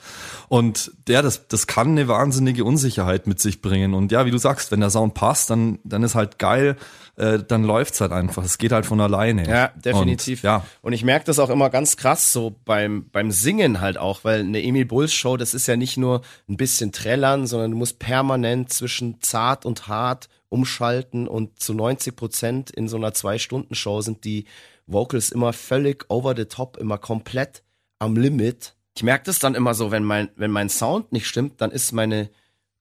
Und 0.49 0.93
der, 1.07 1.23
das, 1.23 1.47
das 1.49 1.67
kann 1.67 1.91
eine 1.91 2.09
wahnsinnige 2.09 2.65
Unsicherheit 2.65 3.27
mit 3.27 3.41
sich 3.41 3.63
bringen. 3.63 3.95
Und 3.95 4.11
ja, 4.11 4.27
wie 4.27 4.31
du 4.31 4.39
sagst, 4.39 4.73
wenn 4.73 4.81
der 4.81 4.91
Sound 4.91 5.15
passt, 5.15 5.51
dann, 5.51 5.79
dann 5.85 6.03
ist 6.03 6.15
halt 6.15 6.39
geil, 6.39 6.77
äh, 7.17 7.39
dann 7.47 7.65
läuft's 7.65 8.01
halt 8.01 8.13
einfach. 8.13 8.43
Es 8.43 8.59
geht 8.59 8.73
halt 8.73 8.87
von 8.87 9.01
alleine. 9.01 9.49
Ja, 9.49 9.69
definitiv. 9.69 10.41
Und, 10.41 10.45
ja, 10.45 10.67
Und 10.83 10.93
ich 10.93 11.05
merke 11.05 11.27
das 11.27 11.39
auch 11.39 11.51
immer 11.51 11.71
ganz 11.71 11.97
krass 11.97 12.33
so 12.33 12.57
beim, 12.65 13.09
beim 13.11 13.31
Singen 13.31 13.81
halt 13.81 13.99
auch, 13.99 14.25
weil 14.25 14.41
eine 14.41 14.63
Emil 14.63 14.87
Bulls 14.87 15.13
Show, 15.13 15.37
das 15.37 15.55
ist 15.55 15.67
ja 15.67 15.77
nicht 15.77 15.97
nur 15.97 16.23
ein 16.49 16.57
bisschen 16.57 16.93
trällern, 16.93 17.47
sondern 17.47 17.73
du 17.73 17.77
musst 17.77 17.99
permanent 17.99 18.73
zwischen 18.73 19.21
zart 19.21 19.67
und 19.67 19.87
hart 19.89 20.29
umschalten 20.49 21.29
und 21.29 21.61
zu 21.61 21.75
90 21.75 22.17
Prozent 22.17 22.71
in 22.71 22.89
so 22.89 22.97
einer 22.97 23.15
Zwei-Stunden-Show 23.15 24.01
sind 24.01 24.25
die 24.25 24.47
Vocals 24.87 25.31
immer 25.31 25.53
völlig 25.53 26.05
over 26.09 26.35
the 26.37 26.45
top, 26.45 26.77
immer 26.77 26.99
komplett 26.99 27.63
am 27.99 28.17
Limit. 28.17 28.75
Ich 28.97 29.03
merke 29.03 29.25
das 29.25 29.39
dann 29.39 29.55
immer 29.55 29.75
so, 29.75 29.91
wenn 29.91 30.05
mein, 30.05 30.31
wenn 30.37 30.51
mein 30.51 30.69
Sound 30.69 31.13
nicht 31.13 31.27
stimmt, 31.27 31.61
dann 31.61 31.71
ist 31.71 31.93
meine 31.93 32.31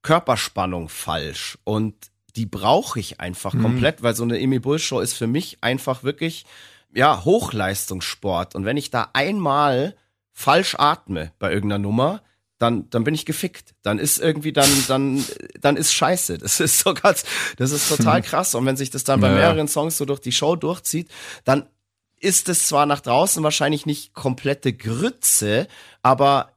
Körperspannung 0.02 0.90
falsch 0.90 1.58
und 1.64 1.96
die 2.36 2.46
brauche 2.46 3.00
ich 3.00 3.20
einfach 3.20 3.58
komplett, 3.60 4.02
weil 4.02 4.16
so 4.16 4.24
eine 4.24 4.40
Emil 4.40 4.60
Bull 4.60 4.80
Show 4.80 5.00
ist 5.02 5.14
für 5.14 5.28
mich 5.28 5.58
einfach 5.62 6.04
wirklich 6.04 6.46
ja 6.94 7.24
Hochleistungssport 7.26 8.56
und 8.56 8.66
wenn 8.66 8.78
ich 8.78 8.90
da 8.92 9.10
einmal 9.14 9.96
falsch 10.32 10.76
atme 10.78 11.32
bei 11.38 11.52
irgendeiner 11.52 11.80
Nummer, 11.80 12.22
dann 12.60 12.90
dann 12.90 13.04
bin 13.04 13.14
ich 13.14 13.26
gefickt. 13.26 13.74
Dann 13.82 14.00
ist 14.00 14.20
irgendwie 14.20 14.54
dann 14.54 14.70
dann 14.88 15.24
dann 15.62 15.76
ist 15.78 15.94
Scheiße. 15.94 16.38
Das 16.38 16.60
ist 16.60 16.80
so 16.80 16.94
ganz 16.94 17.26
das 17.58 17.72
ist 17.72 17.90
total 17.90 18.22
krass 18.24 18.56
und 18.56 18.66
wenn 18.66 18.78
sich 18.78 18.90
das 18.90 19.04
dann 19.04 19.20
bei 19.22 19.28
Ja. 19.30 19.36
mehreren 19.36 19.68
Songs 19.68 19.98
so 19.98 20.06
durch 20.06 20.20
die 20.22 20.32
Show 20.32 20.56
durchzieht, 20.56 21.10
dann 21.46 21.68
ist 22.20 22.50
es 22.50 22.68
zwar 22.68 22.86
nach 22.86 23.02
draußen 23.02 23.44
wahrscheinlich 23.44 23.86
nicht 23.86 24.14
komplette 24.14 24.74
Grütze, 24.74 25.68
aber 26.02 26.52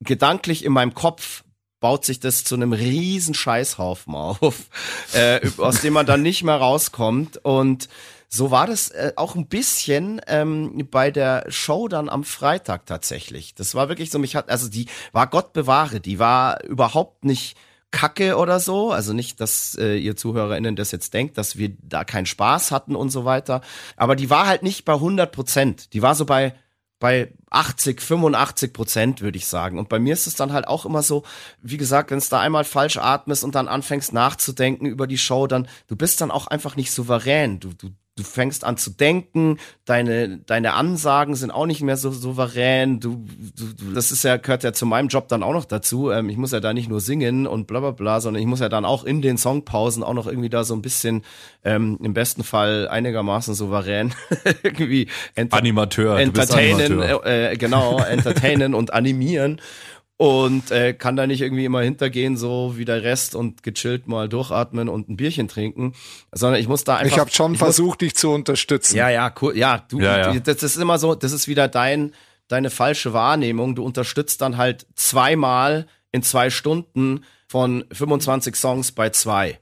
gedanklich 0.00 0.64
in 0.64 0.72
meinem 0.72 0.94
Kopf 0.94 1.44
baut 1.80 2.04
sich 2.04 2.18
das 2.18 2.44
zu 2.44 2.54
einem 2.54 2.72
riesen 2.72 3.34
Scheißhaufen 3.34 4.14
auf, 4.14 4.70
äh, 5.12 5.40
aus 5.58 5.82
dem 5.82 5.92
man 5.92 6.06
dann 6.06 6.22
nicht 6.22 6.42
mehr 6.42 6.56
rauskommt. 6.56 7.44
Und 7.44 7.88
so 8.28 8.50
war 8.50 8.66
das 8.66 8.88
äh, 8.88 9.12
auch 9.16 9.34
ein 9.34 9.46
bisschen 9.48 10.20
ähm, 10.26 10.88
bei 10.90 11.10
der 11.10 11.44
Show 11.48 11.88
dann 11.88 12.08
am 12.08 12.24
Freitag 12.24 12.86
tatsächlich. 12.86 13.54
Das 13.54 13.74
war 13.74 13.88
wirklich 13.88 14.10
so, 14.10 14.18
mich 14.18 14.34
hat, 14.34 14.48
also 14.48 14.68
die 14.68 14.86
war 15.12 15.26
Gott 15.26 15.52
bewahre, 15.52 16.00
die 16.00 16.18
war 16.18 16.64
überhaupt 16.64 17.24
nicht 17.24 17.56
Kacke 17.94 18.36
oder 18.36 18.58
so. 18.58 18.90
Also 18.90 19.12
nicht, 19.12 19.40
dass 19.40 19.76
äh, 19.80 19.96
ihr 19.96 20.16
ZuhörerInnen 20.16 20.74
das 20.74 20.90
jetzt 20.90 21.14
denkt, 21.14 21.38
dass 21.38 21.56
wir 21.56 21.70
da 21.80 22.02
keinen 22.04 22.26
Spaß 22.26 22.72
hatten 22.72 22.96
und 22.96 23.10
so 23.10 23.24
weiter. 23.24 23.60
Aber 23.96 24.16
die 24.16 24.30
war 24.30 24.46
halt 24.46 24.64
nicht 24.64 24.84
bei 24.84 24.94
100 24.94 25.30
Prozent. 25.30 25.92
Die 25.94 26.02
war 26.02 26.14
so 26.14 26.24
bei 26.26 26.54
bei 27.00 27.34
80, 27.50 28.00
85 28.00 28.72
Prozent, 28.72 29.20
würde 29.20 29.36
ich 29.36 29.46
sagen. 29.46 29.78
Und 29.78 29.90
bei 29.90 29.98
mir 29.98 30.14
ist 30.14 30.26
es 30.26 30.36
dann 30.36 30.54
halt 30.54 30.66
auch 30.66 30.86
immer 30.86 31.02
so, 31.02 31.22
wie 31.60 31.76
gesagt, 31.76 32.10
wenn 32.10 32.16
es 32.16 32.30
da 32.30 32.40
einmal 32.40 32.64
falsch 32.64 32.96
atmest 32.96 33.44
und 33.44 33.54
dann 33.54 33.68
anfängst 33.68 34.14
nachzudenken 34.14 34.86
über 34.86 35.06
die 35.06 35.18
Show, 35.18 35.46
dann, 35.46 35.68
du 35.86 35.96
bist 35.96 36.22
dann 36.22 36.30
auch 36.30 36.46
einfach 36.46 36.76
nicht 36.76 36.92
souverän. 36.92 37.60
Du, 37.60 37.74
du, 37.74 37.90
du 38.16 38.22
fängst 38.22 38.64
an 38.64 38.76
zu 38.76 38.90
denken, 38.90 39.58
deine, 39.84 40.38
deine 40.38 40.74
Ansagen 40.74 41.34
sind 41.34 41.50
auch 41.50 41.66
nicht 41.66 41.82
mehr 41.82 41.96
so 41.96 42.12
souverän. 42.12 43.00
Du, 43.00 43.26
du, 43.56 43.92
das 43.92 44.12
ist 44.12 44.22
ja, 44.22 44.36
gehört 44.36 44.62
ja 44.62 44.72
zu 44.72 44.86
meinem 44.86 45.08
Job 45.08 45.26
dann 45.28 45.42
auch 45.42 45.52
noch 45.52 45.64
dazu. 45.64 46.10
Ähm, 46.12 46.28
ich 46.28 46.36
muss 46.36 46.52
ja 46.52 46.60
da 46.60 46.72
nicht 46.72 46.88
nur 46.88 47.00
singen 47.00 47.46
und 47.46 47.66
bla 47.66 47.80
bla 47.80 47.90
bla, 47.90 48.20
sondern 48.20 48.40
ich 48.40 48.46
muss 48.46 48.60
ja 48.60 48.68
dann 48.68 48.84
auch 48.84 49.04
in 49.04 49.20
den 49.20 49.36
Songpausen 49.36 50.04
auch 50.04 50.14
noch 50.14 50.28
irgendwie 50.28 50.48
da 50.48 50.62
so 50.62 50.74
ein 50.74 50.82
bisschen, 50.82 51.24
ähm, 51.64 51.98
im 52.02 52.14
besten 52.14 52.44
Fall 52.44 52.88
einigermaßen 52.88 53.54
souverän 53.54 54.14
irgendwie 54.62 55.08
enter 55.34 55.56
Animateur. 55.56 56.18
entertainen, 56.18 57.00
Animateur. 57.00 57.26
äh, 57.26 57.52
äh, 57.52 57.56
genau, 57.56 57.98
entertainen 57.98 58.74
und 58.74 58.92
animieren 58.92 59.60
und 60.16 60.70
äh, 60.70 60.94
kann 60.94 61.16
da 61.16 61.26
nicht 61.26 61.40
irgendwie 61.40 61.64
immer 61.64 61.80
hintergehen, 61.80 62.36
so 62.36 62.74
wie 62.76 62.84
der 62.84 63.02
Rest 63.02 63.34
und 63.34 63.62
gechillt 63.62 64.06
mal 64.06 64.28
durchatmen 64.28 64.88
und 64.88 65.08
ein 65.08 65.16
Bierchen 65.16 65.48
trinken, 65.48 65.92
sondern 66.32 66.60
ich 66.60 66.68
muss 66.68 66.84
da 66.84 66.96
einfach. 66.96 67.12
Ich 67.12 67.18
habe 67.18 67.30
schon 67.30 67.54
ich 67.54 67.60
muss- 67.60 67.66
versucht, 67.66 68.00
dich 68.00 68.14
zu 68.14 68.30
unterstützen. 68.30 68.96
Ja, 68.96 69.08
ja, 69.10 69.32
cool. 69.42 69.56
Ja, 69.56 69.84
du, 69.88 70.00
Ja, 70.00 70.32
ja. 70.32 70.40
das 70.40 70.62
ist 70.62 70.76
immer 70.76 70.98
so, 70.98 71.14
das 71.14 71.32
ist 71.32 71.48
wieder 71.48 71.66
dein, 71.68 72.12
deine 72.48 72.70
falsche 72.70 73.12
Wahrnehmung. 73.12 73.74
Du 73.74 73.84
unterstützt 73.84 74.40
dann 74.40 74.56
halt 74.56 74.86
zweimal 74.94 75.86
in 76.12 76.22
zwei 76.22 76.50
Stunden 76.50 77.24
von 77.48 77.84
25 77.92 78.54
Songs 78.54 78.92
bei 78.92 79.10
zwei. 79.10 79.58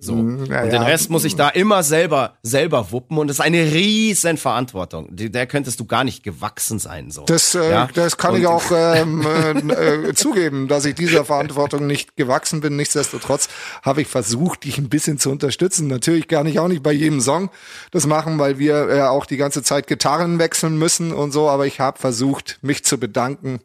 So. 0.00 0.14
Mm, 0.14 0.44
ja, 0.46 0.62
und 0.62 0.72
den. 0.72 0.82
Rest 0.82 1.10
muss 1.10 1.24
ich 1.24 1.36
da 1.36 1.48
immer 1.48 1.82
selber, 1.82 2.34
selber 2.42 2.90
wuppen 2.92 3.18
und 3.18 3.28
das 3.28 3.36
ist 3.36 3.40
eine 3.40 3.62
riesen 3.72 4.36
Verantwortung. 4.36 5.08
Der 5.10 5.46
könntest 5.46 5.78
du 5.80 5.84
gar 5.86 6.04
nicht 6.04 6.22
gewachsen 6.22 6.78
sein, 6.78 7.10
so. 7.10 7.24
Das, 7.24 7.54
äh, 7.54 7.70
Ja? 7.70 7.88
das 7.94 8.16
kann 8.16 8.34
Und- 8.34 8.40
ich 8.40 8.46
auch 8.46 8.64
ähm, 8.74 9.22
äh, 9.70 10.08
äh, 10.10 10.14
zugeben, 10.14 10.68
dass 10.68 10.84
ich 10.84 10.94
dieser 10.94 11.24
Verantwortung 11.24 11.86
nicht 11.86 12.16
gewachsen 12.16 12.60
bin. 12.60 12.76
Nichtsdestotrotz 12.76 13.48
habe 13.82 14.02
ich 14.02 14.08
versucht, 14.08 14.64
dich 14.64 14.78
ein 14.78 14.88
bisschen 14.88 15.18
zu 15.18 15.30
unterstützen. 15.30 15.86
Natürlich 15.88 16.28
kann 16.28 16.46
ich 16.46 16.58
auch 16.58 16.68
nicht 16.68 16.82
bei 16.82 16.92
jedem 16.92 17.20
Song 17.20 17.50
das 17.90 18.06
machen, 18.06 18.38
weil 18.38 18.58
wir 18.58 18.88
äh, 18.88 19.02
auch 19.02 19.26
die 19.26 19.36
ganze 19.36 19.62
Zeit 19.62 19.86
Gitarren 19.86 20.38
wechseln 20.38 20.78
müssen 20.78 21.12
und 21.12 21.32
so. 21.32 21.48
Aber 21.48 21.66
ich 21.66 21.80
habe 21.80 21.98
versucht, 21.98 22.58
mich 22.62 22.84
zu 22.84 22.98
bedanken. 22.98 23.60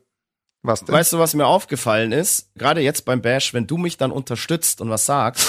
Weißt 0.63 1.13
du, 1.13 1.19
was 1.19 1.34
mir 1.34 1.45
aufgefallen 1.45 2.11
ist? 2.11 2.49
Gerade 2.55 2.82
jetzt 2.82 3.05
beim 3.05 3.21
Bash, 3.21 3.53
wenn 3.53 3.67
du 3.67 3.78
mich 3.78 3.95
dann 3.95 4.11
unterstützt 4.11 4.82
und 4.82 4.89
was 4.89 5.05
sagst, 5.05 5.47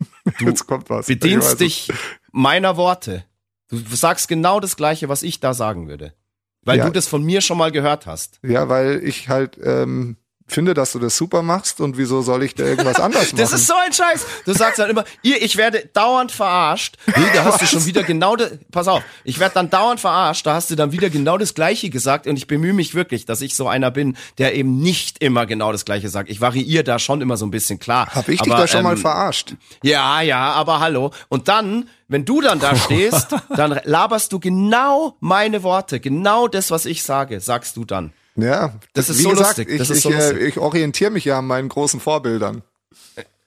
Jetzt 0.40 0.66
kommt 0.66 0.90
was. 0.90 1.06
Bedienst 1.06 1.52
es. 1.52 1.56
dich 1.58 1.92
meiner 2.32 2.76
Worte. 2.76 3.24
Du 3.70 3.76
sagst 3.94 4.28
genau 4.28 4.60
das 4.60 4.76
Gleiche, 4.76 5.08
was 5.08 5.22
ich 5.22 5.40
da 5.40 5.52
sagen 5.54 5.88
würde. 5.88 6.14
Weil 6.62 6.78
Ja. 6.78 6.86
du 6.86 6.92
das 6.92 7.06
von 7.06 7.22
mir 7.22 7.40
schon 7.40 7.58
mal 7.58 7.70
gehört 7.72 8.06
hast. 8.06 8.40
Ja, 8.42 8.68
weil 8.68 9.00
ich 9.04 9.28
halt 9.28 9.58
ähm, 9.62 10.16
finde, 10.52 10.74
dass 10.74 10.92
du 10.92 10.98
das 10.98 11.16
super 11.16 11.42
machst 11.42 11.80
und 11.80 11.96
wieso 11.96 12.22
soll 12.22 12.42
ich 12.42 12.54
da 12.54 12.64
irgendwas 12.64 13.00
anders 13.00 13.32
machen? 13.32 13.38
Das 13.48 13.52
ist 13.52 13.66
so 13.66 13.74
ein 13.74 13.92
Scheiß. 13.92 14.26
Du 14.44 14.52
sagst 14.52 14.78
dann 14.78 14.90
immer, 14.90 15.04
ihr, 15.22 15.40
ich 15.42 15.56
werde 15.56 15.88
dauernd 15.92 16.32
verarscht. 16.32 16.96
Nee, 17.06 17.26
da 17.34 17.44
hast 17.44 17.62
du 17.62 17.66
schon 17.66 17.84
wieder 17.86 18.02
genau 18.02 18.36
das. 18.36 18.52
Pass 18.70 18.88
auf, 18.88 19.02
ich 19.24 19.38
werde 19.38 19.54
dann 19.54 19.70
dauernd 19.70 20.00
verarscht. 20.00 20.46
Da 20.46 20.54
hast 20.54 20.70
du 20.70 20.74
dann 20.74 20.92
wieder 20.92 21.10
genau 21.10 21.38
das 21.38 21.54
Gleiche 21.54 21.90
gesagt. 21.90 22.26
Und 22.26 22.36
ich 22.36 22.46
bemühe 22.46 22.72
mich 22.72 22.94
wirklich, 22.94 23.26
dass 23.26 23.40
ich 23.40 23.54
so 23.54 23.68
einer 23.68 23.90
bin, 23.90 24.16
der 24.38 24.54
eben 24.54 24.78
nicht 24.78 25.22
immer 25.22 25.46
genau 25.46 25.72
das 25.72 25.84
Gleiche 25.84 26.08
sagt. 26.08 26.30
Ich 26.30 26.40
variiere 26.40 26.84
da 26.84 26.98
schon 26.98 27.20
immer 27.20 27.36
so 27.36 27.46
ein 27.46 27.50
bisschen 27.50 27.78
klar. 27.78 28.08
Hab 28.14 28.28
ich 28.28 28.40
dich 28.40 28.52
Aber, 28.52 28.62
da 28.62 28.66
schon 28.66 28.82
mal 28.82 28.94
ähm, 28.94 28.98
verarscht? 28.98 29.54
Ja, 29.82 30.20
ja, 30.20 30.52
aber 30.52 30.80
hallo. 30.80 31.12
Und 31.28 31.48
dann, 31.48 31.88
wenn 32.08 32.24
du 32.24 32.40
dann 32.40 32.58
da 32.58 32.74
stehst, 32.88 33.28
dann 33.54 33.80
laberst 33.84 34.32
du 34.32 34.40
genau 34.40 35.16
meine 35.20 35.62
Worte, 35.62 36.00
genau 36.00 36.48
das, 36.48 36.70
was 36.70 36.86
ich 36.86 37.02
sage, 37.02 37.40
sagst 37.40 37.76
du 37.76 37.84
dann. 37.84 38.12
Ja, 38.38 38.72
Das 38.94 39.08
ist 39.10 39.18
wie 39.18 39.22
so 39.22 39.30
gesagt, 39.30 39.58
lustig. 39.58 39.68
Ich, 39.68 39.90
ich, 39.90 40.00
so 40.00 40.10
lustig. 40.10 40.40
äh, 40.40 40.46
ich 40.46 40.58
orientiere 40.58 41.10
mich 41.10 41.24
ja 41.24 41.38
an 41.40 41.46
meinen 41.46 41.68
großen 41.68 41.98
Vorbildern. 41.98 42.62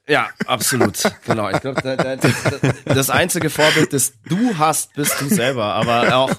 Ja, 0.06 0.28
absolut. 0.46 1.02
genau. 1.26 1.50
Ich 1.50 1.62
glaube, 1.62 1.82
da, 1.82 1.96
da, 1.96 2.18
das, 2.18 2.34
das 2.84 3.10
einzige 3.10 3.50
Vorbild, 3.50 3.94
das 3.94 4.14
du 4.28 4.58
hast, 4.58 4.94
bist 4.96 5.22
du 5.22 5.30
selber. 5.30 5.74
Aber 5.76 6.14
auch, 6.18 6.32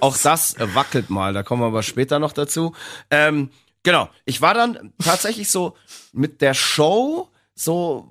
auch 0.00 0.16
das 0.16 0.56
wackelt 0.58 1.08
mal. 1.08 1.32
Da 1.32 1.44
kommen 1.44 1.62
wir 1.62 1.66
aber 1.66 1.84
später 1.84 2.18
noch 2.18 2.32
dazu. 2.32 2.74
Ähm, 3.10 3.50
genau. 3.84 4.08
Ich 4.24 4.42
war 4.42 4.54
dann 4.54 4.92
tatsächlich 5.02 5.48
so 5.48 5.76
mit 6.12 6.40
der 6.40 6.54
Show 6.54 7.28
so 7.54 8.08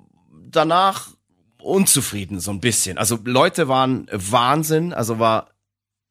danach 0.48 1.08
unzufrieden, 1.60 2.40
so 2.40 2.52
ein 2.52 2.60
bisschen. 2.60 2.96
Also 2.96 3.18
Leute 3.22 3.68
waren 3.68 4.06
Wahnsinn. 4.10 4.94
Also 4.94 5.18
war 5.18 5.50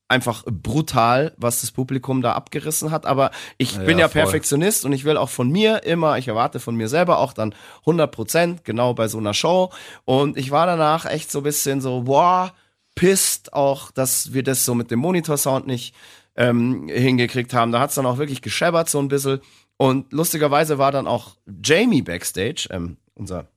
einfach 0.10 0.44
brutal, 0.46 1.34
was 1.38 1.62
das 1.62 1.72
Publikum 1.72 2.22
da 2.22 2.34
abgerissen 2.34 2.92
hat. 2.92 3.06
Aber 3.06 3.32
ich 3.58 3.76
Ja, 3.76 3.84
bin 3.84 4.00
ja 4.00 4.10
voll. 4.10 4.24
Perfektionist 4.24 4.84
und 4.84 4.92
ich 4.92 5.06
will 5.06 5.16
auch 5.18 5.30
von 5.30 5.50
mir 5.50 5.84
immer, 5.84 6.18
ich 6.18 6.28
erwarte 6.28 6.60
von 6.60 6.76
mir 6.76 6.90
selber 6.90 7.20
auch 7.20 7.32
dann 7.32 7.56
100 7.82 8.12
Prozent, 8.12 8.66
genau 8.66 8.94
bei 8.94 9.08
so 9.08 9.20
einer 9.20 9.34
Show. 9.34 9.72
Und 10.06 10.38
ich 10.38 10.52
war 10.52 10.66
danach 10.66 11.06
echt 11.06 11.32
so 11.32 11.40
ein 11.40 11.44
bisschen 11.44 11.80
so, 11.80 12.08
wow, 12.08 12.52
pisst 12.96 13.54
auch, 13.54 13.92
dass 13.92 14.34
wir 14.34 14.44
das 14.44 14.66
so 14.66 14.74
mit 14.76 14.92
dem 14.92 15.00
Monitorsound 15.00 15.68
nicht 15.68 15.96
ähm, 16.36 16.88
hingekriegt 16.90 17.54
haben. 17.54 17.72
Da 17.72 17.80
hat's 17.80 17.96
dann 17.96 18.06
auch 18.06 18.18
wirklich 18.18 18.42
gescheppert 18.42 18.90
so 18.90 19.00
ein 19.00 19.08
bisschen. 19.10 19.40
Und 19.78 20.12
lustigerweise 20.12 20.78
war 20.80 20.92
dann 20.92 21.08
auch 21.08 21.36
Jamie 21.64 22.02
backstage, 22.02 22.68
ähm, 22.72 22.98
unser, 23.14 23.48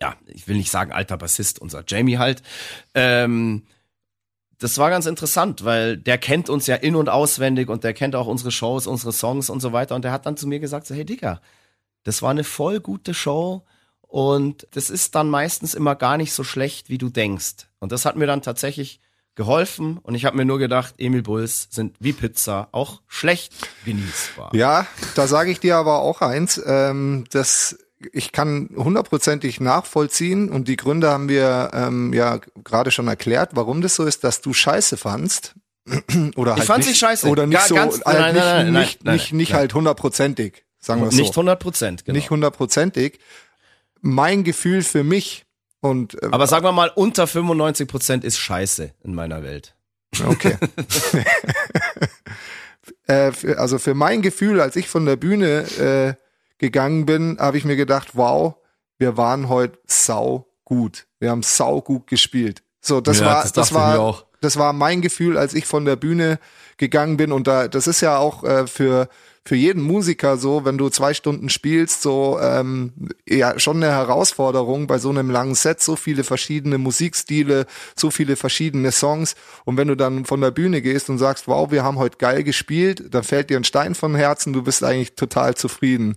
ja, 0.00 0.14
ich 0.26 0.48
will 0.48 0.56
nicht 0.56 0.70
sagen 0.70 0.92
alter 0.92 1.16
Bassist, 1.16 1.60
unser 1.60 1.84
Jamie 1.86 2.18
halt, 2.18 2.42
ähm, 2.94 3.62
das 4.64 4.78
war 4.78 4.88
ganz 4.88 5.04
interessant, 5.04 5.66
weil 5.66 5.98
der 5.98 6.16
kennt 6.16 6.48
uns 6.48 6.66
ja 6.66 6.76
in- 6.76 6.96
und 6.96 7.10
auswendig 7.10 7.68
und 7.68 7.84
der 7.84 7.92
kennt 7.92 8.16
auch 8.16 8.26
unsere 8.26 8.50
Shows, 8.50 8.86
unsere 8.86 9.12
Songs 9.12 9.50
und 9.50 9.60
so 9.60 9.74
weiter. 9.74 9.94
Und 9.94 10.06
der 10.06 10.10
hat 10.10 10.24
dann 10.24 10.38
zu 10.38 10.46
mir 10.46 10.58
gesagt, 10.58 10.86
so, 10.86 10.94
hey 10.94 11.04
Digga, 11.04 11.42
das 12.02 12.22
war 12.22 12.30
eine 12.30 12.44
voll 12.44 12.80
gute 12.80 13.12
Show 13.12 13.66
und 14.00 14.66
das 14.70 14.88
ist 14.88 15.14
dann 15.16 15.28
meistens 15.28 15.74
immer 15.74 15.94
gar 15.96 16.16
nicht 16.16 16.32
so 16.32 16.44
schlecht, 16.44 16.88
wie 16.88 16.96
du 16.96 17.10
denkst. 17.10 17.68
Und 17.78 17.92
das 17.92 18.06
hat 18.06 18.16
mir 18.16 18.26
dann 18.26 18.40
tatsächlich 18.40 19.00
geholfen 19.34 19.98
und 19.98 20.14
ich 20.14 20.24
habe 20.24 20.38
mir 20.38 20.46
nur 20.46 20.58
gedacht, 20.58 20.94
Emil 20.96 21.22
Bulls 21.22 21.68
sind 21.70 21.96
wie 22.00 22.14
Pizza, 22.14 22.68
auch 22.72 23.02
schlecht 23.06 23.52
genießbar. 23.84 24.48
Ja, 24.54 24.86
da 25.14 25.26
sage 25.26 25.50
ich 25.50 25.60
dir 25.60 25.76
aber 25.76 25.98
auch 25.98 26.22
eins, 26.22 26.58
ähm, 26.64 27.26
dass 27.30 27.76
ich 28.12 28.32
kann 28.32 28.70
hundertprozentig 28.76 29.60
nachvollziehen 29.60 30.50
und 30.50 30.68
die 30.68 30.76
Gründe 30.76 31.10
haben 31.10 31.28
wir 31.28 31.70
ähm, 31.72 32.12
ja 32.12 32.40
gerade 32.62 32.90
schon 32.90 33.08
erklärt, 33.08 33.50
warum 33.54 33.80
das 33.80 33.94
so 33.94 34.04
ist, 34.04 34.24
dass 34.24 34.40
du 34.40 34.52
Scheiße 34.52 34.96
fandst. 34.96 35.54
oder 36.36 36.56
halt 36.56 36.64
fand's 36.64 36.86
nicht, 36.86 36.94
nicht 36.94 36.98
scheiße. 36.98 37.28
Oder 37.28 37.46
nicht 37.46 37.58
Gar- 37.58 37.68
so, 37.68 37.74
ganz- 37.74 38.00
halt 38.04 38.18
nein, 38.18 38.34
nicht, 38.34 38.44
nein, 38.44 38.72
nein, 38.72 38.82
nicht, 38.82 39.04
nicht, 39.04 39.32
nicht 39.32 39.54
halt 39.54 39.74
hundertprozentig, 39.74 40.64
sagen 40.78 41.02
wir 41.02 41.10
so. 41.10 41.16
Nicht 41.16 41.30
100 41.30 41.58
Prozent, 41.60 42.04
genau. 42.04 42.16
Nicht 42.16 42.30
hundertprozentig. 42.30 43.18
Mein 44.00 44.44
Gefühl 44.44 44.82
für 44.82 45.04
mich 45.04 45.44
und 45.80 46.22
äh, 46.22 46.28
Aber 46.30 46.46
sagen 46.46 46.64
wir 46.64 46.72
mal, 46.72 46.90
unter 46.94 47.26
95 47.26 47.86
Prozent 47.86 48.24
ist 48.24 48.38
scheiße 48.38 48.92
in 49.02 49.14
meiner 49.14 49.42
Welt. 49.42 49.74
Okay. 50.26 50.56
äh, 53.06 53.32
für, 53.32 53.58
also 53.58 53.78
für 53.78 53.94
mein 53.94 54.22
Gefühl, 54.22 54.60
als 54.60 54.76
ich 54.76 54.88
von 54.88 55.06
der 55.06 55.16
Bühne 55.16 55.64
äh, 55.78 56.23
gegangen 56.58 57.06
bin, 57.06 57.38
habe 57.38 57.58
ich 57.58 57.64
mir 57.64 57.76
gedacht, 57.76 58.10
wow, 58.14 58.54
wir 58.98 59.16
waren 59.16 59.48
heute 59.48 59.78
sau 59.86 60.46
gut. 60.64 61.06
Wir 61.18 61.30
haben 61.30 61.42
sau 61.42 61.80
gut 61.80 62.06
gespielt. 62.06 62.62
So, 62.80 63.00
das 63.00 63.20
Ja, 63.20 63.26
war, 63.26 63.42
das 63.42 63.52
das, 63.52 63.74
war, 63.74 64.24
das 64.40 64.56
war 64.56 64.72
mein 64.72 65.00
Gefühl, 65.00 65.38
als 65.38 65.54
ich 65.54 65.66
von 65.66 65.84
der 65.84 65.96
Bühne 65.96 66.38
gegangen 66.76 67.16
bin. 67.16 67.32
Und 67.32 67.46
da, 67.46 67.68
das 67.68 67.86
ist 67.86 68.00
ja 68.00 68.18
auch 68.18 68.44
äh, 68.44 68.66
für 68.66 69.08
für 69.46 69.56
jeden 69.56 69.82
Musiker 69.82 70.38
so, 70.38 70.64
wenn 70.64 70.78
du 70.78 70.88
zwei 70.88 71.12
Stunden 71.12 71.50
spielst, 71.50 72.00
so 72.00 72.38
ähm, 72.40 72.94
ja 73.28 73.58
schon 73.58 73.76
eine 73.76 73.92
Herausforderung 73.92 74.86
bei 74.86 74.96
so 74.98 75.10
einem 75.10 75.28
langen 75.30 75.54
Set, 75.54 75.82
so 75.82 75.96
viele 75.96 76.24
verschiedene 76.24 76.78
Musikstile, 76.78 77.66
so 77.94 78.10
viele 78.10 78.36
verschiedene 78.36 78.90
Songs. 78.90 79.34
Und 79.66 79.76
wenn 79.76 79.88
du 79.88 79.96
dann 79.96 80.24
von 80.24 80.40
der 80.40 80.50
Bühne 80.50 80.80
gehst 80.80 81.10
und 81.10 81.18
sagst, 81.18 81.46
wow, 81.46 81.70
wir 81.70 81.84
haben 81.84 81.98
heute 81.98 82.16
geil 82.16 82.42
gespielt, 82.42 83.12
dann 83.14 83.22
fällt 83.22 83.50
dir 83.50 83.58
ein 83.58 83.64
Stein 83.64 83.94
vom 83.94 84.14
Herzen, 84.14 84.54
du 84.54 84.62
bist 84.62 84.82
eigentlich 84.82 85.14
total 85.14 85.54
zufrieden. 85.54 86.16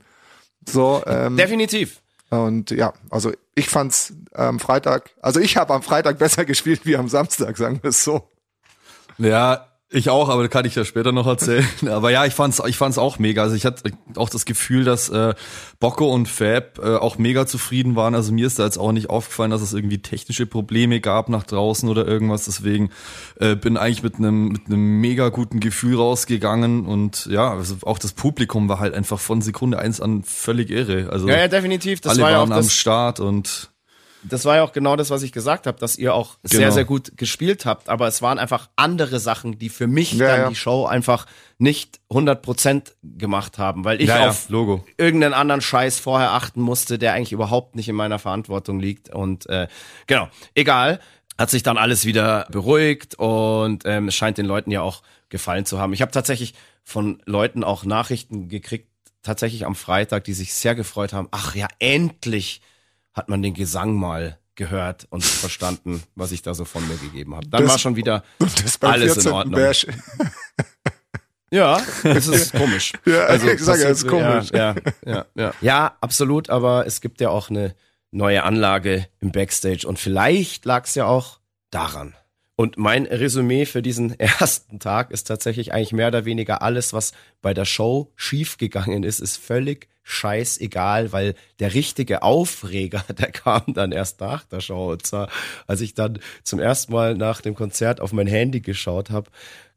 So, 0.68 1.02
ähm, 1.06 1.38
Definitiv. 1.38 2.02
und 2.30 2.72
ja, 2.72 2.94
also 3.10 3.32
ich 3.56 3.70
fand's 3.70 4.14
am 4.34 4.60
Freitag, 4.60 5.12
also 5.22 5.40
ich 5.40 5.58
habe 5.58 5.74
am 5.74 5.82
Freitag 5.82 6.20
besser 6.20 6.46
gespielt 6.46 6.82
wie 6.86 6.98
am 6.98 7.08
Samstag, 7.08 7.58
sagen 7.58 7.80
wir 7.82 7.90
es 7.90 8.04
so. 8.04 8.30
Ja, 9.18 9.68
ich 9.90 10.10
auch, 10.10 10.28
aber 10.28 10.50
kann 10.50 10.66
ich 10.66 10.76
ja 10.76 10.84
später 10.84 11.14
noch 11.14 11.28
erzählen. 11.28 11.66
Aber 11.88 12.12
ja, 12.12 12.26
ich 12.26 12.34
fand's, 12.34 12.62
ich 12.68 12.76
fand's 12.76 12.98
auch 12.98 13.20
mega. 13.20 13.44
Also 13.44 13.56
ich 13.56 13.66
hatte 13.66 13.92
auch 14.18 14.30
das 14.30 14.44
Gefühl, 14.44 14.84
dass 14.84 15.08
äh, 15.08 15.34
Bocco 15.80 16.14
und 16.14 16.28
Fab 16.28 16.80
äh, 16.80 16.96
auch 16.98 17.18
mega 17.18 17.46
zufrieden 17.46 17.96
waren. 17.96 18.14
Also 18.14 18.34
mir 18.34 18.48
ist 18.48 18.60
da 18.60 18.66
jetzt 18.66 18.78
auch 18.78 18.92
nicht 18.92 19.10
aufgefallen, 19.10 19.52
dass 19.52 19.62
es 19.62 19.74
irgendwie 19.74 20.00
technische 20.00 20.46
Probleme 20.46 21.00
gab 21.00 21.30
nach 21.30 21.44
draußen 21.44 21.88
oder 21.88 22.06
irgendwas. 22.06 22.46
Deswegen 22.46 22.90
äh, 23.40 23.56
bin 23.56 23.78
eigentlich 23.78 24.04
mit 24.04 24.16
einem 24.16 24.50
mit 24.50 24.68
einem 24.68 25.00
mega 25.00 25.30
guten 25.30 25.62
Gefühl 25.62 25.96
rausgegangen 25.96 26.86
und 26.86 27.26
ja, 27.28 27.54
also 27.54 27.78
auch 27.84 27.98
das 27.98 28.12
Publikum 28.12 28.68
war 28.68 28.80
halt 28.80 28.94
einfach 28.94 29.20
von 29.20 29.42
Sekunde 29.42 29.80
eins 29.80 30.02
an 30.02 30.24
völlig 30.24 30.70
irre. 30.70 31.10
Also 31.12 31.30
Ja, 31.30 31.38
ja, 31.38 31.48
definitiv. 31.48 32.02
Das 32.02 32.14
alle 32.14 32.24
war 32.24 32.32
ja 32.32 32.38
auch 32.40 32.50
waren 32.50 32.60
am 32.60 32.70
Start 32.70 33.22
und 33.22 33.72
das 34.24 34.46
war 34.46 34.58
ja 34.58 34.64
auch 34.64 34.72
genau 34.74 34.96
das, 34.96 35.10
was 35.10 35.22
ich 35.24 35.32
gesagt 35.32 35.68
habe, 35.68 35.80
dass 35.80 35.98
ihr 35.98 36.14
auch 36.14 36.38
sehr, 36.44 36.62
Genau. 36.62 36.72
sehr 36.74 36.86
gut 36.86 37.18
gespielt 37.18 37.66
habt. 37.66 37.88
Aber 37.90 38.08
es 38.08 38.22
waren 38.22 38.40
einfach 38.40 38.70
andere 38.76 39.20
Sachen, 39.20 39.60
die 39.60 39.70
für 39.70 39.88
mich 39.88 40.14
Ja, 40.14 40.28
dann 40.28 40.40
ja. 40.42 40.50
die 40.50 40.56
Show 40.56 40.86
einfach 40.86 41.26
nicht 41.60 42.00
100% 42.10 42.94
gemacht 43.04 43.58
haben, 43.58 43.86
weil 43.86 44.02
ich 44.02 44.10
ja, 44.10 44.30
auf 44.30 44.50
Logo. 44.50 44.84
irgendeinen 44.98 45.34
anderen 45.34 45.62
Scheiß 45.62 46.00
vorher 46.00 46.32
achten 46.34 46.62
musste, 46.62 46.98
der 47.00 47.14
eigentlich 47.14 47.32
überhaupt 47.32 47.76
nicht 47.76 47.90
in 47.90 47.96
meiner 47.96 48.20
Verantwortung 48.20 48.80
liegt. 48.80 49.10
Und 49.14 49.48
äh, 49.50 49.68
genau, 50.08 50.30
egal. 50.56 51.00
Hat 51.38 51.52
sich 51.52 51.62
dann 51.62 51.78
alles 51.78 52.04
wieder 52.06 52.48
beruhigt 52.50 53.14
und 53.16 53.84
ähm, 53.86 54.08
es 54.08 54.16
scheint 54.16 54.40
den 54.40 54.48
Leuten 54.48 54.72
ja 54.72 54.82
auch 54.82 55.04
gefallen 55.30 55.66
zu 55.66 55.78
haben. 55.78 55.94
Ich 55.94 56.02
habe 56.02 56.12
tatsächlich 56.12 56.56
von 56.84 57.22
Leuten 57.26 57.64
auch 57.64 57.84
Nachrichten 57.86 58.50
gekriegt, 58.50 58.90
tatsächlich 59.22 59.64
am 59.68 59.76
Freitag, 59.76 60.24
die 60.24 60.34
sich 60.34 60.56
sehr 60.56 60.74
gefreut 60.74 61.14
haben. 61.14 61.28
Ach 61.30 61.54
ja, 61.54 61.68
endlich 61.78 62.62
hat 63.18 63.28
man 63.30 63.42
den 63.42 63.54
Gesang 63.54 63.96
mal 63.96 64.38
gehört 64.56 65.08
und 65.10 65.24
verstanden, 65.26 66.04
was 66.16 66.32
ich 66.32 66.42
da 66.42 66.54
so 66.54 66.64
von 66.66 66.88
mir 66.88 66.96
gegeben 66.98 67.36
habe. 67.36 67.48
Dann 67.48 67.64
Das- 67.64 67.72
war 67.72 67.80
schon 67.80 67.96
wieder 67.96 68.24
alles 68.82 69.16
in 69.18 69.22
14. 69.24 69.32
Ordnung. 69.32 69.56
Bash. 69.60 69.86
Ja, 71.50 71.82
es 72.04 72.28
ist 72.28 72.52
komisch. 72.58 72.92
Also, 73.06 73.48
Ja, 73.48 73.54
ich 73.54 73.62
sag 73.62 73.80
ja, 73.80 73.88
es 73.90 74.00
ist 74.04 74.08
komisch. 74.10 74.50
Ja, 74.52 74.76
ja, 74.76 74.76
ja, 75.06 75.26
ja. 75.36 75.54
ja, 75.62 75.98
absolut, 76.02 76.50
aber 76.50 76.86
es 76.86 77.00
gibt 77.00 77.22
ja 77.22 77.30
auch 77.30 77.50
eine 77.50 77.74
neue 78.12 78.44
Anlage 78.44 79.08
im 79.22 79.32
Backstage 79.32 79.88
und 79.88 79.98
vielleicht 79.98 80.66
lag 80.66 80.84
es 80.86 80.96
ja 80.96 81.06
auch 81.06 81.40
daran. 81.72 82.14
Und 82.58 82.78
mein 82.78 83.06
Resümee 83.06 83.66
für 83.66 83.82
diesen 83.82 84.20
ersten 84.20 84.80
Tag 84.80 85.10
ist 85.12 85.24
tatsächlich 85.26 85.72
eigentlich 85.74 85.94
mehr 85.94 86.10
oder 86.10 86.26
weniger 86.26 86.62
alles, 86.62 86.92
was 86.92 87.14
bei 87.42 87.54
der 87.54 87.66
Show 87.66 88.12
schiefgegangen 88.18 89.04
ist, 89.04 89.20
ist 89.22 89.38
völlig 89.38 89.88
scheißegal, 90.10 91.12
weil 91.12 91.36
der 91.60 91.74
richtige 91.74 92.22
Aufreger, 92.22 93.04
der 93.18 93.32
kam 93.32 93.74
dann 93.74 93.92
erst 93.92 94.22
nach 94.22 94.46
der 94.46 94.62
Show. 94.62 94.92
Und 94.92 95.06
zwar, 95.06 95.30
als 95.68 95.82
ich 95.82 95.94
dann 95.94 96.20
zum 96.44 96.60
ersten 96.60 96.94
Mal 96.94 97.16
nach 97.16 97.42
dem 97.42 97.56
Konzert 97.56 98.00
auf 98.00 98.14
mein 98.14 98.26
Handy 98.26 98.62
geschaut 98.62 99.10
habe, 99.10 99.30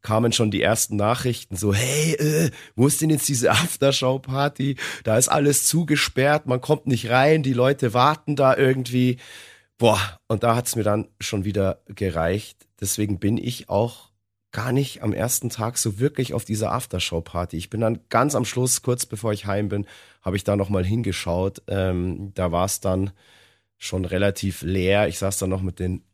kamen 0.02 0.32
schon 0.32 0.52
die 0.52 0.62
ersten 0.62 0.94
Nachrichten 0.96 1.56
so, 1.56 1.74
hey, 1.74 2.14
äh, 2.14 2.50
wo 2.76 2.86
ist 2.86 3.00
denn 3.00 3.10
jetzt 3.10 3.28
diese 3.28 3.50
Aftershow-Party? 3.50 4.76
Da 5.02 5.18
ist 5.18 5.28
alles 5.28 5.66
zugesperrt, 5.66 6.46
man 6.46 6.60
kommt 6.60 6.86
nicht 6.86 7.10
rein, 7.10 7.42
die 7.42 7.52
Leute 7.52 7.92
warten 7.92 8.36
da 8.36 8.56
irgendwie. 8.56 9.18
Boah, 9.78 10.00
und 10.28 10.44
da 10.44 10.54
hat's 10.54 10.76
mir 10.76 10.84
dann 10.84 11.08
schon 11.18 11.44
wieder 11.44 11.82
gereicht. 11.86 12.68
Deswegen 12.80 13.18
bin 13.18 13.36
ich 13.36 13.68
auch 13.68 14.10
gar 14.52 14.72
nicht 14.72 15.02
am 15.02 15.12
ersten 15.12 15.50
Tag 15.50 15.76
so 15.76 15.98
wirklich 15.98 16.34
auf 16.34 16.44
dieser 16.44 16.72
Aftershow-Party. 16.72 17.56
Ich 17.56 17.70
bin 17.70 17.80
dann 17.80 18.00
ganz 18.08 18.34
am 18.34 18.44
Schluss, 18.44 18.82
kurz 18.82 19.06
bevor 19.06 19.32
ich 19.32 19.46
heim 19.46 19.68
bin, 19.68 19.86
habe 20.20 20.36
ich 20.36 20.44
da 20.44 20.56
nochmal 20.56 20.84
hingeschaut. 20.84 21.62
Ähm, 21.68 22.32
da 22.34 22.52
war 22.52 22.66
es 22.66 22.80
dann 22.80 23.10
schon 23.78 24.04
relativ 24.04 24.62
leer. 24.62 25.08
Ich 25.08 25.18
saß 25.18 25.38
dann 25.38 25.50
noch 25.50 25.62
mit 25.62 25.78
den 25.78 26.04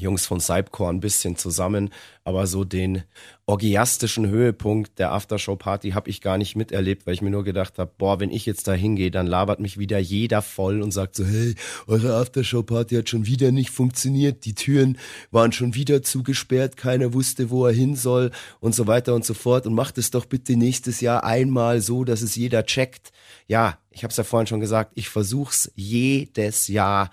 Jungs 0.00 0.26
von 0.26 0.40
Cypcore 0.40 0.90
ein 0.90 1.00
bisschen 1.00 1.36
zusammen, 1.36 1.90
aber 2.24 2.46
so 2.46 2.64
den 2.64 3.04
orgiastischen 3.46 4.28
Höhepunkt 4.28 4.98
der 4.98 5.12
Aftershow-Party 5.12 5.92
habe 5.92 6.10
ich 6.10 6.20
gar 6.20 6.36
nicht 6.36 6.56
miterlebt, 6.56 7.06
weil 7.06 7.14
ich 7.14 7.22
mir 7.22 7.30
nur 7.30 7.44
gedacht 7.44 7.78
habe, 7.78 7.90
boah, 7.96 8.20
wenn 8.20 8.30
ich 8.30 8.44
jetzt 8.44 8.68
da 8.68 8.74
hingehe, 8.74 9.10
dann 9.10 9.26
labert 9.26 9.60
mich 9.60 9.78
wieder 9.78 9.98
jeder 9.98 10.42
voll 10.42 10.82
und 10.82 10.92
sagt 10.92 11.16
so, 11.16 11.24
hey, 11.24 11.54
eure 11.86 12.16
Aftershow-Party 12.16 12.96
hat 12.96 13.08
schon 13.08 13.26
wieder 13.26 13.50
nicht 13.50 13.70
funktioniert, 13.70 14.44
die 14.44 14.54
Türen 14.54 14.98
waren 15.30 15.52
schon 15.52 15.74
wieder 15.74 16.02
zugesperrt, 16.02 16.76
keiner 16.76 17.14
wusste, 17.14 17.48
wo 17.48 17.64
er 17.66 17.72
hin 17.72 17.96
soll 17.96 18.30
und 18.60 18.74
so 18.74 18.86
weiter 18.86 19.14
und 19.14 19.24
so 19.24 19.32
fort 19.32 19.66
und 19.66 19.74
macht 19.74 19.96
es 19.96 20.10
doch 20.10 20.26
bitte 20.26 20.56
nächstes 20.56 21.00
Jahr 21.00 21.24
einmal 21.24 21.80
so, 21.80 22.04
dass 22.04 22.20
es 22.20 22.36
jeder 22.36 22.66
checkt. 22.66 23.12
Ja, 23.46 23.78
ich 23.90 24.02
habe 24.02 24.10
es 24.10 24.16
ja 24.18 24.24
vorhin 24.24 24.46
schon 24.46 24.60
gesagt, 24.60 24.92
ich 24.94 25.08
versuch's 25.08 25.72
jedes 25.74 26.68
Jahr 26.68 27.10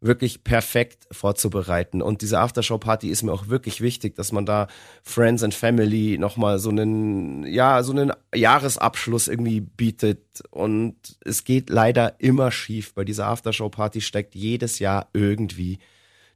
wirklich 0.00 0.44
perfekt 0.44 1.08
vorzubereiten. 1.10 2.02
Und 2.02 2.22
diese 2.22 2.38
Aftershow-Party 2.38 3.08
ist 3.08 3.22
mir 3.22 3.32
auch 3.32 3.48
wirklich 3.48 3.80
wichtig, 3.80 4.14
dass 4.14 4.30
man 4.30 4.46
da 4.46 4.68
Friends 5.02 5.42
and 5.42 5.54
Family 5.54 6.18
nochmal 6.18 6.58
so 6.58 6.70
einen, 6.70 7.44
ja, 7.46 7.82
so 7.82 7.92
einen 7.92 8.12
Jahresabschluss 8.34 9.26
irgendwie 9.26 9.60
bietet. 9.60 10.42
Und 10.50 10.96
es 11.24 11.44
geht 11.44 11.68
leider 11.68 12.20
immer 12.20 12.52
schief. 12.52 12.94
Bei 12.94 13.04
dieser 13.04 13.26
Aftershow-Party 13.26 14.00
steckt 14.00 14.34
jedes 14.34 14.78
Jahr 14.78 15.08
irgendwie 15.12 15.78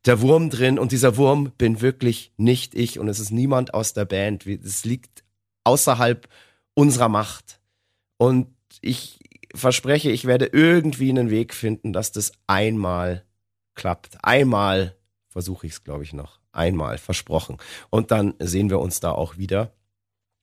der 0.07 0.21
Wurm 0.21 0.51
drin. 0.51 0.79
Und 0.79 0.91
dieser 0.91 1.17
Wurm 1.17 1.53
bin 1.57 1.81
wirklich 1.81 2.33
nicht 2.37 2.75
ich. 2.75 2.99
Und 2.99 3.09
es 3.09 3.21
ist 3.21 3.31
niemand 3.31 3.75
aus 3.75 3.93
der 3.93 4.07
Band. 4.07 4.45
Es 4.45 4.85
liegt 4.85 5.23
außerhalb 5.63 6.29
unserer 6.75 7.09
Macht. 7.09 7.61
Und 8.17 8.49
ich 8.81 9.21
verspreche, 9.55 10.11
ich 10.11 10.25
werde 10.25 10.47
irgendwie 10.47 11.11
einen 11.11 11.31
Weg 11.31 11.55
finden, 11.55 11.93
dass 11.93 12.11
das 12.11 12.33
einmal 12.49 13.25
klappt. 13.75 14.19
Einmal 14.23 14.97
versuche 15.29 15.67
ich 15.67 15.73
es, 15.73 15.85
glaube 15.85 16.05
ich, 16.05 16.13
noch. 16.13 16.41
Einmal, 16.53 16.99
versprochen. 16.99 17.57
Und 17.91 18.11
dann 18.11 18.35
sehen 18.39 18.71
wir 18.71 18.81
uns 18.81 19.01
da 19.01 19.13
auch 19.13 19.39
wieder. 19.39 19.73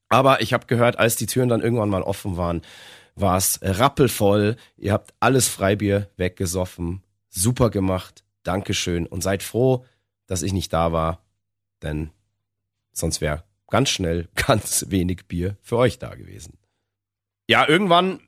Aber 0.10 0.42
ich 0.42 0.54
habe 0.54 0.66
gehört, 0.66 0.98
als 0.98 1.16
die 1.16 1.28
Türen 1.28 1.50
dann 1.50 1.62
irgendwann 1.62 1.90
mal 1.90 2.02
offen 2.02 2.36
waren, 2.36 2.64
war 3.16 3.38
es 3.38 3.60
rappelvoll. 3.62 4.56
Ihr 4.76 4.92
habt 4.94 5.14
alles 5.20 5.48
Freibier 5.48 6.10
weggesoffen. 6.18 7.04
Super 7.30 7.70
gemacht. 7.70 8.24
Dankeschön. 8.44 9.06
Und 9.06 9.22
seid 9.22 9.44
froh, 9.44 9.86
dass 10.26 10.42
ich 10.42 10.54
nicht 10.54 10.74
da 10.74 10.92
war. 10.92 11.24
Denn 11.84 12.10
sonst 12.92 13.22
wäre 13.22 13.44
ganz 13.68 13.90
schnell 13.90 14.30
ganz 14.36 14.86
wenig 14.90 15.28
Bier 15.28 15.58
für 15.62 15.78
euch 15.78 16.00
da 16.00 16.16
gewesen. 16.16 16.58
Ja, 17.48 17.68
irgendwann 17.68 18.20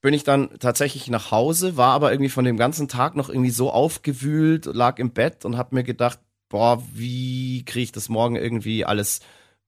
bin 0.00 0.14
ich 0.14 0.24
dann 0.24 0.58
tatsächlich 0.58 1.08
nach 1.08 1.30
Hause, 1.30 1.76
war 1.76 1.92
aber 1.92 2.12
irgendwie 2.12 2.30
von 2.30 2.44
dem 2.44 2.56
ganzen 2.56 2.88
Tag 2.88 3.16
noch 3.16 3.28
irgendwie 3.28 3.50
so 3.50 3.70
aufgewühlt, 3.70 4.66
lag 4.66 4.98
im 4.98 5.12
Bett 5.12 5.44
und 5.44 5.58
hab 5.58 5.72
mir 5.72 5.84
gedacht, 5.84 6.18
boah, 6.48 6.82
wie 6.94 7.64
kriege 7.64 7.84
ich 7.84 7.92
das 7.92 8.08
morgen 8.08 8.36
irgendwie 8.36 8.84
alles 8.84 9.20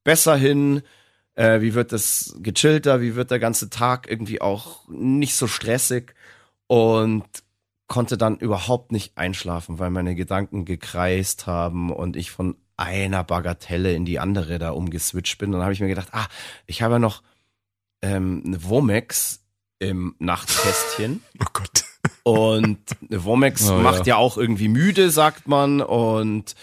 besser 0.04 0.36
hin? 0.36 0.82
Äh, 1.34 1.60
wie 1.60 1.74
wird 1.74 1.92
das 1.92 2.34
gechillter? 2.40 3.00
Wie 3.00 3.14
wird 3.14 3.30
der 3.30 3.38
ganze 3.38 3.70
Tag 3.70 4.10
irgendwie 4.10 4.40
auch 4.40 4.88
nicht 4.88 5.34
so 5.34 5.46
stressig? 5.46 6.14
Und 6.66 7.24
konnte 7.88 8.16
dann 8.16 8.38
überhaupt 8.38 8.90
nicht 8.90 9.18
einschlafen, 9.18 9.78
weil 9.78 9.90
meine 9.90 10.14
Gedanken 10.14 10.64
gekreist 10.64 11.46
haben 11.46 11.92
und 11.92 12.16
ich 12.16 12.30
von 12.30 12.56
einer 12.78 13.22
Bagatelle 13.22 13.92
in 13.92 14.06
die 14.06 14.18
andere 14.18 14.58
da 14.58 14.70
umgeswitcht 14.70 15.36
bin. 15.36 15.52
Dann 15.52 15.60
habe 15.60 15.74
ich 15.74 15.80
mir 15.80 15.88
gedacht, 15.88 16.08
ah, 16.12 16.26
ich 16.66 16.80
habe 16.80 16.94
ja 16.94 16.98
noch 16.98 17.22
ähm, 18.00 18.42
eine 18.46 18.64
Womex 18.64 19.41
im 19.82 20.14
Nachtkästchen. 20.18 21.22
Oh 21.40 21.46
Gott. 21.52 21.84
Und 22.24 22.78
Womex 23.10 23.68
Oh, 23.68 23.78
macht 23.78 24.06
ja. 24.06 24.14
ja 24.14 24.16
auch 24.16 24.36
irgendwie 24.36 24.68
müde, 24.68 25.10
sagt 25.10 25.48
man. 25.48 25.80
Und 25.80 26.54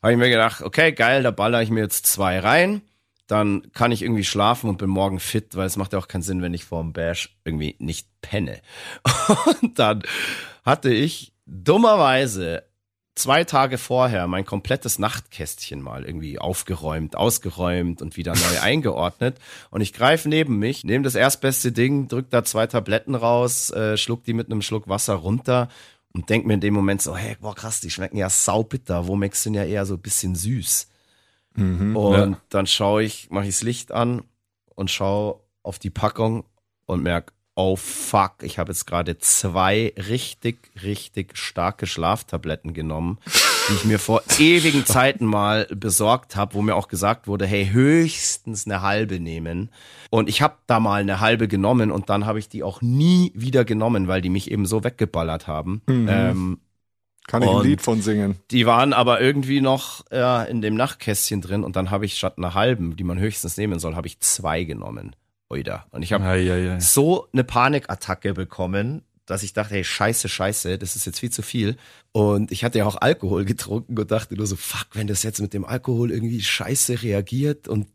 habe 0.00 0.12
ich 0.12 0.18
mir 0.18 0.28
gedacht, 0.30 0.62
okay, 0.62 0.92
geil, 0.92 1.22
da 1.22 1.30
baller 1.32 1.62
ich 1.62 1.70
mir 1.70 1.80
jetzt 1.80 2.06
zwei 2.06 2.38
rein. 2.38 2.82
Dann 3.26 3.72
kann 3.72 3.92
ich 3.92 4.02
irgendwie 4.02 4.24
schlafen 4.24 4.68
und 4.68 4.78
bin 4.78 4.90
morgen 4.90 5.18
fit, 5.20 5.56
weil 5.56 5.66
es 5.66 5.76
macht 5.76 5.92
ja 5.92 5.98
auch 5.98 6.08
keinen 6.08 6.22
Sinn, 6.22 6.42
wenn 6.42 6.54
ich 6.54 6.64
vor 6.64 6.82
dem 6.82 6.92
Bash 6.92 7.36
irgendwie 7.44 7.76
nicht 7.78 8.08
penne. 8.20 8.60
Und 9.62 9.78
dann 9.78 10.02
hatte 10.64 10.92
ich 10.92 11.32
dummerweise 11.46 12.64
zwei 13.14 13.44
Tage 13.44 13.78
vorher 13.78 14.26
mein 14.26 14.44
komplettes 14.44 14.98
Nachtkästchen 14.98 15.80
mal 15.82 16.04
irgendwie 16.04 16.38
aufgeräumt, 16.38 17.16
ausgeräumt 17.16 18.02
und 18.02 18.16
wieder 18.16 18.34
neu 18.34 18.60
eingeordnet. 18.62 19.38
Und 19.70 19.80
ich 19.80 19.92
greife 19.92 20.28
neben 20.28 20.58
mich, 20.58 20.84
nehme 20.84 21.04
das 21.04 21.14
erstbeste 21.14 21.72
Ding, 21.72 22.08
drück 22.08 22.30
da 22.30 22.44
zwei 22.44 22.66
Tabletten 22.66 23.14
raus, 23.14 23.70
äh, 23.70 23.96
schluck 23.96 24.24
die 24.24 24.32
mit 24.32 24.50
einem 24.50 24.62
Schluck 24.62 24.88
Wasser 24.88 25.14
runter 25.14 25.68
und 26.12 26.28
denk 26.28 26.46
mir 26.46 26.54
in 26.54 26.60
dem 26.60 26.74
Moment 26.74 27.02
so, 27.02 27.16
hey, 27.16 27.36
boah 27.40 27.54
krass, 27.54 27.80
die 27.80 27.90
schmecken 27.90 28.16
ja 28.16 28.28
saubitter. 28.28 29.06
Womex 29.06 29.42
sind 29.42 29.54
ja 29.54 29.64
eher 29.64 29.86
so 29.86 29.94
ein 29.94 30.00
bisschen 30.00 30.34
süß. 30.34 30.88
und 31.96 32.32
ja. 32.32 32.38
dann 32.48 32.66
schaue 32.66 33.02
ich, 33.02 33.30
mache 33.30 33.44
ich 33.44 33.54
das 33.54 33.62
Licht 33.62 33.92
an 33.92 34.22
und 34.74 34.90
schaue 34.90 35.40
auf 35.62 35.78
die 35.78 35.90
Packung 35.90 36.44
und 36.86 37.02
merk, 37.02 37.32
oh 37.54 37.76
fuck, 37.76 38.42
ich 38.42 38.58
habe 38.58 38.72
jetzt 38.72 38.86
gerade 38.86 39.18
zwei 39.18 39.92
richtig, 39.96 40.70
richtig 40.82 41.36
starke 41.36 41.86
Schlaftabletten 41.86 42.72
genommen, 42.72 43.18
die 43.68 43.74
ich 43.74 43.84
mir 43.84 43.98
vor 43.98 44.22
ewigen 44.38 44.86
Zeiten 44.86 45.26
mal 45.26 45.66
besorgt 45.66 46.34
habe, 46.34 46.54
wo 46.54 46.62
mir 46.62 46.74
auch 46.74 46.88
gesagt 46.88 47.26
wurde, 47.26 47.46
hey, 47.46 47.68
höchstens 47.70 48.66
eine 48.66 48.80
halbe 48.80 49.20
nehmen. 49.20 49.70
Und 50.10 50.28
ich 50.28 50.40
habe 50.40 50.56
da 50.66 50.80
mal 50.80 51.02
eine 51.02 51.20
halbe 51.20 51.46
genommen 51.46 51.90
und 51.90 52.08
dann 52.08 52.24
habe 52.24 52.38
ich 52.38 52.48
die 52.48 52.62
auch 52.62 52.80
nie 52.80 53.32
wieder 53.34 53.64
genommen, 53.64 54.08
weil 54.08 54.22
die 54.22 54.30
mich 54.30 54.50
eben 54.50 54.66
so 54.66 54.82
weggeballert 54.82 55.46
haben. 55.46 55.82
Ähm, 56.08 56.58
Kann 57.26 57.42
ich 57.42 57.48
ein 57.50 57.62
Lied 57.62 57.82
von 57.82 58.00
singen. 58.00 58.36
die 58.50 58.64
waren 58.66 58.94
aber 58.94 59.20
irgendwie 59.20 59.60
noch 59.60 60.04
ja, 60.10 60.42
in 60.42 60.62
dem 60.62 60.74
Nachtkästchen 60.74 61.42
drin 61.42 61.64
und 61.64 61.76
dann 61.76 61.90
habe 61.90 62.06
ich 62.06 62.16
statt 62.16 62.38
einer 62.38 62.54
halben, 62.54 62.96
die 62.96 63.04
man 63.04 63.18
höchstens 63.18 63.58
nehmen 63.58 63.78
soll, 63.78 63.94
habe 63.94 64.06
ich 64.06 64.20
zwei 64.20 64.64
genommen. 64.64 65.14
Oida. 65.52 65.86
Und 65.90 66.02
ich 66.02 66.12
habe 66.12 66.24
Ei, 66.24 66.50
ei, 66.50 66.74
ei. 66.74 66.80
so 66.80 67.28
eine 67.32 67.44
Panikattacke 67.44 68.34
bekommen, 68.34 69.02
dass 69.26 69.42
ich 69.42 69.52
dachte, 69.52 69.74
hey, 69.74 69.84
scheiße, 69.84 70.28
scheiße, 70.28 70.78
das 70.78 70.96
ist 70.96 71.06
jetzt 71.06 71.20
viel 71.20 71.30
zu 71.30 71.42
viel. 71.42 71.76
Und 72.12 72.50
ich 72.50 72.64
hatte 72.64 72.78
ja 72.78 72.86
auch 72.86 72.96
Alkohol 73.00 73.44
getrunken 73.44 73.98
und 73.98 74.10
dachte 74.10 74.34
nur 74.34 74.46
so, 74.46 74.56
fuck, 74.56 74.88
wenn 74.94 75.06
das 75.06 75.22
jetzt 75.22 75.40
mit 75.40 75.54
dem 75.54 75.64
Alkohol 75.64 76.10
irgendwie 76.10 76.40
scheiße 76.40 77.02
reagiert 77.02 77.68
und 77.68 77.86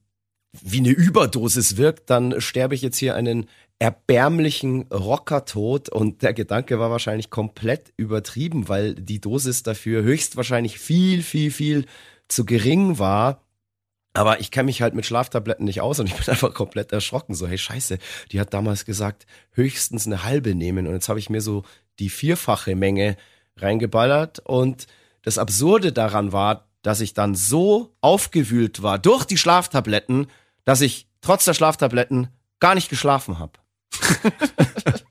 wie 0.63 0.79
eine 0.79 0.89
Überdosis 0.89 1.77
wirkt, 1.77 2.09
dann 2.09 2.39
sterbe 2.39 2.75
ich 2.75 2.81
jetzt 2.81 2.97
hier 2.97 3.15
einen 3.15 3.47
erbärmlichen 3.79 4.83
Rockertod 4.91 5.89
und 5.89 6.23
der 6.23 6.33
Gedanke 6.33 6.79
war 6.79 6.89
wahrscheinlich 6.89 7.29
komplett 7.29 7.93
übertrieben, 7.97 8.69
weil 8.69 8.95
die 8.95 9.21
Dosis 9.21 9.61
dafür 9.61 10.01
höchstwahrscheinlich 10.01 10.79
viel, 10.79 11.21
viel, 11.21 11.51
viel 11.51 11.85
zu 12.27 12.45
gering 12.45 12.97
war. 12.97 13.43
Aber 14.17 14.39
ich 14.39 14.51
kenne 14.51 14.65
mich 14.65 14.81
halt 14.81 14.93
mit 14.95 15.05
Schlaftabletten 15.05 15.65
nicht 15.65 15.81
aus 15.81 15.99
und 15.99 16.07
ich 16.07 16.15
bin 16.17 16.27
einfach 16.27 16.53
komplett 16.53 16.91
erschrocken. 16.91 17.35
So, 17.35 17.47
hey, 17.47 17.57
scheiße, 17.57 17.97
die 18.31 18.39
hat 18.39 18.53
damals 18.53 18.85
gesagt, 18.85 19.25
höchstens 19.51 20.05
eine 20.07 20.23
halbe 20.23 20.55
nehmen. 20.55 20.87
Und 20.87 20.93
jetzt 20.93 21.09
habe 21.09 21.19
ich 21.19 21.29
mir 21.29 21.41
so 21.41 21.63
die 21.99 22.09
vierfache 22.09 22.75
Menge 22.75 23.17
reingeballert. 23.57 24.39
Und 24.39 24.87
das 25.23 25.37
Absurde 25.37 25.91
daran 25.93 26.31
war, 26.31 26.67
dass 26.81 27.01
ich 27.01 27.13
dann 27.13 27.35
so 27.35 27.93
aufgewühlt 28.01 28.81
war 28.83 28.97
durch 28.99 29.25
die 29.25 29.37
Schlaftabletten, 29.37 30.27
dass 30.63 30.81
ich 30.81 31.07
trotz 31.21 31.45
der 31.45 31.53
Schlaftabletten 31.53 32.27
gar 32.59 32.75
nicht 32.75 32.89
geschlafen 32.89 33.39
habe. 33.39 33.53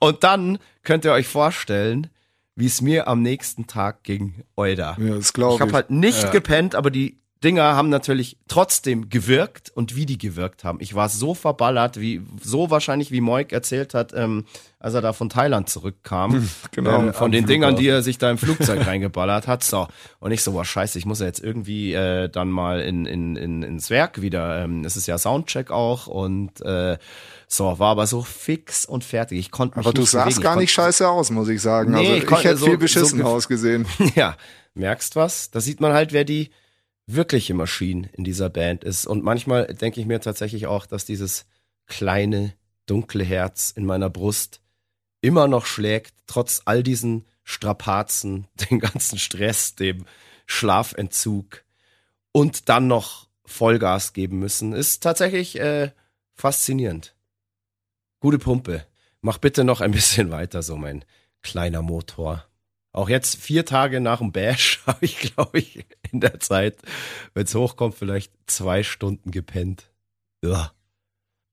und 0.00 0.24
dann 0.24 0.58
könnt 0.82 1.04
ihr 1.04 1.12
euch 1.12 1.28
vorstellen, 1.28 2.08
wie 2.56 2.66
es 2.66 2.80
mir 2.82 3.08
am 3.08 3.22
nächsten 3.22 3.66
Tag 3.66 4.02
ging, 4.02 4.44
Euda. 4.56 4.96
Ja, 5.00 5.14
das 5.14 5.32
glaube 5.32 5.54
Ich 5.54 5.60
habe 5.60 5.70
ich. 5.70 5.74
halt 5.74 5.90
nicht 5.90 6.22
Ja. 6.24 6.30
gepennt, 6.30 6.74
aber 6.74 6.90
die 6.90 7.18
Dinger 7.42 7.76
haben 7.76 7.88
natürlich 7.88 8.36
trotzdem 8.48 9.08
gewirkt 9.08 9.70
und 9.74 9.96
wie 9.96 10.06
die 10.06 10.18
gewirkt 10.18 10.64
haben. 10.64 10.78
Ich 10.80 10.94
war 10.94 11.08
so 11.08 11.34
verballert, 11.34 12.00
wie 12.00 12.22
so 12.42 12.70
wahrscheinlich 12.70 13.10
wie 13.10 13.20
Moik 13.20 13.52
erzählt 13.52 13.94
hat, 13.94 14.12
ähm, 14.14 14.44
als 14.78 14.94
er 14.94 15.00
da 15.02 15.12
von 15.12 15.28
Thailand 15.28 15.68
zurückkam. 15.68 16.48
Genau, 16.70 16.98
ähm, 17.00 17.14
von 17.14 17.32
den 17.32 17.46
Dingern, 17.46 17.70
Flughafen. 17.70 17.82
die 17.84 17.88
er 17.88 18.02
sich 18.02 18.18
da 18.18 18.30
im 18.30 18.38
Flugzeug 18.38 18.86
reingeballert 18.86 19.46
hat. 19.48 19.64
So. 19.64 19.88
Und 20.20 20.32
ich 20.32 20.42
so, 20.42 20.52
boah, 20.52 20.64
scheiße, 20.64 20.98
ich 20.98 21.04
muss 21.06 21.20
ja 21.20 21.26
jetzt 21.26 21.40
irgendwie 21.42 21.92
äh, 21.92 22.28
dann 22.28 22.48
mal 22.50 22.80
in, 22.80 23.06
in, 23.06 23.36
in, 23.36 23.62
ins 23.62 23.90
Werk 23.90 24.20
wieder. 24.22 24.62
Ähm, 24.64 24.84
es 24.84 24.96
ist 24.96 25.06
ja 25.06 25.18
Soundcheck 25.18 25.70
auch 25.70 26.06
und 26.06 26.60
äh, 26.62 26.96
so, 27.48 27.78
war 27.78 27.90
aber 27.90 28.06
so 28.06 28.22
fix 28.22 28.84
und 28.86 29.04
fertig. 29.04 29.38
Ich 29.38 29.50
konnte 29.50 29.78
mich 29.78 29.86
Aber 29.86 29.92
du 29.94 30.02
sahst 30.06 30.26
bewegen. 30.28 30.42
gar 30.42 30.54
Ich 30.54 30.60
nicht 30.60 30.72
scheiße 30.72 31.08
aus, 31.08 31.30
muss 31.30 31.48
ich 31.48 31.60
sagen. 31.60 31.92
Nee, 31.92 31.98
also 31.98 32.12
ich 32.14 32.24
ich, 32.24 32.44
hätte 32.44 32.56
so- 32.56 32.64
viel 32.66 32.74
so 32.74 32.78
beschissen 32.80 33.20
gef- 33.20 33.24
ausgesehen. 33.26 33.86
Ja, 34.14 34.36
merkst 34.74 35.16
was? 35.16 35.50
Da 35.50 35.60
sieht 35.60 35.80
man 35.80 35.92
halt, 35.92 36.12
wer 36.12 36.24
die 36.24 36.50
wirkliche 37.14 37.54
Maschine 37.54 38.08
in 38.12 38.24
dieser 38.24 38.50
Band 38.50 38.84
ist. 38.84 39.06
Und 39.06 39.24
manchmal 39.24 39.66
denke 39.66 40.00
ich 40.00 40.06
mir 40.06 40.20
tatsächlich 40.20 40.66
auch, 40.66 40.86
dass 40.86 41.04
dieses 41.04 41.46
kleine, 41.86 42.54
dunkle 42.86 43.24
Herz 43.24 43.72
in 43.74 43.86
meiner 43.86 44.10
Brust 44.10 44.60
immer 45.20 45.48
noch 45.48 45.66
schlägt, 45.66 46.14
trotz 46.26 46.62
all 46.64 46.82
diesen 46.82 47.26
Strapazen, 47.44 48.46
dem 48.70 48.80
ganzen 48.80 49.18
Stress, 49.18 49.74
dem 49.74 50.04
Schlafentzug 50.46 51.64
und 52.32 52.68
dann 52.68 52.86
noch 52.86 53.28
Vollgas 53.44 54.12
geben 54.12 54.38
müssen, 54.38 54.72
ist 54.72 55.02
tatsächlich 55.02 55.58
äh, 55.58 55.90
faszinierend. 56.34 57.14
Gute 58.20 58.38
Pumpe. 58.38 58.86
Mach 59.20 59.38
bitte 59.38 59.64
noch 59.64 59.80
ein 59.80 59.92
bisschen 59.92 60.30
weiter, 60.32 60.62
so 60.62 60.76
mein 60.76 61.04
kleiner 61.42 61.82
Motor. 61.82 62.46
Auch 62.92 63.08
jetzt 63.08 63.36
vier 63.36 63.64
Tage 63.64 64.00
nach 64.00 64.18
dem 64.18 64.32
Bash 64.32 64.82
habe 64.86 65.04
ich, 65.04 65.18
glaube 65.18 65.58
ich, 65.58 65.84
in 66.10 66.20
der 66.20 66.40
Zeit, 66.40 66.76
wenn 67.34 67.44
es 67.44 67.54
hochkommt, 67.54 67.94
vielleicht 67.94 68.32
zwei 68.46 68.82
Stunden 68.82 69.30
gepennt. 69.30 69.90
Ja. 70.44 70.72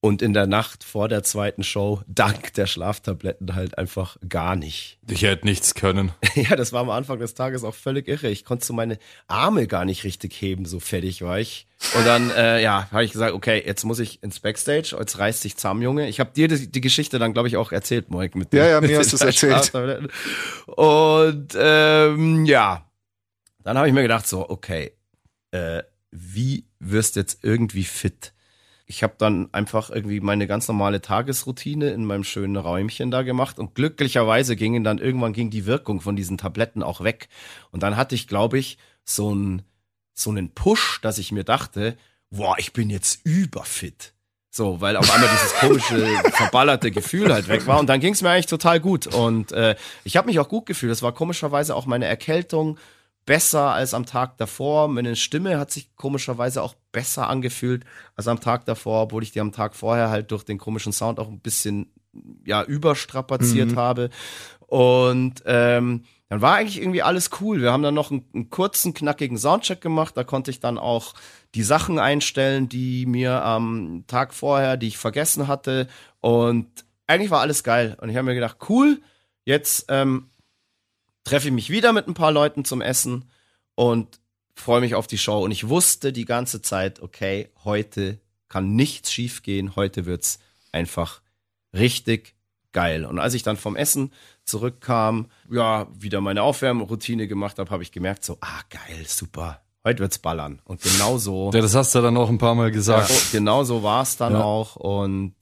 Und 0.02 0.22
in 0.22 0.32
der 0.32 0.48
Nacht 0.48 0.86
vor 0.86 1.10
der 1.10 1.24
zweiten 1.24 1.62
Show, 1.62 2.02
dank 2.08 2.54
der 2.54 2.68
Schlaftabletten, 2.68 3.54
halt 3.54 3.78
einfach 3.78 4.16
gar 4.30 4.56
nicht. 4.56 4.98
Ich 5.10 5.24
hätte 5.24 5.46
nichts 5.46 5.76
können. 5.76 6.12
Ja, 6.36 6.56
das 6.56 6.72
war 6.72 6.80
am 6.80 6.90
Anfang 6.90 7.20
des 7.20 7.34
Tages 7.34 7.66
auch 7.66 7.76
völlig 7.76 8.08
irre. 8.08 8.30
Ich 8.30 8.46
konnte 8.46 8.66
so 8.66 8.72
meine 8.72 8.98
Arme 9.28 9.68
gar 9.68 9.84
nicht 9.84 10.06
richtig 10.06 10.34
heben, 10.40 10.64
so 10.64 10.80
fertig 10.80 11.22
war 11.22 11.38
ich. 11.38 11.68
Und 11.98 12.06
dann, 12.06 12.30
äh, 12.30 12.62
ja, 12.62 12.88
habe 12.92 13.04
ich 13.04 13.12
gesagt, 13.12 13.34
okay, 13.34 13.62
jetzt 13.66 13.84
muss 13.84 14.00
ich 14.00 14.24
ins 14.24 14.40
Backstage, 14.40 14.96
jetzt 14.98 15.18
reißt 15.18 15.42
sich 15.42 15.58
zusammen, 15.58 15.82
Junge. 15.82 16.08
Ich 16.08 16.22
habe 16.22 16.32
dir 16.34 16.48
die, 16.48 16.72
die 16.72 16.82
Geschichte 16.82 17.20
dann, 17.20 17.34
glaube 17.34 17.50
ich, 17.50 17.58
auch 17.58 17.74
erzählt, 17.74 18.10
Moik. 18.10 18.36
Mit 18.36 18.54
Ja, 18.54 18.68
ja, 18.68 18.80
mir 18.80 19.00
hast 19.00 19.12
du's 19.14 19.20
den 19.20 19.52
erzählt. 19.52 20.10
Und 20.68 21.58
ähm, 21.58 22.46
ja, 22.46 22.90
dann 23.64 23.78
habe 23.78 23.90
ich 23.90 23.94
mir 23.94 24.04
gedacht, 24.04 24.28
so, 24.28 24.50
okay, 24.50 24.94
äh, 25.52 25.84
wie 26.12 26.66
wirst 26.80 27.16
du 27.16 27.20
jetzt 27.20 27.44
irgendwie 27.44 27.84
fit? 27.84 28.34
Ich 28.92 29.04
habe 29.04 29.14
dann 29.20 29.50
einfach 29.52 29.92
irgendwie 29.92 30.20
meine 30.20 30.48
ganz 30.48 30.68
normale 30.68 31.00
Tagesroutine 31.00 31.92
in 31.92 32.06
meinem 32.06 32.24
schönen 32.24 32.58
Räumchen 32.58 33.12
da 33.12 33.22
gemacht 33.22 33.60
und 33.60 33.76
glücklicherweise 33.76 34.56
gingen 34.56 34.84
dann 34.84 34.98
irgendwann 34.98 35.32
ging 35.32 35.52
die 35.52 35.68
Wirkung 35.68 36.02
von 36.02 36.16
diesen 36.16 36.40
Tabletten 36.40 36.82
auch 36.82 37.02
weg 37.04 37.30
und 37.70 37.84
dann 37.84 37.96
hatte 37.96 38.16
ich, 38.16 38.28
glaube 38.28 38.58
ich, 38.58 38.80
so 39.04 39.34
ein 39.34 39.62
so 40.16 40.32
einen 40.32 40.56
Push, 40.56 41.02
dass 41.04 41.20
ich 41.20 41.32
mir 41.32 41.44
dachte, 41.44 41.98
boah, 42.32 42.56
ich 42.58 42.74
bin 42.74 42.90
jetzt 42.90 43.22
überfit. 43.26 44.14
So, 44.52 44.82
weil 44.82 44.98
auf 44.98 45.14
einmal 45.14 45.30
dieses 45.30 45.54
komische, 45.54 46.08
verballerte 46.34 46.90
Gefühl 46.90 47.32
halt 47.32 47.48
weg 47.48 47.68
war. 47.68 47.80
Und 47.80 47.88
dann 47.88 48.00
ging 48.00 48.14
es 48.14 48.24
mir 48.24 48.32
eigentlich 48.32 48.48
total 48.48 48.80
gut. 48.80 49.06
Und 49.06 49.52
äh, 49.52 49.76
ich 50.04 50.18
habe 50.18 50.26
mich 50.26 50.40
auch 50.40 50.50
gut 50.50 50.66
gefühlt. 50.66 50.92
Das 50.92 51.04
war 51.04 51.14
komischerweise 51.14 51.76
auch 51.76 51.86
meine 51.86 52.08
Erkältung 52.08 52.80
besser 53.30 53.76
als 53.76 53.94
am 53.94 54.08
Tag 54.08 54.38
davor. 54.38 54.88
Meine 54.88 55.16
Stimme 55.16 55.60
hat 55.60 55.70
sich 55.70 55.96
komischerweise 55.96 56.64
auch 56.64 56.74
besser 56.92 57.30
angefühlt 57.30 57.86
als 58.16 58.28
am 58.28 58.40
Tag 58.40 58.66
davor, 58.66 59.04
obwohl 59.04 59.22
ich 59.22 59.32
die 59.32 59.40
am 59.40 59.52
Tag 59.52 59.76
vorher 59.76 60.10
halt 60.10 60.32
durch 60.32 60.44
den 60.44 60.58
komischen 60.58 60.94
Sound 60.94 61.20
auch 61.20 61.28
ein 61.28 61.40
bisschen 61.40 61.94
ja 62.44 62.64
überstrapaziert 62.64 63.76
habe. 63.76 64.10
Und 64.66 65.44
ähm, 65.46 66.06
dann 66.28 66.42
war 66.42 66.56
eigentlich 66.56 66.82
irgendwie 66.82 67.04
alles 67.04 67.30
cool. 67.40 67.62
Wir 67.62 67.72
haben 67.72 67.84
dann 67.84 67.94
noch 67.94 68.10
einen, 68.10 68.26
einen 68.34 68.50
kurzen, 68.50 68.96
knackigen 68.96 69.38
Soundcheck 69.38 69.80
gemacht. 69.80 70.18
Da 70.18 70.24
konnte 70.24 70.50
ich 70.50 70.60
dann 70.60 70.80
auch 70.80 71.14
die 71.54 71.62
Sachen 71.62 72.00
einstellen, 72.00 72.68
die 72.68 73.06
mir 73.06 73.44
am 73.46 74.06
Tag 74.08 74.34
vorher, 74.34 74.76
die 74.76 74.88
ich 74.88 74.98
vergessen 74.98 75.48
hatte. 75.48 75.88
Und 76.20 76.68
eigentlich 77.06 77.30
war 77.30 77.42
alles 77.42 77.64
geil. 77.64 77.96
Und 78.02 78.10
ich 78.10 78.16
habe 78.16 78.26
mir 78.26 78.34
gedacht, 78.34 78.58
cool, 78.70 79.00
jetzt 79.46 79.86
ähm, 79.90 80.32
treffe 81.30 81.48
ich 81.48 81.54
mich 81.54 81.70
wieder 81.70 81.94
mit 81.94 82.08
ein 82.08 82.14
paar 82.16 82.32
Leuten 82.32 82.66
zum 82.66 82.82
Essen 82.82 83.30
und 83.76 84.20
freue 84.56 84.82
mich 84.82 84.96
auf 84.96 85.08
die 85.08 85.18
Show. 85.18 85.44
Und 85.44 85.52
ich 85.52 85.70
wusste 85.70 86.12
die 86.12 86.26
ganze 86.26 86.62
Zeit, 86.62 87.02
okay, 87.02 87.50
heute 87.64 88.20
kann 88.48 88.76
nichts 88.76 89.12
schiefgehen. 89.12 89.76
Heute 89.76 90.06
wird's 90.06 90.40
einfach 90.72 91.22
richtig 91.74 92.36
geil. 92.72 93.06
Und 93.06 93.20
als 93.20 93.36
ich 93.36 93.44
dann 93.44 93.58
vom 93.58 93.76
Essen 93.76 94.12
zurückkam, 94.44 95.28
ja, 95.52 95.88
wieder 95.94 96.20
meine 96.20 96.42
Aufwärmroutine 96.42 97.28
gemacht 97.28 97.60
habe, 97.60 97.70
habe 97.70 97.84
ich 97.84 97.92
gemerkt, 97.92 98.26
so, 98.26 98.38
ah, 98.42 98.62
geil, 98.72 99.06
super. 99.08 99.62
Heute 99.84 100.00
wird's 100.00 100.18
ballern. 100.18 100.62
Und 100.66 100.82
genau 100.82 101.18
so. 101.20 101.52
Ja, 101.54 101.62
das 101.62 101.76
hast 101.76 101.94
du 101.96 102.02
dann 102.02 102.18
auch 102.18 102.30
ein 102.30 102.38
paar 102.40 102.56
Mal 102.56 102.72
gesagt. 102.72 103.10
Ja, 103.10 103.16
genau 103.32 103.64
so 103.64 103.84
war 103.84 104.02
es 104.02 104.18
dann 104.18 104.34
Ja. 104.34 104.44
auch. 104.44 104.76
Und 104.76 105.36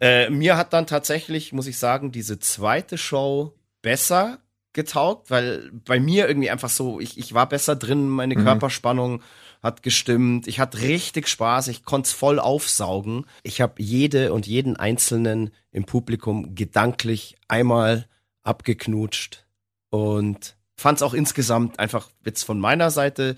äh, 0.00 0.28
mir 0.30 0.56
hat 0.56 0.72
dann 0.72 0.86
tatsächlich, 0.88 1.52
muss 1.52 1.68
ich 1.68 1.78
sagen, 1.78 2.10
diese 2.10 2.38
zweite 2.40 2.98
Show 2.98 3.54
besser 3.82 4.38
getaugt, 4.72 5.30
weil 5.30 5.70
bei 5.72 6.00
mir 6.00 6.28
irgendwie 6.28 6.50
einfach 6.50 6.70
so, 6.70 6.98
ich, 6.98 7.18
ich 7.18 7.34
war 7.34 7.48
besser 7.48 7.76
drin, 7.76 8.08
meine 8.08 8.36
Körperspannung 8.36 9.22
hat 9.62 9.82
gestimmt, 9.82 10.48
ich 10.48 10.58
hatte 10.58 10.80
richtig 10.80 11.28
Spaß, 11.28 11.68
ich 11.68 11.84
konnte 11.84 12.08
es 12.08 12.12
voll 12.12 12.40
aufsaugen. 12.40 13.26
Ich 13.42 13.60
habe 13.60 13.74
jede 13.80 14.32
und 14.32 14.46
jeden 14.46 14.76
Einzelnen 14.76 15.50
im 15.70 15.84
Publikum 15.84 16.54
gedanklich 16.54 17.36
einmal 17.48 18.06
abgeknutscht 18.42 19.46
und 19.90 20.56
fand 20.74 20.98
es 20.98 21.02
auch 21.02 21.14
insgesamt 21.14 21.78
einfach 21.78 22.10
jetzt 22.24 22.42
von 22.42 22.58
meiner 22.58 22.90
Seite 22.90 23.36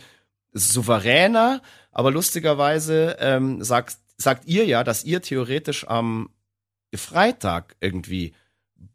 souveräner, 0.53 1.61
aber 1.91 2.11
lustigerweise 2.11 3.17
ähm, 3.19 3.63
sagt, 3.63 3.99
sagt 4.17 4.47
ihr 4.47 4.65
ja, 4.65 4.83
dass 4.83 5.05
ihr 5.05 5.21
theoretisch 5.21 5.87
am 5.87 6.31
Freitag 6.95 7.77
irgendwie 7.81 8.35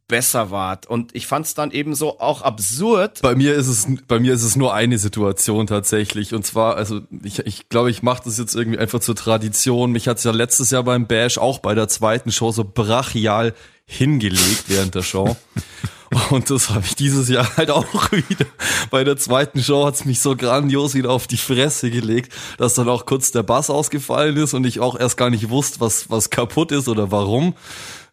besser 0.10 0.52
wart. 0.52 0.88
Und 0.88 1.16
ich 1.16 1.26
fand 1.26 1.46
es 1.46 1.54
dann 1.54 1.72
eben 1.72 1.96
so 1.96 2.20
auch 2.20 2.42
absurd. 2.42 3.22
Bei 3.22 3.36
mir 3.36 3.56
ist 3.56 3.68
es 3.68 3.88
bei 4.10 4.20
mir 4.20 4.34
ist 4.34 4.44
es 4.44 4.58
nur 4.58 4.74
eine 4.74 4.98
Situation 4.98 5.68
tatsächlich 5.68 6.34
und 6.34 6.46
zwar 6.46 6.76
also 6.76 7.00
ich 7.24 7.40
ich 7.40 7.70
glaube 7.70 7.90
ich 7.92 8.04
mache 8.04 8.24
das 8.26 8.38
jetzt 8.38 8.56
irgendwie 8.56 8.80
einfach 8.80 9.00
zur 9.00 9.16
Tradition. 9.16 9.94
Mich 9.94 10.10
hat's 10.10 10.26
ja 10.26 10.32
letztes 10.32 10.72
Jahr 10.72 10.84
beim 10.84 11.08
Bash 11.08 11.38
auch 11.38 11.60
bei 11.60 11.76
der 11.76 11.88
zweiten 11.88 12.34
Show 12.34 12.52
so 12.52 12.66
brachial 12.66 13.54
hingelegt 13.86 14.66
während 14.68 14.96
der 14.96 15.04
Show. 15.04 15.38
Und 16.32 16.50
das 16.50 16.72
habe 16.72 16.84
ich 16.86 16.96
dieses 16.96 17.30
Jahr 17.30 17.56
halt 17.56 17.70
auch 17.70 18.12
wieder. 18.12 18.48
Bei 18.90 19.04
der 19.04 19.18
zweiten 19.18 19.62
Show 19.62 19.86
hat's 19.86 20.06
mich 20.06 20.20
so 20.22 20.36
grandios 20.36 20.96
wieder 20.96 21.12
auf 21.12 21.28
die 21.28 21.38
Fresse 21.38 21.92
gelegt, 21.92 22.34
dass 22.58 22.74
dann 22.74 22.90
auch 22.90 23.06
kurz 23.06 23.32
der 23.32 23.44
Bass 23.44 23.70
ausgefallen 23.70 24.36
ist 24.38 24.56
und 24.56 24.66
ich 24.66 24.80
auch 24.80 25.00
erst 25.00 25.18
gar 25.18 25.30
nicht 25.30 25.50
wusste, 25.50 25.80
was, 25.82 26.10
was 26.10 26.32
kaputt 26.32 26.72
ist 26.72 26.88
oder 26.88 27.12
warum. 27.12 27.54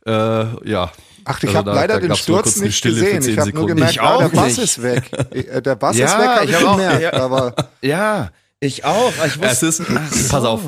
Äh, 0.07 0.69
ja. 0.69 0.93
Ach, 1.29 1.39
ich 1.43 1.49
Also 1.49 1.59
habe 1.59 1.71
leider 1.73 2.01
den 2.01 2.15
Sturz 2.15 2.57
nicht 2.57 2.83
gesehen. 2.83 3.21
10 3.23 3.33
Ich 3.35 3.39
habe 3.39 3.53
nur 3.53 3.67
gemerkt, 3.67 4.01
ah, 4.01 4.19
der 4.19 4.29
Bass 4.29 4.59
ist 4.59 4.83
weg. 4.83 5.11
Äh, 5.33 5.61
Der 5.61 5.75
Bass 5.77 5.97
Ja, 5.99 6.07
ist 6.07 6.19
weg, 6.19 6.29
habe 6.29 6.45
ich 6.45 6.51
ich, 6.53 6.57
auch- 6.57 6.77
gemerkt. 6.77 7.03
ja. 7.03 7.13
Aber 7.15 7.55
Ja, 7.83 8.31
ich 8.61 8.85
auch. 8.85 9.13
Ich 9.27 9.37
Es 9.43 9.63
wusste, 9.63 9.67
ist, 9.85 10.29
pass 10.31 10.45
auf. 10.45 10.61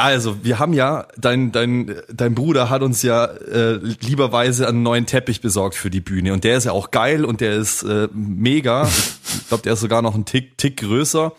Also, 0.00 0.44
wir 0.44 0.60
haben 0.60 0.74
ja, 0.74 1.08
dein, 1.16 1.50
dein, 1.50 1.92
dein 2.12 2.34
Bruder 2.36 2.70
hat 2.70 2.82
uns 2.82 3.02
ja 3.02 3.24
äh, 3.24 3.80
lieberweise 4.00 4.68
einen 4.68 4.84
neuen 4.84 5.06
Teppich 5.06 5.40
besorgt 5.40 5.74
für 5.74 5.90
die 5.90 6.00
Bühne. 6.00 6.32
Und 6.32 6.44
der 6.44 6.56
ist 6.56 6.64
ja 6.64 6.72
auch 6.72 6.92
geil 6.92 7.24
und 7.24 7.40
der 7.40 7.54
ist 7.56 7.82
äh, 7.82 8.06
mega. 8.12 8.86
Ich 8.86 9.48
glaube, 9.48 9.64
der 9.64 9.72
ist 9.72 9.80
sogar 9.80 10.00
noch 10.02 10.14
einen 10.14 10.24
Tick, 10.24 10.56
Tick 10.56 10.76
größer. 10.76 11.32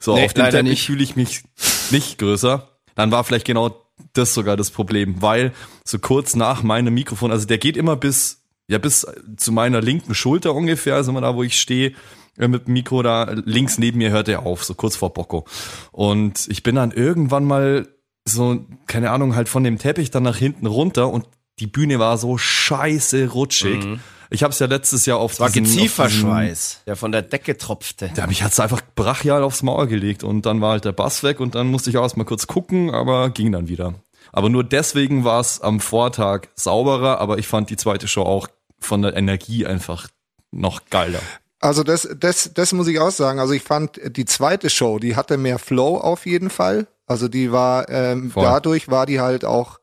So, 0.00 0.16
Nee, 0.16 0.26
auf 0.26 0.34
dem 0.34 0.50
Teppich 0.50 0.84
fühle 0.84 1.02
ich 1.02 1.16
mich 1.16 1.44
nicht 1.90 2.18
größer. 2.18 2.68
Dann 2.94 3.10
war 3.10 3.24
vielleicht 3.24 3.46
genau 3.46 3.74
das 4.14 4.34
sogar 4.34 4.56
das 4.56 4.70
Problem, 4.70 5.20
weil 5.20 5.52
so 5.84 5.98
kurz 5.98 6.34
nach 6.34 6.62
meinem 6.62 6.94
Mikrofon, 6.94 7.30
also 7.30 7.46
der 7.46 7.58
geht 7.58 7.76
immer 7.76 7.96
bis, 7.96 8.42
ja, 8.68 8.78
bis 8.78 9.06
zu 9.36 9.52
meiner 9.52 9.80
linken 9.80 10.14
Schulter 10.14 10.54
ungefähr, 10.54 10.94
also 10.94 11.10
immer 11.10 11.20
da, 11.20 11.34
wo 11.34 11.42
ich 11.42 11.60
stehe, 11.60 11.92
äh, 12.38 12.48
mit 12.48 12.66
dem 12.66 12.74
Mikro 12.74 13.02
da 13.02 13.30
links 13.44 13.78
neben 13.78 13.98
mir 13.98 14.10
hört 14.10 14.28
er 14.28 14.46
auf, 14.46 14.64
so 14.64 14.74
kurz 14.74 14.96
vor 14.96 15.12
Bocco. 15.12 15.44
Und 15.92 16.46
ich 16.48 16.62
bin 16.62 16.76
dann 16.76 16.90
irgendwann 16.90 17.44
mal 17.44 17.88
so, 18.24 18.64
keine 18.86 19.10
Ahnung, 19.10 19.36
halt 19.36 19.48
von 19.48 19.64
dem 19.64 19.78
Teppich 19.78 20.10
dann 20.10 20.22
nach 20.22 20.36
hinten 20.36 20.66
runter 20.66 21.10
und 21.10 21.26
die 21.58 21.66
Bühne 21.66 21.98
war 21.98 22.18
so 22.18 22.38
scheiße 22.38 23.28
rutschig. 23.28 23.84
Ich 24.34 24.42
habe 24.42 24.52
es 24.52 24.58
ja 24.58 24.66
letztes 24.66 25.06
Jahr 25.06 25.18
auf 25.18 25.38
war 25.40 25.48
diesen- 25.48 25.62
auf 25.64 25.70
diesen- 25.70 25.80
Gezieferschweiß, 25.82 26.80
der 26.86 26.96
von 26.96 27.12
der 27.12 27.22
Decke 27.22 27.56
tropfte. 27.56 28.10
ja, 28.16 28.26
mich 28.26 28.42
hat's 28.42 28.60
einfach 28.60 28.82
brachial 28.94 29.42
aufs 29.42 29.62
Maul 29.62 29.86
gelegt 29.86 30.24
und 30.24 30.44
dann 30.44 30.60
war 30.60 30.72
halt 30.72 30.84
der 30.84 30.92
Bass 30.92 31.22
weg 31.22 31.40
und 31.40 31.54
dann 31.54 31.68
musste 31.68 31.90
ich 31.90 31.96
auch 31.96 32.02
erstmal 32.02 32.26
kurz 32.26 32.46
gucken, 32.46 32.90
aber 32.92 33.30
ging 33.30 33.52
dann 33.52 33.68
wieder. 33.68 33.94
Aber 34.32 34.48
nur 34.48 34.64
deswegen 34.64 35.24
war 35.24 35.40
es 35.40 35.60
am 35.60 35.78
Vortag 35.80 36.48
sauberer, 36.56 37.20
aber 37.20 37.38
ich 37.38 37.46
fand 37.46 37.70
die 37.70 37.76
zweite 37.76 38.08
Show 38.08 38.22
auch 38.22 38.48
von 38.80 39.00
der 39.02 39.16
Energie 39.16 39.64
einfach 39.66 40.08
noch 40.50 40.82
geiler. 40.90 41.20
Also 41.60 41.82
das, 41.82 42.08
das, 42.18 42.50
das 42.52 42.72
muss 42.72 42.88
ich 42.88 42.98
auch 42.98 43.10
sagen. 43.12 43.38
Also 43.38 43.54
ich 43.54 43.62
fand 43.62 43.98
die 44.16 44.24
zweite 44.26 44.68
Show, 44.68 44.98
die 44.98 45.16
hatte 45.16 45.36
mehr 45.38 45.58
Flow 45.58 45.96
auf 45.96 46.26
jeden 46.26 46.50
Fall. 46.50 46.86
Also 47.06 47.28
die 47.28 47.52
war, 47.52 47.88
ähm, 47.88 48.30
Voll. 48.30 48.44
dadurch 48.44 48.88
war 48.88 49.06
die 49.06 49.20
halt 49.20 49.44
auch 49.44 49.78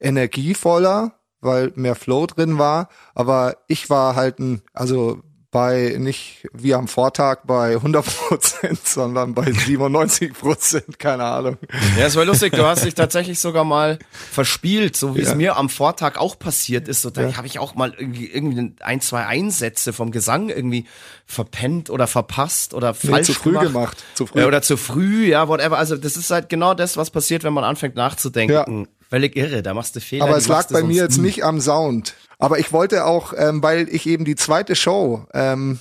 energievoller, 0.00 1.12
weil 1.44 1.72
mehr 1.76 1.94
Flow 1.94 2.26
drin 2.26 2.58
war. 2.58 2.88
Aber 3.14 3.56
ich 3.68 3.90
war 3.90 4.16
halt 4.16 4.38
ein, 4.40 4.62
also 4.72 5.20
bei 5.50 5.94
nicht 6.00 6.48
wie 6.52 6.74
am 6.74 6.88
Vortag 6.88 7.42
bei 7.46 7.74
100 7.74 8.04
Prozent, 8.04 8.80
sondern 8.84 9.34
bei 9.34 9.52
97 9.52 10.32
Prozent, 10.32 10.98
keine 10.98 11.22
Ahnung. 11.22 11.58
Ja, 11.96 12.06
es 12.06 12.16
war 12.16 12.24
lustig, 12.24 12.54
du 12.54 12.66
hast 12.66 12.84
dich 12.84 12.94
tatsächlich 12.94 13.38
sogar 13.38 13.62
mal 13.62 14.00
verspielt, 14.32 14.96
so 14.96 15.14
wie 15.14 15.20
es 15.20 15.28
Ja. 15.28 15.34
mir 15.36 15.56
am 15.56 15.68
Vortag 15.68 16.16
auch 16.18 16.36
passiert 16.40 16.88
ist. 16.88 17.02
So, 17.02 17.10
da 17.10 17.36
habe 17.36 17.46
ich 17.46 17.60
auch 17.60 17.76
mal 17.76 17.94
irgendwie, 17.96 18.26
irgendwie 18.26 18.74
ein, 18.80 19.00
zwei 19.00 19.26
Einsätze 19.26 19.92
vom 19.92 20.10
Gesang 20.10 20.48
irgendwie 20.48 20.86
verpennt 21.24 21.88
oder 21.88 22.08
verpasst 22.08 22.74
oder 22.74 22.92
Nee, 23.02 23.10
falsch 23.10 23.26
zu 23.28 23.34
früh 23.34 23.50
gemacht. 23.50 23.66
gemacht. 23.68 24.04
Zu 24.14 24.26
früh. 24.26 24.40
Äh, 24.40 24.44
Oder 24.46 24.60
zu 24.60 24.76
früh, 24.76 25.26
ja, 25.28 25.46
whatever. 25.46 25.78
Also 25.78 25.96
das 25.96 26.16
ist 26.16 26.30
halt 26.32 26.48
genau 26.48 26.74
das, 26.74 26.96
was 26.96 27.10
passiert, 27.10 27.44
wenn 27.44 27.52
man 27.54 27.62
anfängt 27.64 27.94
nachzudenken. 27.94 28.88
Völlig 29.14 29.36
irre, 29.36 29.62
da 29.62 29.74
machst 29.74 29.94
du 29.94 30.00
Fehler. 30.00 30.24
Aber 30.24 30.36
es 30.36 30.48
lag 30.48 30.66
bei 30.70 30.82
mir 30.82 31.04
jetzt 31.04 31.18
nicht 31.18 31.44
am 31.44 31.60
Sound. 31.60 32.14
Aber 32.40 32.58
ich 32.58 32.72
wollte 32.72 33.04
auch, 33.04 33.32
ähm, 33.36 33.62
weil 33.62 33.88
ich 33.88 34.08
eben 34.08 34.24
die 34.24 34.34
zweite 34.34 34.74
Show 34.74 35.24
ähm, 35.32 35.78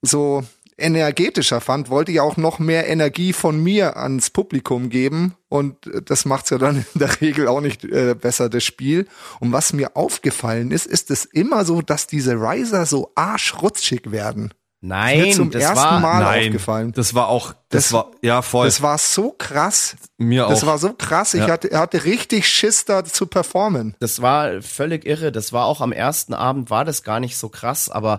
so 0.00 0.42
energetischer 0.76 1.60
fand, 1.60 1.90
wollte 1.90 2.10
ich 2.10 2.18
auch 2.18 2.36
noch 2.36 2.58
mehr 2.58 2.88
Energie 2.88 3.32
von 3.32 3.62
mir 3.62 3.96
ans 3.96 4.30
Publikum 4.30 4.90
geben. 4.90 5.36
Und 5.48 5.86
äh, 5.86 6.02
das 6.02 6.24
macht's 6.24 6.50
ja 6.50 6.58
dann 6.58 6.84
in 6.94 6.98
der 6.98 7.20
Regel 7.20 7.46
auch 7.46 7.60
nicht 7.60 7.84
äh, 7.84 8.16
besser, 8.20 8.48
das 8.48 8.64
Spiel. 8.64 9.06
Und 9.38 9.52
was 9.52 9.72
mir 9.72 9.94
aufgefallen 9.94 10.72
ist, 10.72 10.86
ist 10.86 11.12
es 11.12 11.24
immer 11.24 11.64
so, 11.64 11.82
dass 11.82 12.08
diese 12.08 12.34
Riser 12.34 12.84
so 12.84 13.12
arschrutschig 13.14 14.10
werden. 14.10 14.52
Nein, 14.84 15.20
mir 15.20 15.32
zum 15.32 15.50
das 15.52 15.62
ersten 15.62 15.76
war, 15.78 16.00
Mal 16.00 16.22
Nein, 16.24 16.46
aufgefallen. 16.48 16.92
das 16.92 17.14
war 17.14 17.28
auch, 17.28 17.52
das, 17.68 17.84
Das- 17.84 17.92
war, 17.92 18.10
ja 18.20 18.42
voll, 18.42 18.66
Das 18.66 18.82
war 18.82 18.98
so 18.98 19.30
krass. 19.38 19.96
mir 20.18 20.46
Das 20.48 20.64
auch. 20.64 20.66
war 20.66 20.78
so 20.78 20.92
krass. 20.92 21.34
Ich 21.34 21.40
Ja. 21.46 21.52
hatte, 21.52 21.78
hatte 21.78 22.04
richtig 22.04 22.48
Schiss 22.48 22.84
da 22.84 23.04
zu 23.04 23.26
performen. 23.26 23.94
Das 24.00 24.20
war 24.22 24.60
völlig 24.60 25.06
irre. 25.06 25.30
Das 25.30 25.52
war 25.52 25.66
auch 25.66 25.80
am 25.80 25.92
ersten 25.92 26.34
Abend 26.34 26.68
war 26.68 26.84
das 26.84 27.04
gar 27.04 27.20
nicht 27.20 27.36
so 27.36 27.48
krass, 27.48 27.88
aber 27.90 28.18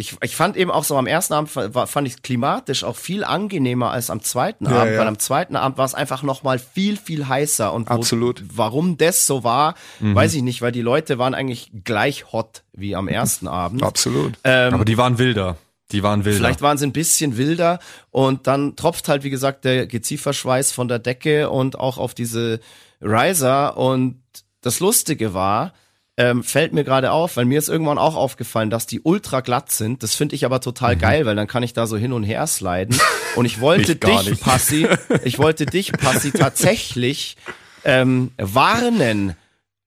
ich, 0.00 0.16
ich 0.22 0.36
fand 0.36 0.56
eben 0.56 0.70
auch 0.70 0.84
so 0.84 0.96
am 0.96 1.08
ersten 1.08 1.34
Abend 1.34 1.50
fand 1.50 2.06
ich 2.06 2.22
klimatisch 2.22 2.84
auch 2.84 2.94
viel 2.96 3.24
angenehmer 3.24 3.90
als 3.90 4.10
am 4.10 4.22
zweiten 4.22 4.64
Ja, 4.66 4.80
Abend, 4.82 4.92
ja. 4.94 5.00
weil 5.00 5.08
am 5.08 5.18
zweiten 5.18 5.56
Abend 5.56 5.76
war 5.76 5.84
es 5.84 5.94
einfach 5.94 6.22
noch 6.22 6.42
mal 6.44 6.58
viel 6.60 6.96
viel 6.96 7.26
heißer 7.28 7.72
und 7.72 7.90
wo, 7.90 7.94
Absolut. 7.94 8.42
warum 8.54 8.96
das 8.96 9.26
so 9.26 9.42
war, 9.44 9.74
Mhm. 9.98 10.14
weiß 10.14 10.34
ich 10.34 10.42
nicht, 10.42 10.62
weil 10.62 10.70
die 10.72 10.82
Leute 10.82 11.18
waren 11.18 11.34
eigentlich 11.34 11.72
gleich 11.84 12.32
hot 12.32 12.62
wie 12.72 12.94
am 12.96 13.08
ersten 13.08 13.48
Abend. 13.48 13.82
Absolut. 13.82 14.34
Aber 14.44 14.84
die 14.84 14.96
waren 14.96 15.18
wilder. 15.18 15.56
Die 15.92 16.02
waren 16.02 16.24
wilder. 16.24 16.36
Vielleicht 16.36 16.60
waren 16.60 16.76
sie 16.76 16.86
ein 16.86 16.92
bisschen 16.92 17.36
wilder 17.36 17.78
und 18.10 18.46
dann 18.46 18.76
tropft 18.76 19.08
halt, 19.08 19.24
wie 19.24 19.30
gesagt, 19.30 19.64
der 19.64 19.86
Gezieferschweiß 19.86 20.72
von 20.72 20.88
der 20.88 20.98
Decke 20.98 21.48
und 21.50 21.78
auch 21.78 21.96
auf 21.98 22.14
diese 22.14 22.60
Riser. 23.00 23.76
Und 23.76 24.22
das 24.60 24.80
Lustige 24.80 25.32
war, 25.32 25.72
ähm, 26.18 26.42
fällt 26.42 26.72
mir 26.72 26.84
gerade 26.84 27.12
auf, 27.12 27.36
weil 27.36 27.44
mir 27.44 27.58
ist 27.58 27.68
irgendwann 27.68 27.96
auch 27.96 28.16
aufgefallen, 28.16 28.70
dass 28.70 28.86
die 28.86 29.00
ultra 29.00 29.40
glatt 29.40 29.70
sind. 29.70 30.02
Das 30.02 30.14
finde 30.14 30.34
ich 30.34 30.44
aber 30.44 30.60
total 30.60 30.96
geil, 30.96 31.24
weil 31.26 31.36
dann 31.36 31.46
kann 31.46 31.62
ich 31.62 31.72
da 31.74 31.86
so 31.86 31.96
hin 31.96 32.12
und 32.12 32.24
her 32.24 32.46
sliden. 32.46 33.00
Und 33.36 33.44
ich 33.44 33.60
wollte 33.60 33.92
Ich 33.92 34.00
dich. 34.00 34.40
Passi, 34.40 34.88
ich 35.24 35.38
wollte 35.38 35.64
dich, 35.64 35.92
Passi, 35.92 36.32
tatsächlich 36.32 37.36
ähm, 37.84 38.32
warnen. 38.36 39.36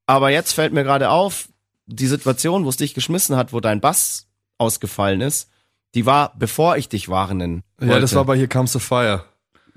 Aber 0.08 0.30
jetzt 0.30 0.54
fällt 0.54 0.74
mir 0.74 0.84
gerade 0.84 1.10
auf, 1.10 1.50
die 1.86 2.08
Situation, 2.08 2.64
wo 2.64 2.70
es 2.70 2.78
dich 2.78 2.94
geschmissen 2.94 3.36
hat, 3.36 3.52
wo 3.52 3.60
dein 3.60 3.82
Bass 3.82 4.28
ausgefallen 4.58 5.20
ist, 5.22 5.50
die 5.94 6.06
war, 6.06 6.34
bevor 6.38 6.78
ich 6.78 6.90
dich 6.90 7.10
warnen 7.10 7.64
ja, 7.80 7.88
wollte. 7.88 8.02
das 8.02 8.16
war 8.16 8.26
bei 8.26 8.38
Here 8.38 8.48
Comes 8.48 8.74
the 8.74 8.80
Fire. 8.80 9.26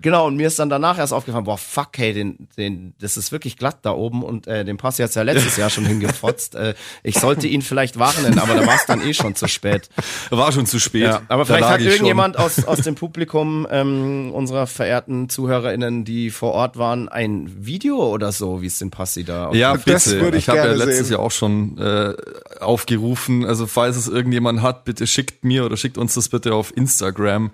Genau, 0.00 0.26
und 0.26 0.36
mir 0.36 0.48
ist 0.48 0.58
dann 0.58 0.68
danach 0.68 0.98
erst 0.98 1.12
aufgefallen, 1.12 1.44
boah, 1.44 1.56
fuck, 1.56 1.90
hey, 1.96 2.12
den, 2.12 2.48
den, 2.56 2.94
das 3.00 3.16
ist 3.16 3.32
wirklich 3.32 3.56
glatt 3.56 3.78
da 3.82 3.92
oben 3.92 4.22
und 4.22 4.46
äh, 4.46 4.64
den 4.64 4.76
Pass 4.76 4.98
hat's 4.98 5.14
ja 5.14 5.22
letztes 5.22 5.56
Jahr 5.56 5.70
schon 5.70 5.86
hingefotzt. 5.86 6.54
Äh, 6.54 6.74
ich 7.02 7.18
sollte 7.18 7.46
ihn 7.46 7.62
vielleicht 7.62 7.98
warnen, 7.98 8.38
aber 8.38 8.54
da 8.54 8.66
war 8.66 8.74
es 8.74 8.86
dann 8.86 9.00
eh 9.06 9.14
schon 9.14 9.34
zu 9.34 9.48
spät. 9.48 9.88
War 10.30 10.52
schon 10.52 10.66
zu 10.66 10.78
spät. 10.78 11.02
Ja, 11.02 11.22
aber 11.28 11.46
vielleicht 11.46 11.68
hat 11.68 11.80
ich 11.80 11.86
schon. 11.86 11.92
irgendjemand 11.92 12.38
aus, 12.38 12.64
aus 12.64 12.80
dem 12.80 12.94
Publikum 12.96 13.66
ähm, 13.70 14.32
unserer 14.32 14.66
verehrten 14.66 15.28
ZuhörerInnen, 15.28 16.04
die 16.04 16.30
vor 16.30 16.52
Ort 16.52 16.76
waren, 16.76 17.08
ein 17.08 17.50
Video 17.64 17.96
oder 18.12 18.32
so, 18.32 18.62
wie 18.62 18.66
es 18.66 18.78
den 18.78 18.90
Passi 18.90 19.24
da 19.24 19.48
auf 19.48 19.54
Ja, 19.54 19.74
bitte. 19.74 19.92
Das 19.92 20.10
würde 20.10 20.36
ich 20.36 20.48
habe 20.48 20.58
ja 20.58 20.72
letztes 20.72 21.08
sehen. 21.08 21.16
Jahr 21.16 21.20
auch 21.20 21.30
schon 21.30 21.78
äh, 21.78 22.14
aufgerufen. 22.60 23.44
Also 23.44 23.66
falls 23.66 23.96
es 23.96 24.08
irgendjemand 24.08 24.62
hat, 24.62 24.84
bitte 24.84 25.06
schickt 25.06 25.44
mir 25.44 25.64
oder 25.64 25.76
schickt 25.76 25.98
uns 25.98 26.14
das 26.14 26.28
bitte 26.28 26.54
auf 26.54 26.76
Instagram. 26.76 27.50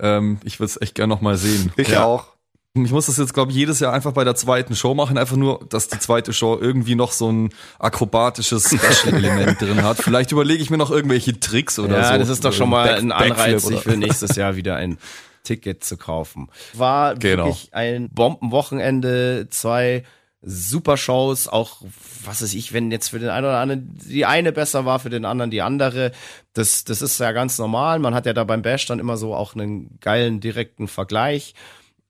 Ähm, 0.00 0.38
ich 0.44 0.58
würde 0.60 0.70
es 0.70 0.80
echt 0.80 0.94
gerne 0.94 1.12
noch 1.12 1.20
mal 1.20 1.36
sehen. 1.36 1.72
Ich 1.76 1.88
Ja. 1.88 2.04
auch. 2.04 2.26
Ich 2.74 2.92
muss 2.92 3.06
das 3.06 3.16
jetzt, 3.16 3.34
glaube 3.34 3.50
ich, 3.50 3.56
jedes 3.56 3.80
Jahr 3.80 3.92
einfach 3.92 4.12
bei 4.12 4.22
der 4.22 4.36
zweiten 4.36 4.76
Show 4.76 4.94
machen. 4.94 5.18
Einfach 5.18 5.34
nur, 5.36 5.58
dass 5.68 5.88
die 5.88 5.98
zweite 5.98 6.32
Show 6.32 6.56
irgendwie 6.60 6.94
noch 6.94 7.10
so 7.10 7.30
ein 7.30 7.50
akrobatisches 7.80 8.68
Special-Element 8.68 9.60
drin 9.60 9.82
hat. 9.82 9.96
Vielleicht 9.98 10.30
überlege 10.30 10.62
ich 10.62 10.70
mir 10.70 10.78
noch 10.78 10.92
irgendwelche 10.92 11.38
Tricks 11.40 11.80
oder 11.80 12.04
so. 12.04 12.12
Ja, 12.12 12.18
das 12.18 12.28
ist 12.28 12.44
doch 12.44 12.52
schon 12.52 12.70
mal 12.70 12.86
Back- 12.86 12.98
ein 12.98 13.10
Anreiz, 13.12 13.64
sich 13.64 13.80
für 13.80 13.96
nächstes 13.96 14.36
Jahr 14.36 14.54
wieder 14.54 14.76
ein 14.76 14.98
Ticket 15.42 15.82
zu 15.82 15.96
kaufen. 15.96 16.48
War 16.74 17.16
Genau. 17.16 17.46
wirklich 17.46 17.70
ein 17.72 18.08
Bombenwochenende, 18.10 19.48
zwei 19.50 20.04
super 20.42 20.96
Shows, 20.96 21.48
auch 21.48 21.82
was 22.24 22.42
weiß 22.42 22.54
ich, 22.54 22.72
wenn 22.72 22.90
jetzt 22.90 23.08
für 23.08 23.18
den 23.18 23.28
einen 23.28 23.46
oder 23.46 23.58
anderen 23.58 23.98
die 24.06 24.24
eine 24.24 24.52
besser 24.52 24.84
war, 24.84 24.98
für 24.98 25.10
den 25.10 25.24
anderen 25.24 25.50
die 25.50 25.62
andere. 25.62 26.12
Das, 26.54 26.84
das 26.84 27.02
ist 27.02 27.20
ja 27.20 27.32
ganz 27.32 27.58
normal. 27.58 27.98
Man 27.98 28.14
hat 28.14 28.26
ja 28.26 28.32
da 28.32 28.44
beim 28.44 28.62
Bash 28.62 28.86
dann 28.86 28.98
immer 28.98 29.16
so 29.16 29.34
auch 29.34 29.54
einen 29.54 29.98
geilen 30.00 30.40
direkten 30.40 30.88
Vergleich. 30.88 31.54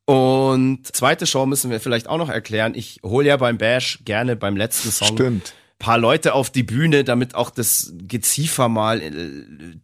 Und 0.04 0.86
zweite 0.86 1.26
Show 1.26 1.46
müssen 1.46 1.70
wir 1.70 1.80
vielleicht 1.80 2.08
auch 2.08 2.18
noch 2.18 2.28
erklären. 2.30 2.74
Ich 2.74 3.00
hole 3.04 3.28
ja 3.28 3.36
beim 3.36 3.58
Bash 3.58 4.00
gerne 4.04 4.36
beim 4.36 4.56
letzten 4.56 4.90
Song 4.90 5.16
Stimmt. 5.16 5.54
paar 5.78 5.98
Leute 5.98 6.34
auf 6.34 6.50
die 6.50 6.62
Bühne, 6.62 7.04
damit 7.04 7.34
auch 7.34 7.50
das 7.50 7.92
Geziefer 8.08 8.68
mal 8.68 9.00
äh, 9.00 9.12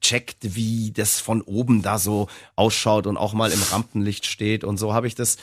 checkt, 0.00 0.38
wie 0.40 0.92
das 0.92 1.20
von 1.20 1.42
oben 1.42 1.82
da 1.82 1.98
so 1.98 2.28
ausschaut 2.54 3.06
und 3.06 3.16
auch 3.16 3.34
mal 3.34 3.52
im 3.52 3.62
Rampenlicht 3.70 4.26
steht. 4.26 4.64
Und 4.64 4.78
so 4.78 4.94
habe 4.94 5.06
ich 5.06 5.14
das 5.14 5.36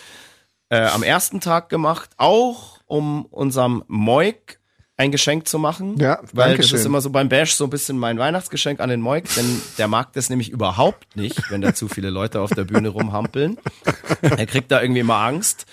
äh, 0.69 0.85
am 0.87 1.03
ersten 1.03 1.39
Tag 1.39 1.69
gemacht, 1.69 2.09
auch 2.17 2.79
um 2.93 3.25
unserem 3.31 3.83
Moik 3.87 4.59
ein 4.95 5.11
Geschenk 5.11 5.47
zu 5.47 5.57
machen. 5.57 5.97
Ja, 5.97 6.19
weil 6.33 6.49
danke 6.49 6.61
das 6.61 6.71
ist 6.71 6.85
immer 6.85 7.01
so 7.01 7.09
beim 7.09 7.27
Bash 7.29 7.55
so 7.55 7.63
ein 7.63 7.69
bisschen 7.69 7.97
mein 7.97 8.19
Weihnachtsgeschenk 8.19 8.79
an 8.79 8.89
den 8.89 9.01
Moik, 9.01 9.33
denn 9.35 9.61
der 9.77 9.87
mag 9.87 10.13
das 10.13 10.29
nämlich 10.29 10.49
überhaupt 10.49 11.15
nicht, 11.15 11.49
wenn 11.49 11.61
da 11.61 11.73
zu 11.73 11.87
viele 11.87 12.09
Leute 12.09 12.41
auf 12.41 12.51
der 12.51 12.63
Bühne 12.63 12.89
rumhampeln. 12.89 13.57
Er 14.21 14.45
kriegt 14.45 14.71
da 14.71 14.81
irgendwie 14.81 15.03
mal 15.03 15.27
Angst. 15.27 15.65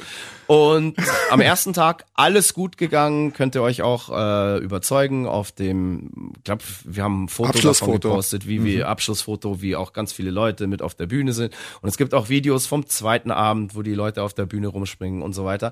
Und 0.47 0.97
am 1.31 1.41
ersten 1.41 1.73
Tag 1.75 2.07
alles 2.15 2.55
gut 2.55 2.77
gegangen, 2.77 3.33
könnt 3.33 3.55
ihr 3.55 3.63
euch 3.63 3.83
auch 3.83 4.11
äh, 4.11 4.59
überzeugen 4.59 5.29
auf 5.29 5.53
dem, 5.53 6.33
ich 6.39 6.43
glaube, 6.43 6.65
wir 6.83 7.05
haben 7.05 7.25
ein 7.27 7.29
Foto 7.29 7.57
davon 7.61 7.93
gepostet, 7.93 8.49
wie 8.49 8.65
wir 8.65 8.89
Abschlussfoto, 8.89 9.63
wie 9.63 9.77
auch 9.77 9.93
ganz 9.93 10.13
viele 10.13 10.33
Leute 10.33 10.67
mit 10.67 10.83
auf 10.83 10.97
der 10.97 11.07
Bühne 11.07 11.35
sind. 11.35 11.55
Und 11.83 11.89
es 11.89 11.97
gibt 11.97 12.15
auch 12.15 12.31
Videos 12.31 12.67
vom 12.67 12.85
zweiten 12.87 13.31
Abend, 13.31 13.77
wo 13.77 13.83
die 13.83 13.95
Leute 13.95 14.25
auf 14.25 14.35
der 14.35 14.47
Bühne 14.47 14.67
rumspringen 14.67 15.23
und 15.23 15.35
so 15.35 15.45
weiter. 15.45 15.71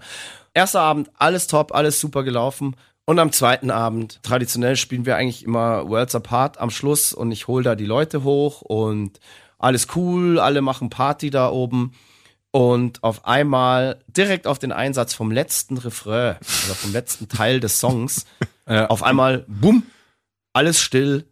Erster 0.55 0.83
Abend, 0.83 1.11
alles 1.19 1.49
top, 1.49 1.75
alles 1.75 1.99
super 1.99 2.23
gelaufen. 2.23 2.77
Und 3.09 3.19
am 3.21 3.33
zweiten 3.33 3.71
Abend, 3.71 4.23
traditionell 4.23 4.77
spielen 4.77 5.07
wir 5.07 5.17
eigentlich 5.17 5.43
immer 5.43 5.89
Worlds 5.89 6.15
Apart 6.15 6.59
am 6.61 6.69
Schluss 6.69 7.15
und 7.15 7.33
ich 7.33 7.49
hole 7.49 7.65
da 7.65 7.75
die 7.75 7.87
Leute 7.87 8.23
hoch 8.23 8.61
und 8.61 9.19
alles 9.59 9.87
cool, 9.97 10.39
alle 10.39 10.61
machen 10.61 10.91
Party 10.91 11.31
da 11.31 11.49
oben. 11.49 11.95
Und 12.51 13.03
auf 13.03 13.25
einmal 13.25 13.99
direkt 14.09 14.47
auf 14.47 14.59
den 14.59 14.73
Einsatz 14.73 15.15
vom 15.15 15.31
letzten 15.33 15.79
Refrain 15.79 16.37
oder 16.67 16.75
vom 16.75 16.93
letzten 16.93 17.29
Teil 17.31 17.61
des 17.61 17.81
Songs, 17.81 18.27
Ja. 18.69 18.89
auf 18.89 19.03
einmal, 19.03 19.47
bumm, 19.49 19.85
alles 20.53 20.79
still, 20.79 21.25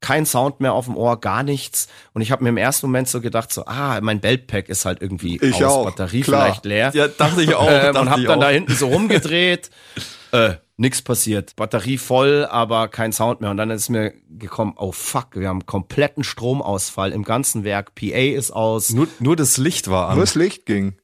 kein 0.00 0.24
Sound 0.24 0.60
mehr 0.60 0.72
auf 0.72 0.86
dem 0.86 0.96
Ohr, 0.96 1.20
gar 1.20 1.42
nichts. 1.42 1.88
Und 2.14 2.22
ich 2.22 2.32
habe 2.32 2.42
mir 2.44 2.48
im 2.48 2.56
ersten 2.56 2.86
Moment 2.86 3.08
so 3.08 3.20
gedacht, 3.20 3.52
so, 3.52 3.66
ah, 3.66 4.00
mein 4.00 4.20
Beltpack 4.20 4.70
ist 4.70 4.86
halt 4.86 5.02
irgendwie 5.02 5.36
Ich 5.42 5.62
aus, 5.62 5.70
auch, 5.70 5.84
Batterie 5.84 6.22
klar. 6.22 6.44
vielleicht 6.46 6.64
leer. 6.64 6.90
Ja, 6.94 7.08
dachte 7.08 7.42
ich 7.42 7.54
auch. 7.54 7.66
ähm, 7.70 7.92
dachte 7.92 8.00
und 8.00 8.08
hab 8.10 8.18
ich 8.20 8.24
dann 8.26 8.38
auch. 8.38 8.42
da 8.44 8.48
hinten 8.48 8.74
so 8.74 8.88
rumgedreht. 8.88 9.68
äh, 10.32 10.54
nix 10.76 11.02
passiert. 11.02 11.56
Batterie 11.56 11.98
voll, 11.98 12.46
aber 12.50 12.88
kein 12.88 13.12
Sound 13.12 13.40
mehr. 13.40 13.50
Und 13.50 13.56
dann 13.56 13.70
ist 13.70 13.88
mir 13.88 14.12
gekommen, 14.28 14.74
oh 14.76 14.92
fuck, 14.92 15.28
wir 15.34 15.48
haben 15.48 15.66
kompletten 15.66 16.24
Stromausfall 16.24 17.12
im 17.12 17.22
ganzen 17.22 17.64
Werk. 17.64 17.94
PA 17.94 18.04
ist 18.04 18.50
aus. 18.50 18.90
Nur, 18.90 19.08
nur 19.18 19.36
das 19.36 19.58
Licht 19.58 19.88
war 19.90 20.08
an. 20.08 20.16
Nur 20.16 20.24
das 20.24 20.34
Licht 20.34 20.66
ging. 20.66 20.94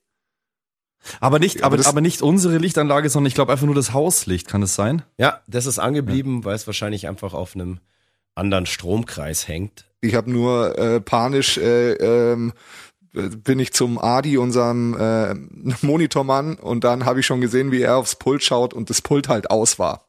Aber 1.21 1.39
nicht, 1.39 1.63
Aber 1.63 1.79
aber, 1.79 1.87
aber 1.87 2.01
nicht 2.01 2.23
unsere 2.23 2.59
Lichtanlage, 2.59 3.11
sondern 3.11 3.29
ich 3.29 3.35
glaube 3.35 3.53
einfach 3.53 3.67
nur 3.67 3.75
das 3.75 3.93
Hauslicht. 3.93 4.49
Kann 4.49 4.61
das 4.61 4.75
sein? 4.75 5.03
Ja, 5.19 5.41
das 5.47 5.67
ist 5.67 5.79
angeblieben, 5.79 6.45
weil 6.45 6.55
es 6.55 6.67
wahrscheinlich 6.67 7.07
einfach 7.07 7.33
auf 7.33 7.55
einem 7.55 7.79
anderen 8.35 8.67
Stromkreis 8.67 9.47
hängt. 9.49 9.87
Ich 10.01 10.15
habe 10.15 10.31
nur 10.31 10.79
äh, 10.79 11.01
panisch 11.01 11.59
äh, 11.59 11.93
ähm, 11.93 12.53
bin 13.45 13.59
ich 13.59 13.73
zum 13.73 13.99
Adi, 13.99 14.39
unserem 14.39 14.97
äh, 14.99 15.35
Monitormann, 15.87 16.55
und 16.57 16.85
dann 16.85 17.05
habe 17.05 17.21
ich 17.21 17.27
schon 17.27 17.41
gesehen, 17.41 17.73
wie 17.73 17.83
er 17.83 17.97
aufs 17.97 18.17
Pult 18.17 18.43
schaut 18.45 18.75
und 18.75 18.91
das 18.91 19.03
Pult 19.03 19.29
halt 19.29 19.51
aus 19.51 19.79
war. 19.79 20.03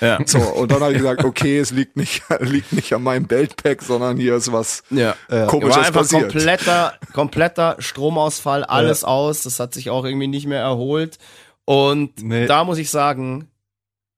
Ja. 0.00 0.20
So, 0.24 0.38
und 0.38 0.70
dann 0.70 0.80
habe 0.82 0.92
ich 0.92 0.98
gesagt, 0.98 1.24
okay, 1.24 1.58
es 1.58 1.72
liegt 1.72 1.96
nicht, 1.96 2.22
liegt 2.40 2.72
nicht 2.72 2.92
an 2.92 3.02
meinem 3.02 3.26
Beltpack, 3.26 3.82
sondern 3.82 4.16
hier 4.16 4.36
ist 4.36 4.52
was 4.52 4.82
Ja. 4.90 5.14
Komisches 5.48 5.76
War 5.76 5.86
einfach 5.86 6.00
passiert. 6.02 6.30
kompletter, 6.30 6.94
kompletter 7.12 7.76
Stromausfall, 7.80 8.62
alles 8.64 9.02
aus. 9.04 9.42
Das 9.42 9.58
hat 9.58 9.74
sich 9.74 9.90
auch 9.90 10.04
irgendwie 10.04 10.28
nicht 10.28 10.46
mehr 10.46 10.60
erholt. 10.60 11.18
Und 11.64 12.22
Nee. 12.22 12.46
da 12.46 12.64
muss 12.64 12.78
ich 12.78 12.90
sagen, 12.90 13.48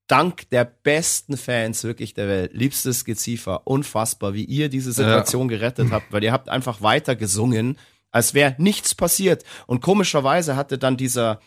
dank 0.08 0.48
der 0.50 0.64
besten 0.64 1.38
Fans 1.38 1.84
wirklich 1.84 2.12
der 2.12 2.28
Welt, 2.28 2.52
liebstes 2.52 3.04
Geziefer, 3.06 3.66
unfassbar, 3.66 4.34
wie 4.34 4.44
ihr 4.44 4.68
diese 4.68 4.92
Situation 4.92 5.48
gerettet 5.48 5.90
habt, 5.90 6.12
weil 6.12 6.22
ihr 6.22 6.32
habt 6.32 6.50
einfach 6.50 6.82
weiter 6.82 7.16
gesungen, 7.16 7.78
als 8.12 8.34
wäre 8.34 8.54
nichts 8.58 8.94
passiert. 8.94 9.42
Und 9.66 9.80
komischerweise 9.80 10.54
hatte 10.54 10.78
dann 10.78 10.96
dieser, 10.96 11.40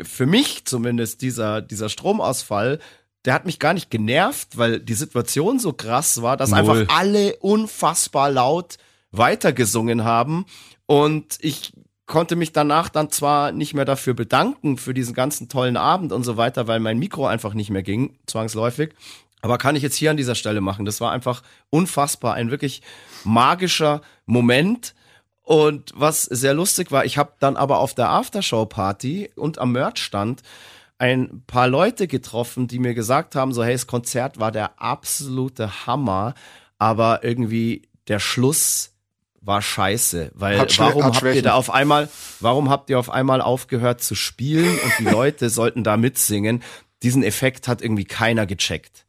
für 0.00 0.26
mich 0.26 0.64
zumindest, 0.66 1.22
dieser, 1.22 1.60
dieser 1.60 1.88
Stromausfall, 1.88 2.78
der 3.24 3.34
hat 3.34 3.44
mich 3.44 3.58
gar 3.58 3.74
nicht 3.74 3.90
genervt, 3.90 4.56
weil 4.56 4.80
die 4.80 4.94
Situation 4.94 5.58
so 5.58 5.72
krass 5.72 6.22
war, 6.22 6.36
dass 6.36 6.50
Null. 6.50 6.58
einfach 6.58 6.96
alle 6.96 7.36
unfassbar 7.36 8.30
laut 8.30 8.78
weitergesungen 9.10 10.04
haben. 10.04 10.46
Und 10.86 11.38
ich 11.40 11.72
konnte 12.06 12.34
mich 12.34 12.52
danach 12.52 12.88
dann 12.88 13.10
zwar 13.10 13.52
nicht 13.52 13.74
mehr 13.74 13.84
dafür 13.84 14.14
bedanken, 14.14 14.78
für 14.78 14.94
diesen 14.94 15.14
ganzen 15.14 15.48
tollen 15.48 15.76
Abend 15.76 16.12
und 16.12 16.24
so 16.24 16.36
weiter, 16.36 16.66
weil 16.66 16.80
mein 16.80 16.98
Mikro 16.98 17.26
einfach 17.26 17.54
nicht 17.54 17.70
mehr 17.70 17.82
ging, 17.82 18.18
zwangsläufig. 18.26 18.94
Aber 19.42 19.58
kann 19.58 19.76
ich 19.76 19.82
jetzt 19.82 19.96
hier 19.96 20.10
an 20.10 20.16
dieser 20.16 20.34
Stelle 20.34 20.60
machen. 20.60 20.84
Das 20.84 21.00
war 21.00 21.12
einfach 21.12 21.42
unfassbar, 21.70 22.34
ein 22.34 22.50
wirklich 22.50 22.82
magischer 23.24 24.02
Moment. 24.26 24.94
Und 25.50 25.90
was 25.96 26.22
sehr 26.22 26.54
lustig 26.54 26.92
war, 26.92 27.04
ich 27.04 27.18
habe 27.18 27.32
dann 27.40 27.56
aber 27.56 27.80
auf 27.80 27.92
der 27.92 28.08
Aftershow-Party 28.10 29.32
und 29.34 29.58
am 29.58 29.72
Merchstand 29.72 30.42
ein 30.96 31.42
paar 31.48 31.66
Leute 31.66 32.06
getroffen, 32.06 32.68
die 32.68 32.78
mir 32.78 32.94
gesagt 32.94 33.34
haben, 33.34 33.52
so 33.52 33.64
hey, 33.64 33.72
das 33.72 33.88
Konzert 33.88 34.38
war 34.38 34.52
der 34.52 34.80
absolute 34.80 35.88
Hammer, 35.88 36.34
aber 36.78 37.24
irgendwie 37.24 37.82
der 38.06 38.20
Schluss 38.20 38.92
war 39.40 39.60
scheiße, 39.60 40.30
weil 40.36 40.56
Hat 40.56 40.78
warum 40.78 41.02
hat 41.02 41.14
habt 41.14 41.24
ihr 41.24 41.30
Schwächen. 41.32 41.42
da 41.42 41.54
auf 41.54 41.70
einmal, 41.70 42.08
warum 42.38 42.70
habt 42.70 42.88
ihr 42.88 43.00
auf 43.00 43.10
einmal 43.10 43.40
aufgehört 43.40 44.00
zu 44.02 44.14
spielen 44.14 44.78
und 44.78 44.92
die 45.00 45.10
Leute 45.12 45.50
sollten 45.50 45.82
da 45.82 45.96
mitsingen? 45.96 46.62
Diesen 47.02 47.24
Effekt 47.24 47.66
hat 47.66 47.82
irgendwie 47.82 48.04
keiner 48.04 48.46
gecheckt. 48.46 49.04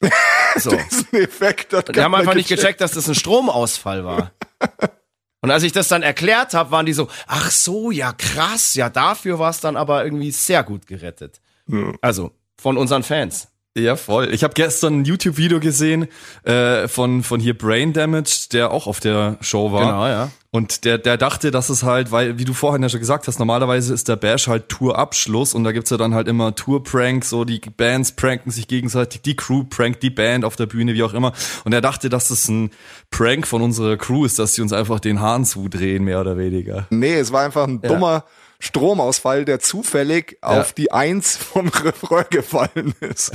So. 0.56 0.70
diesen 0.70 1.14
Effekt. 1.14 1.72
hat 1.72 1.96
Die 1.96 2.00
haben 2.00 2.14
einfach 2.14 2.36
nicht 2.36 2.48
gecheckt, 2.48 2.80
dass 2.80 2.92
das 2.92 3.08
ein 3.08 3.16
Stromausfall 3.16 4.04
war. 4.04 4.30
Und 5.44 5.50
als 5.50 5.62
ich 5.62 5.72
das 5.72 5.88
dann 5.88 6.02
erklärt 6.02 6.54
habe, 6.54 6.70
waren 6.70 6.86
die 6.86 6.94
so, 6.94 7.08
ach 7.26 7.50
so, 7.50 7.90
ja 7.90 8.14
krass, 8.14 8.74
ja 8.76 8.88
dafür 8.88 9.38
war 9.38 9.50
es 9.50 9.60
dann 9.60 9.76
aber 9.76 10.02
irgendwie 10.02 10.30
sehr 10.30 10.62
gut 10.62 10.86
gerettet. 10.86 11.42
Also 12.00 12.30
von 12.56 12.78
unseren 12.78 13.02
Fans. 13.02 13.48
Ja, 13.76 13.96
voll. 13.96 14.32
Ich 14.32 14.44
habe 14.44 14.54
gestern 14.54 15.00
ein 15.00 15.04
YouTube-Video 15.04 15.58
gesehen 15.58 16.06
äh, 16.44 16.86
von 16.86 17.24
von 17.24 17.40
hier 17.40 17.58
Brain 17.58 17.92
Damage, 17.92 18.46
der 18.52 18.70
auch 18.70 18.86
auf 18.86 19.00
der 19.00 19.36
Show 19.40 19.72
war. 19.72 19.80
Genau, 19.80 20.06
ja. 20.06 20.30
Und 20.52 20.84
der, 20.84 20.98
der 20.98 21.16
dachte, 21.16 21.50
dass 21.50 21.68
es 21.68 21.82
halt, 21.82 22.12
weil, 22.12 22.38
wie 22.38 22.44
du 22.44 22.52
vorhin 22.52 22.80
ja 22.84 22.88
schon 22.88 23.00
gesagt 23.00 23.26
hast, 23.26 23.40
normalerweise 23.40 23.92
ist 23.92 24.06
der 24.06 24.14
Bash 24.14 24.46
halt 24.46 24.68
Tourabschluss 24.68 25.52
und 25.52 25.64
da 25.64 25.72
gibt's 25.72 25.90
ja 25.90 25.96
dann 25.96 26.14
halt 26.14 26.28
immer 26.28 26.54
Tour-Pranks, 26.54 27.28
so 27.28 27.44
die 27.44 27.58
Bands 27.58 28.12
pranken 28.12 28.52
sich 28.52 28.68
gegenseitig, 28.68 29.22
die 29.22 29.34
Crew 29.34 29.64
prankt 29.64 30.04
die 30.04 30.10
Band 30.10 30.44
auf 30.44 30.54
der 30.54 30.66
Bühne, 30.66 30.94
wie 30.94 31.02
auch 31.02 31.12
immer. 31.12 31.32
Und 31.64 31.72
er 31.72 31.80
dachte, 31.80 32.08
dass 32.08 32.28
das 32.28 32.46
ein 32.46 32.70
Prank 33.10 33.48
von 33.48 33.62
unserer 33.62 33.96
Crew 33.96 34.24
ist, 34.24 34.38
dass 34.38 34.54
sie 34.54 34.62
uns 34.62 34.72
einfach 34.72 35.00
den 35.00 35.20
Hahn 35.20 35.44
zudrehen, 35.44 36.04
mehr 36.04 36.20
oder 36.20 36.38
weniger. 36.38 36.86
Nee, 36.90 37.14
es 37.14 37.32
war 37.32 37.44
einfach 37.44 37.66
ein 37.66 37.82
dummer 37.82 38.22
Stromausfall, 38.64 39.44
der 39.44 39.60
zufällig 39.60 40.38
auf 40.40 40.72
die 40.72 40.90
Eins 40.90 41.36
vom 41.36 41.68
Refrain 41.68 42.26
gefallen 42.30 42.94
ist. 43.00 43.32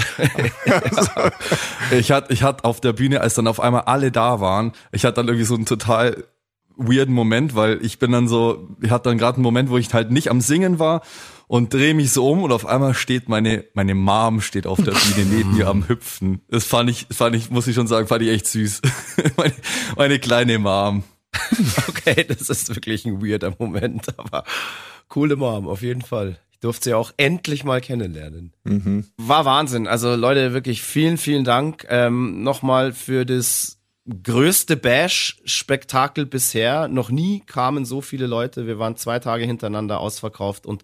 Ich 1.91 2.11
hatte, 2.11 2.33
ich 2.33 2.43
hatte 2.43 2.65
auf 2.65 2.81
der 2.81 2.93
Bühne, 2.93 3.21
als 3.21 3.35
dann 3.35 3.47
auf 3.47 3.59
einmal 3.59 3.81
alle 3.81 4.11
da 4.11 4.39
waren, 4.39 4.73
ich 4.91 5.05
hatte 5.05 5.15
dann 5.15 5.27
irgendwie 5.27 5.45
so 5.45 5.55
einen 5.55 5.65
total 5.65 6.23
weirden 6.79 7.13
Moment, 7.13 7.55
weil 7.55 7.83
ich 7.83 7.99
bin 7.99 8.11
dann 8.11 8.27
so, 8.27 8.69
ich 8.81 8.89
hatte 8.89 9.09
dann 9.09 9.17
gerade 9.17 9.35
einen 9.35 9.43
Moment, 9.43 9.69
wo 9.69 9.77
ich 9.77 9.93
halt 9.93 10.11
nicht 10.11 10.29
am 10.29 10.41
Singen 10.41 10.79
war 10.79 11.01
und 11.47 11.73
drehe 11.73 11.93
mich 11.93 12.11
so 12.11 12.29
um 12.29 12.43
und 12.43 12.51
auf 12.51 12.65
einmal 12.65 12.93
steht 12.93 13.27
meine 13.27 13.65
meine 13.73 13.95
Mom 13.95 14.39
steht 14.39 14.65
auf 14.65 14.77
der 14.81 14.91
Bühne 14.91 15.27
neben 15.29 15.57
mir 15.57 15.67
am 15.67 15.87
Hüpfen. 15.87 16.41
Das 16.47 16.63
fand 16.63 16.89
ich 16.89 17.07
fand 17.11 17.35
ich 17.35 17.49
muss 17.49 17.67
ich 17.67 17.75
schon 17.75 17.87
sagen, 17.87 18.07
fand 18.07 18.21
ich 18.21 18.29
echt 18.29 18.47
süß. 18.47 18.81
meine, 19.37 19.53
meine 19.97 20.19
kleine 20.19 20.57
Mom. 20.57 21.03
Okay, 21.87 22.23
das 22.23 22.49
ist 22.49 22.73
wirklich 22.73 23.05
ein 23.05 23.21
weirder 23.21 23.53
Moment, 23.59 24.17
aber 24.17 24.43
coole 25.07 25.35
Mom, 25.35 25.67
auf 25.67 25.81
jeden 25.81 26.01
Fall. 26.01 26.39
Ich 26.51 26.59
durfte 26.59 26.89
sie 26.89 26.93
auch 26.93 27.11
endlich 27.17 27.63
mal 27.63 27.81
kennenlernen. 27.81 28.53
War 29.17 29.45
Wahnsinn. 29.45 29.87
Also 29.87 30.15
Leute, 30.15 30.53
wirklich 30.53 30.81
vielen, 30.81 31.17
vielen 31.17 31.43
Dank 31.43 31.85
ähm, 31.89 32.43
nochmal 32.43 32.93
für 32.93 33.25
das 33.25 33.79
größte 34.23 34.75
Bash-Spektakel 34.75 36.25
bisher. 36.25 36.87
Noch 36.87 37.09
nie 37.09 37.41
kamen 37.45 37.85
so 37.85 38.01
viele 38.01 38.27
Leute. 38.27 38.67
Wir 38.67 38.79
waren 38.79 38.95
zwei 38.95 39.19
Tage 39.19 39.45
hintereinander 39.45 39.99
ausverkauft 39.99 40.65
und 40.65 40.83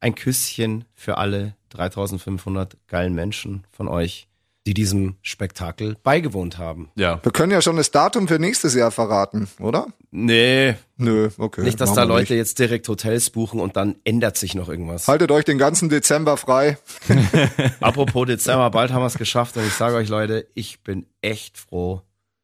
ein 0.00 0.14
Küsschen 0.14 0.84
für 0.94 1.18
alle 1.18 1.56
3500 1.70 2.76
geilen 2.86 3.14
Menschen 3.14 3.64
von 3.70 3.88
euch, 3.88 4.28
die 4.66 4.74
diesem 4.74 5.16
Spektakel 5.22 5.96
beigewohnt 6.02 6.58
haben. 6.58 6.90
Ja. 6.96 7.20
Wir 7.22 7.30
können 7.30 7.52
ja 7.52 7.62
schon 7.62 7.76
das 7.76 7.92
Datum 7.92 8.26
für 8.26 8.38
nächstes 8.40 8.74
Jahr 8.74 8.90
verraten, 8.90 9.48
oder? 9.60 9.86
Nee, 10.10 10.74
Nö, 10.96 11.30
okay. 11.38 11.62
nicht, 11.62 11.80
dass 11.80 11.92
da 11.94 12.02
Leute 12.02 12.32
nicht. 12.32 12.38
jetzt 12.40 12.58
direkt 12.58 12.88
Hotels 12.88 13.30
buchen 13.30 13.60
und 13.60 13.76
dann 13.76 13.96
ändert 14.04 14.36
sich 14.36 14.54
noch 14.56 14.68
irgendwas. 14.68 15.06
Haltet 15.06 15.30
euch 15.30 15.44
den 15.44 15.58
ganzen 15.58 15.88
Dezember 15.88 16.36
frei. 16.36 16.78
Apropos 17.80 18.26
Dezember, 18.26 18.70
bald 18.70 18.92
haben 18.92 19.02
wir 19.02 19.06
es 19.06 19.18
geschafft 19.18 19.56
und 19.56 19.64
ich 19.66 19.72
sage 19.74 19.94
euch 19.94 20.08
Leute, 20.08 20.48
ich 20.54 20.82
bin 20.82 21.06
echt 21.20 21.58
froh, 21.58 22.02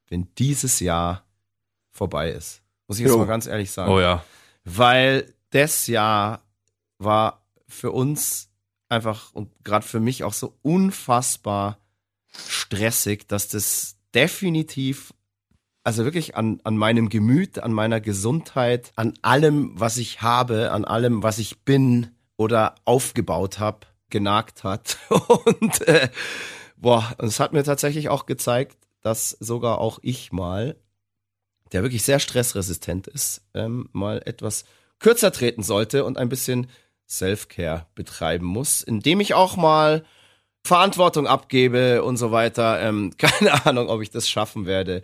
wenn 0.08 0.28
dieses 0.38 0.78
Jahr 0.78 1.24
vorbei 1.90 2.30
ist. 2.30 2.62
Muss 2.86 2.98
ich 2.98 3.04
jetzt 3.04 3.12
Jo. 3.12 3.18
mal 3.18 3.26
ganz 3.26 3.46
ehrlich 3.46 3.70
sagen. 3.72 3.90
Oh 3.90 4.00
ja. 4.00 4.24
Weil 4.64 5.32
das 5.50 5.88
Jahr 5.88 6.42
war 6.98 7.42
für 7.66 7.90
uns 7.90 8.48
einfach 8.88 9.32
und 9.32 9.50
gerade 9.64 9.84
für 9.84 9.98
mich 9.98 10.22
auch 10.22 10.34
so 10.34 10.54
unfassbar 10.62 11.78
stressig, 12.34 13.28
dass 13.28 13.48
das 13.48 13.96
definitiv, 14.14 15.12
also 15.84 16.04
wirklich 16.04 16.36
an, 16.36 16.60
an 16.64 16.76
meinem 16.76 17.08
Gemüt, 17.08 17.58
an 17.58 17.72
meiner 17.72 18.00
Gesundheit, 18.00 18.92
an 18.96 19.14
allem, 19.22 19.78
was 19.78 19.96
ich 19.96 20.22
habe, 20.22 20.70
an 20.70 20.84
allem, 20.84 21.22
was 21.22 21.38
ich 21.38 21.60
bin 21.60 22.10
oder 22.36 22.74
aufgebaut 22.84 23.58
habe, 23.58 23.86
genagt 24.10 24.64
hat. 24.64 24.98
Und 25.10 25.86
äh, 25.88 26.08
boah, 26.76 27.14
es 27.18 27.40
hat 27.40 27.52
mir 27.52 27.64
tatsächlich 27.64 28.08
auch 28.08 28.26
gezeigt, 28.26 28.76
dass 29.00 29.30
sogar 29.30 29.78
auch 29.78 29.98
ich 30.02 30.32
mal, 30.32 30.76
der 31.72 31.82
wirklich 31.82 32.02
sehr 32.02 32.20
stressresistent 32.20 33.08
ist, 33.08 33.42
ähm, 33.54 33.88
mal 33.92 34.22
etwas 34.24 34.64
kürzer 34.98 35.32
treten 35.32 35.62
sollte 35.62 36.04
und 36.04 36.18
ein 36.18 36.28
bisschen 36.28 36.68
Self-Care 37.08 37.86
betreiben 37.94 38.46
muss, 38.46 38.82
indem 38.82 39.20
ich 39.20 39.34
auch 39.34 39.56
mal 39.56 40.04
Verantwortung 40.64 41.26
abgebe 41.26 42.02
und 42.04 42.16
so 42.16 42.30
weiter. 42.32 42.80
Ähm, 42.80 43.12
keine 43.18 43.66
Ahnung, 43.66 43.88
ob 43.88 44.02
ich 44.02 44.10
das 44.10 44.28
schaffen 44.28 44.66
werde. 44.66 45.02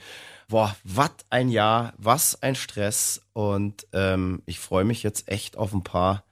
Boah, 0.49 0.75
was 0.83 1.11
ein 1.31 1.51
Jahr, 1.51 1.93
was 1.99 2.43
ein 2.43 2.55
Stress. 2.55 3.23
Und 3.33 3.87
ähm, 3.93 4.43
ich 4.47 4.59
freue 4.61 4.85
mich 4.85 5.03
jetzt 5.03 5.29
echt 5.29 5.57
auf 5.57 5.73
ein 5.75 5.85
paar 5.85 6.25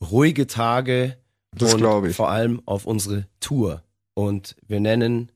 ruhige 0.00 0.46
Tage 0.46 1.18
Das 1.52 1.74
und 1.74 1.80
glaub 1.80 2.04
ich. 2.04 2.16
vor 2.16 2.30
allem 2.30 2.62
auf 2.66 2.86
unsere 2.86 3.26
Tour. 3.40 3.82
Und 4.14 4.56
wir 4.66 4.80
nennen 4.80 5.30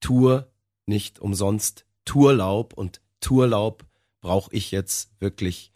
Tour 0.00 0.48
nicht 0.86 1.18
umsonst 1.18 1.84
Tourlaub 2.04 2.72
und 2.74 3.00
Tourlaub 3.20 3.84
brauche 4.20 4.54
ich 4.54 4.70
jetzt 4.70 5.10
wirklich 5.20 5.72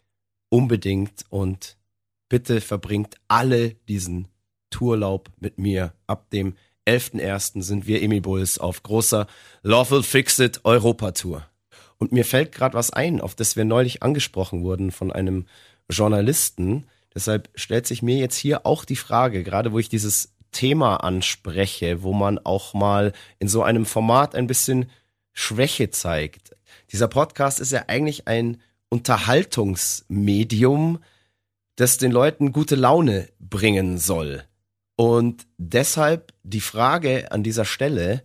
unbedingt 0.49 1.25
und 1.29 1.77
bitte 2.29 2.61
verbringt 2.61 3.15
alle 3.27 3.71
diesen 3.89 4.27
Tourlaub 4.69 5.29
mit 5.39 5.57
mir. 5.57 5.93
Ab 6.07 6.29
dem 6.29 6.55
11.01. 6.87 7.61
sind 7.61 7.87
wir 7.87 8.01
Emi 8.01 8.21
Bulls 8.21 8.57
auf 8.57 8.83
großer 8.83 9.27
Lawful 9.61 10.03
Fixed 10.03 10.61
Europa 10.63 11.11
Tour. 11.11 11.45
Und 11.97 12.11
mir 12.11 12.25
fällt 12.25 12.51
gerade 12.51 12.73
was 12.73 12.91
ein, 12.91 13.21
auf 13.21 13.35
das 13.35 13.55
wir 13.55 13.65
neulich 13.65 14.01
angesprochen 14.01 14.63
wurden 14.63 14.91
von 14.91 15.11
einem 15.11 15.45
Journalisten. 15.89 16.87
Deshalb 17.13 17.49
stellt 17.53 17.85
sich 17.85 18.01
mir 18.01 18.17
jetzt 18.17 18.37
hier 18.37 18.65
auch 18.65 18.85
die 18.85 18.95
Frage, 18.95 19.43
gerade 19.43 19.71
wo 19.71 19.79
ich 19.79 19.89
dieses 19.89 20.33
Thema 20.51 20.97
anspreche, 20.97 22.01
wo 22.01 22.13
man 22.13 22.39
auch 22.39 22.73
mal 22.73 23.13
in 23.37 23.47
so 23.47 23.61
einem 23.61 23.85
Format 23.85 24.33
ein 24.33 24.47
bisschen 24.47 24.89
Schwäche 25.33 25.91
zeigt. 25.91 26.55
Dieser 26.91 27.07
Podcast 27.07 27.59
ist 27.59 27.71
ja 27.71 27.85
eigentlich 27.87 28.27
ein 28.27 28.61
Unterhaltungsmedium, 28.89 30.99
das 31.75 31.97
den 31.97 32.11
Leuten 32.11 32.51
gute 32.51 32.75
Laune 32.75 33.29
bringen 33.39 33.97
soll. 33.97 34.43
Und 35.01 35.47
deshalb 35.57 36.31
die 36.43 36.61
Frage 36.61 37.31
an 37.31 37.41
dieser 37.41 37.65
Stelle, 37.65 38.21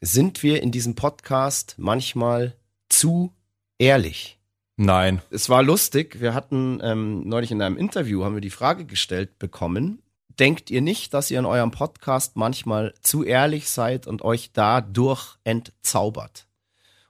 sind 0.00 0.42
wir 0.42 0.62
in 0.62 0.70
diesem 0.70 0.94
Podcast 0.94 1.74
manchmal 1.76 2.56
zu 2.88 3.34
ehrlich? 3.76 4.38
Nein. 4.78 5.20
Es 5.28 5.50
war 5.50 5.62
lustig, 5.62 6.22
wir 6.22 6.32
hatten 6.32 6.80
ähm, 6.82 7.28
neulich 7.28 7.50
in 7.50 7.60
einem 7.60 7.76
Interview, 7.76 8.24
haben 8.24 8.36
wir 8.36 8.40
die 8.40 8.48
Frage 8.48 8.86
gestellt 8.86 9.38
bekommen, 9.38 10.02
denkt 10.28 10.70
ihr 10.70 10.80
nicht, 10.80 11.12
dass 11.12 11.30
ihr 11.30 11.38
in 11.38 11.44
eurem 11.44 11.72
Podcast 11.72 12.36
manchmal 12.36 12.94
zu 13.02 13.22
ehrlich 13.22 13.68
seid 13.68 14.06
und 14.06 14.22
euch 14.22 14.50
dadurch 14.54 15.36
entzaubert? 15.44 16.46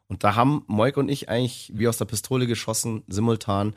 Und 0.09 0.25
da 0.25 0.35
haben 0.35 0.65
Moik 0.67 0.97
und 0.97 1.09
ich 1.09 1.29
eigentlich 1.29 1.71
wie 1.73 1.87
aus 1.87 1.99
der 1.99 2.07
Pistole 2.07 2.49
geschossen, 2.49 3.05
simultan 3.07 3.77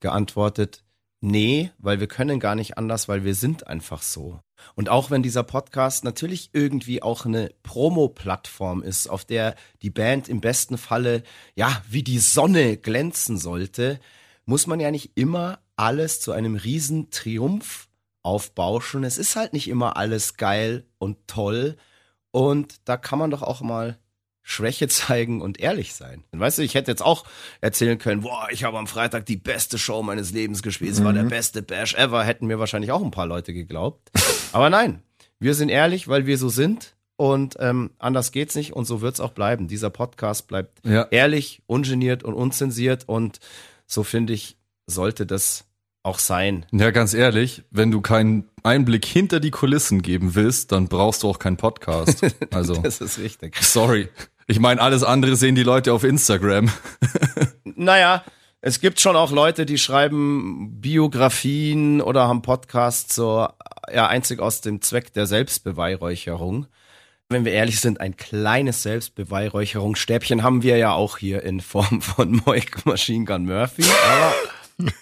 geantwortet, 0.00 0.82
nee, 1.20 1.70
weil 1.78 2.00
wir 2.00 2.06
können 2.06 2.40
gar 2.40 2.54
nicht 2.54 2.78
anders, 2.78 3.08
weil 3.08 3.24
wir 3.24 3.34
sind 3.34 3.66
einfach 3.66 4.02
so. 4.02 4.40
Und 4.74 4.88
auch 4.88 5.10
wenn 5.10 5.22
dieser 5.22 5.42
Podcast 5.42 6.04
natürlich 6.04 6.50
irgendwie 6.52 7.02
auch 7.02 7.26
eine 7.26 7.52
Promo-Plattform 7.62 8.82
ist, 8.82 9.08
auf 9.08 9.24
der 9.24 9.54
die 9.82 9.90
Band 9.90 10.28
im 10.28 10.40
besten 10.40 10.78
Falle, 10.78 11.22
ja, 11.54 11.82
wie 11.88 12.02
die 12.02 12.18
Sonne 12.18 12.76
glänzen 12.76 13.38
sollte, 13.38 14.00
muss 14.44 14.66
man 14.66 14.80
ja 14.80 14.90
nicht 14.90 15.12
immer 15.16 15.60
alles 15.76 16.20
zu 16.20 16.32
einem 16.32 16.56
riesen 16.56 17.10
Triumph 17.10 17.88
aufbauschen. 18.22 19.04
Es 19.04 19.18
ist 19.18 19.36
halt 19.36 19.52
nicht 19.52 19.68
immer 19.68 19.96
alles 19.96 20.36
geil 20.36 20.84
und 20.98 21.16
toll. 21.26 21.76
Und 22.30 22.76
da 22.84 22.96
kann 22.96 23.18
man 23.18 23.30
doch 23.30 23.42
auch 23.42 23.60
mal 23.60 23.98
Schwäche 24.50 24.88
zeigen 24.88 25.42
und 25.42 25.60
ehrlich 25.60 25.92
sein. 25.94 26.24
Weißt 26.32 26.56
du, 26.56 26.62
ich 26.62 26.74
hätte 26.74 26.90
jetzt 26.90 27.02
auch 27.02 27.26
erzählen 27.60 27.98
können, 27.98 28.22
boah, 28.22 28.48
ich 28.50 28.64
habe 28.64 28.78
am 28.78 28.86
Freitag 28.86 29.26
die 29.26 29.36
beste 29.36 29.76
Show 29.78 30.02
meines 30.02 30.32
Lebens 30.32 30.62
gespielt, 30.62 30.92
es 30.92 31.04
war 31.04 31.12
der 31.12 31.24
beste 31.24 31.60
Bash 31.60 31.94
ever, 31.94 32.24
hätten 32.24 32.46
mir 32.46 32.58
wahrscheinlich 32.58 32.90
auch 32.90 33.02
ein 33.04 33.10
paar 33.10 33.26
Leute 33.26 33.52
geglaubt. 33.52 34.10
Aber 34.52 34.70
nein, 34.70 35.02
wir 35.38 35.54
sind 35.54 35.68
ehrlich, 35.68 36.08
weil 36.08 36.24
wir 36.24 36.38
so 36.38 36.48
sind 36.48 36.96
und 37.16 37.56
ähm, 37.60 37.90
anders 37.98 38.32
geht's 38.32 38.54
nicht 38.54 38.72
und 38.72 38.86
so 38.86 39.02
wird's 39.02 39.20
auch 39.20 39.32
bleiben. 39.32 39.68
Dieser 39.68 39.90
Podcast 39.90 40.46
bleibt 40.48 40.80
Ja. 40.86 41.02
ehrlich, 41.10 41.60
ungeniert 41.66 42.22
und 42.24 42.32
unzensiert 42.32 43.06
und 43.06 43.40
so 43.86 44.02
finde 44.02 44.32
ich, 44.32 44.56
sollte 44.86 45.26
das 45.26 45.66
auch 46.02 46.18
sein. 46.18 46.64
Ja, 46.72 46.90
ganz 46.90 47.12
ehrlich, 47.12 47.64
wenn 47.70 47.90
du 47.90 48.00
keinen 48.00 48.48
Einblick 48.62 49.04
hinter 49.04 49.40
die 49.40 49.50
Kulissen 49.50 50.00
geben 50.00 50.34
willst, 50.34 50.72
dann 50.72 50.88
brauchst 50.88 51.22
du 51.22 51.28
auch 51.28 51.38
keinen 51.38 51.58
Podcast. 51.58 52.22
Also, 52.50 52.76
Das 52.76 53.02
ist 53.02 53.18
richtig. 53.18 53.56
sorry. 53.62 54.08
Ich 54.50 54.58
meine, 54.58 54.80
alles 54.80 55.04
andere 55.04 55.36
sehen 55.36 55.54
die 55.54 55.62
Leute 55.62 55.92
auf 55.92 56.04
Instagram. 56.04 56.70
Naja, 57.80 58.24
es 58.60 58.80
gibt 58.80 58.98
schon 58.98 59.14
auch 59.14 59.30
Leute, 59.30 59.64
die 59.64 59.78
schreiben 59.78 60.80
Biografien 60.80 62.00
oder 62.00 62.26
haben 62.26 62.42
Podcasts 62.42 63.14
so 63.14 63.46
ja 63.92 64.08
einzig 64.08 64.40
aus 64.40 64.60
dem 64.60 64.82
Zweck 64.82 65.12
der 65.12 65.26
Selbstbeweihräucherung. 65.26 66.66
Wenn 67.28 67.44
wir 67.44 67.52
ehrlich 67.52 67.78
sind, 67.78 68.00
ein 68.00 68.16
kleines 68.16 68.82
Selbstbeweihräucherungsstäbchen 68.82 70.42
haben 70.42 70.64
wir 70.64 70.76
ja 70.76 70.92
auch 70.92 71.18
hier 71.18 71.44
in 71.44 71.60
Form 71.60 72.02
von 72.02 72.42
Moik 72.44 72.84
Machine 72.84 73.26
Gun 73.26 73.44
Murphy. 73.44 73.84
Aber, 73.84 74.34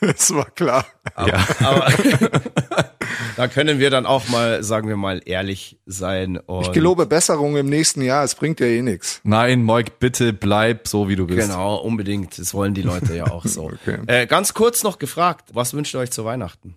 Das 0.13 0.35
war 0.35 0.51
klar. 0.51 0.85
Ja. 1.17 1.47
aber 1.61 1.87
da 3.37 3.49
können 3.49 3.79
wir 3.79 3.91
dann 3.91 4.07
auch 4.07 4.29
mal, 4.29 4.63
sagen 4.63 4.89
wir 4.89 4.97
mal, 4.97 5.21
ehrlich 5.25 5.79
sein. 5.87 6.39
Und 6.39 6.63
Ich 6.63 6.73
gelobe 6.73 7.07
Besserung 7.07 7.57
im 7.57 7.67
nächsten 7.69 8.03
Jahr. 8.03 8.25
Es 8.25 8.35
bringt 8.35 8.61
ja 8.61 8.67
eh 8.67 8.83
nichts. 8.83 9.21
Nein, 9.25 9.63
Moik, 9.63 9.99
bitte 9.99 10.33
bleib 10.33 10.89
so, 10.89 11.09
wie 11.09 11.17
du 11.17 11.27
bist. 11.27 11.49
Genau, 11.49 11.77
unbedingt. 11.77 12.39
Das 12.39 12.55
wollen 12.55 12.75
die 12.75 12.83
Leute 12.83 13.15
ja 13.15 13.31
auch 13.31 13.45
so. 13.45 13.71
Okay. 13.87 13.99
äh, 14.07 14.27
ganz 14.27 14.55
kurz 14.55 14.83
noch 14.83 14.99
gefragt, 14.99 15.51
was 15.53 15.75
wünscht 15.75 15.95
ihr 15.95 15.99
euch 15.99 16.11
zu 16.11 16.25
Weihnachten? 16.25 16.77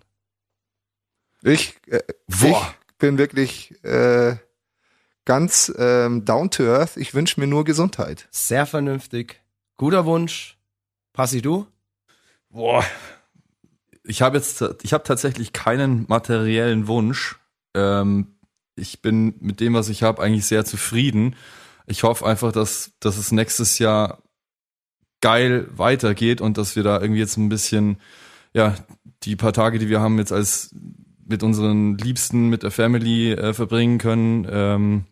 Ich, 1.42 1.74
äh, 1.86 2.00
Boah. 2.26 2.74
ich 2.90 2.98
bin 2.98 3.16
wirklich 3.16 3.82
äh, 3.84 4.36
ganz 5.24 5.72
ähm, 5.78 6.24
down 6.24 6.50
to 6.50 6.64
earth. 6.64 6.96
Ich 6.96 7.14
wünsche 7.14 7.40
mir 7.40 7.46
nur 7.46 7.64
Gesundheit. 7.64 8.28
Sehr 8.30 8.66
vernünftig. 8.66 9.40
Guter 9.76 10.04
Wunsch. 10.04 10.58
Passi, 11.12 11.40
du? 11.40 11.66
Boah. 12.50 12.84
Ich 14.04 14.22
habe 14.22 14.38
jetzt, 14.38 14.64
ich 14.82 14.92
habe 14.92 15.04
tatsächlich 15.04 15.52
keinen 15.52 16.06
materiellen 16.08 16.86
Wunsch. 16.86 17.38
Ähm, 17.74 18.34
ich 18.76 19.02
bin 19.02 19.34
mit 19.40 19.60
dem, 19.60 19.74
was 19.74 19.88
ich 19.88 20.02
habe, 20.02 20.22
eigentlich 20.22 20.46
sehr 20.46 20.64
zufrieden. 20.64 21.36
Ich 21.86 22.02
hoffe 22.02 22.26
einfach, 22.26 22.52
dass, 22.52 22.92
dass 23.00 23.18
es 23.18 23.32
nächstes 23.32 23.78
Jahr 23.78 24.22
geil 25.20 25.68
weitergeht 25.72 26.40
und 26.40 26.56
dass 26.56 26.76
wir 26.76 26.82
da 26.82 27.00
irgendwie 27.00 27.20
jetzt 27.20 27.36
ein 27.36 27.48
bisschen, 27.48 27.98
ja, 28.54 28.74
die 29.22 29.36
paar 29.36 29.52
Tage, 29.52 29.78
die 29.78 29.88
wir 29.88 30.00
haben, 30.00 30.18
jetzt 30.18 30.32
als 30.32 30.74
mit 31.26 31.42
unseren 31.42 31.96
Liebsten, 31.98 32.48
mit 32.48 32.62
der 32.62 32.70
Family 32.70 33.32
äh, 33.32 33.52
verbringen 33.52 33.98
können 33.98 34.46
ähm, 34.50 35.04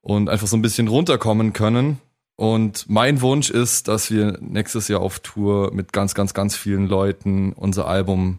und 0.00 0.28
einfach 0.28 0.46
so 0.46 0.56
ein 0.56 0.62
bisschen 0.62 0.88
runterkommen 0.88 1.52
können. 1.52 1.98
Und 2.38 2.88
mein 2.88 3.20
Wunsch 3.20 3.50
ist, 3.50 3.88
dass 3.88 4.12
wir 4.12 4.38
nächstes 4.40 4.86
Jahr 4.86 5.00
auf 5.00 5.18
Tour 5.18 5.74
mit 5.74 5.92
ganz, 5.92 6.14
ganz, 6.14 6.34
ganz 6.34 6.54
vielen 6.54 6.86
Leuten 6.86 7.52
unser 7.52 7.88
Album 7.88 8.38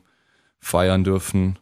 feiern 0.62 1.04
dürfen. 1.04 1.60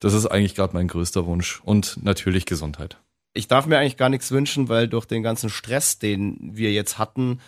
Das 0.00 0.12
ist 0.12 0.26
eigentlich 0.26 0.56
gerade 0.56 0.74
mein 0.74 0.88
größter 0.88 1.26
Wunsch. 1.26 1.60
Und 1.64 2.02
natürlich 2.02 2.44
Gesundheit. 2.44 2.98
Ich 3.34 3.46
darf 3.46 3.66
mir 3.66 3.78
eigentlich 3.78 3.96
gar 3.96 4.08
nichts 4.08 4.32
wünschen, 4.32 4.68
weil 4.68 4.88
durch 4.88 5.04
den 5.04 5.22
ganzen 5.22 5.48
Stress, 5.48 6.00
den 6.00 6.56
wir 6.56 6.72
jetzt 6.72 6.98
hatten, 6.98 7.38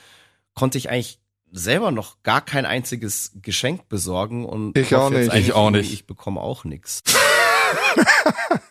konnte 0.54 0.78
ich 0.78 0.88
eigentlich 0.88 1.18
selber 1.50 1.90
noch 1.90 2.22
gar 2.22 2.40
kein 2.40 2.64
einziges 2.64 3.32
Geschenk 3.42 3.88
besorgen 3.88 4.44
und 4.44 4.78
Ich 4.78 4.92
hoffe 4.92 5.02
auch 5.02 5.10
nicht. 5.10 5.34
Ich 5.34 5.52
auch 5.52 5.70
nicht. 5.70 5.92
Ich 5.92 6.06
bekomme 6.06 6.40
auch 6.40 6.62
nichts. 6.62 7.02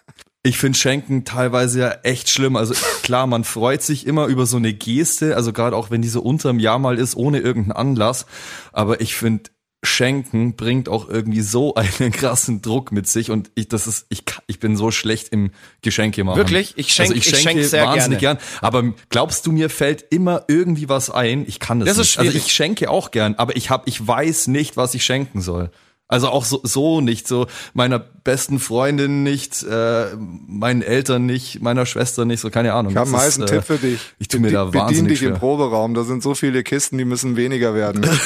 Ich 0.47 0.57
finde 0.57 0.77
Schenken 0.77 1.25
teilweise 1.25 1.79
ja 1.81 1.89
echt 2.03 2.29
schlimm. 2.29 2.55
Also 2.55 2.73
klar, 3.03 3.27
man 3.27 3.43
freut 3.43 3.81
sich 3.83 4.07
immer 4.07 4.27
über 4.27 4.45
so 4.45 4.55
eine 4.57 4.73
Geste, 4.73 5.35
also 5.35 5.51
gerade 5.51 5.75
auch 5.75 5.91
wenn 5.91 6.01
die 6.01 6.07
so 6.07 6.21
unterm 6.21 6.59
Jahr 6.59 6.79
mal 6.79 6.97
ist, 6.97 7.15
ohne 7.15 7.39
irgendeinen 7.39 7.73
Anlass. 7.89 8.25
Aber 8.71 9.01
ich 9.01 9.15
finde, 9.15 9.49
Schenken 9.83 10.55
bringt 10.55 10.89
auch 10.89 11.09
irgendwie 11.09 11.41
so 11.41 11.75
einen 11.99 12.11
krassen 12.11 12.61
Druck 12.61 12.91
mit 12.91 13.07
sich 13.07 13.29
und 13.29 13.51
ich, 13.55 13.67
das 13.67 13.87
ist, 13.87 14.05
ich, 14.09 14.23
ich 14.47 14.59
bin 14.59 14.75
so 14.77 14.89
schlecht 14.91 15.29
im 15.29 15.51
Geschenke 15.81 16.23
machen. 16.23 16.37
Wirklich? 16.37 16.73
Ich 16.77 16.93
schenk- 16.93 17.09
also 17.09 17.13
ich 17.13 17.27
ich 17.27 17.37
schenke 17.39 17.59
schenk 17.61 17.69
sehr 17.69 17.85
wahnsinnig 17.85 18.19
gerne. 18.19 18.39
gern. 18.39 18.47
Aber 18.61 18.83
glaubst 19.09 19.45
du, 19.45 19.51
mir 19.51 19.69
fällt 19.69 20.05
immer 20.11 20.45
irgendwie 20.47 20.87
was 20.89 21.09
ein? 21.09 21.45
Ich 21.47 21.59
kann 21.59 21.79
das, 21.81 21.89
Das 21.89 21.97
ist 21.97 22.03
nicht. 22.11 22.19
Also 22.19 22.31
schwierig. 22.31 22.45
ich 22.47 22.53
schenke 22.53 22.89
auch 22.89 23.11
gern, 23.11 23.35
aber 23.35 23.55
ich 23.55 23.69
hab, 23.69 23.87
ich 23.87 24.05
weiß 24.05 24.47
nicht, 24.47 24.77
was 24.77 24.93
ich 24.93 25.03
schenken 25.03 25.41
soll. 25.41 25.71
Also 26.09 26.29
auch 26.29 26.45
so, 26.45 26.61
so 26.63 27.01
nicht, 27.01 27.27
so 27.27 27.47
meiner 27.73 27.99
besten 27.99 28.59
Freundin 28.59 29.23
nicht, 29.23 29.61
äh, 29.63 30.15
meinen 30.15 30.81
Eltern 30.81 31.25
nicht, 31.25 31.61
meiner 31.61 31.85
Schwester 31.85 32.23
nicht, 32.23 32.39
so 32.39 32.49
keine 32.49 32.73
Ahnung. 32.73 32.93
Ich 32.93 32.97
habe 32.97 33.07
einen 33.07 33.13
Das 33.15 33.23
heißen 33.25 33.43
ist, 33.43 33.49
Tipp 33.49 33.59
äh, 33.59 33.61
für 33.63 33.77
dich. 33.77 33.99
Ich 34.17 34.29
tu 34.29 34.39
mir 34.39 34.51
da 34.51 34.65
Bedien 34.65 34.81
wahnsinnig 34.83 35.09
dich 35.13 35.23
im 35.23 35.29
schwer. 35.31 35.39
Proberaum. 35.39 35.93
Da 35.93 36.03
sind 36.03 36.23
so 36.23 36.33
viele 36.33 36.63
Kisten, 36.63 36.97
die 36.97 37.03
müssen 37.03 37.35
weniger 37.35 37.75
werden. 37.75 38.09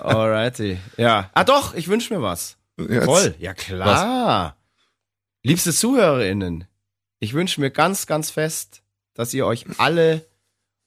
Alrighty. 0.00 0.78
Ja. 0.98 1.30
Ah 1.32 1.44
doch, 1.44 1.74
ich 1.74 1.88
wünsche 1.88 2.12
mir 2.14 2.20
was. 2.20 2.58
Jetzt. 2.78 3.04
Voll. 3.04 3.34
Ja 3.38 3.54
klar. 3.54 4.56
Liebste 5.42 5.72
ZuhörerInnen, 5.72 6.64
ich 7.20 7.32
wünsche 7.32 7.60
mir 7.60 7.70
ganz, 7.70 8.06
ganz 8.06 8.30
fest, 8.30 8.82
dass 9.14 9.32
ihr 9.32 9.46
euch 9.46 9.64
alle 9.78 10.26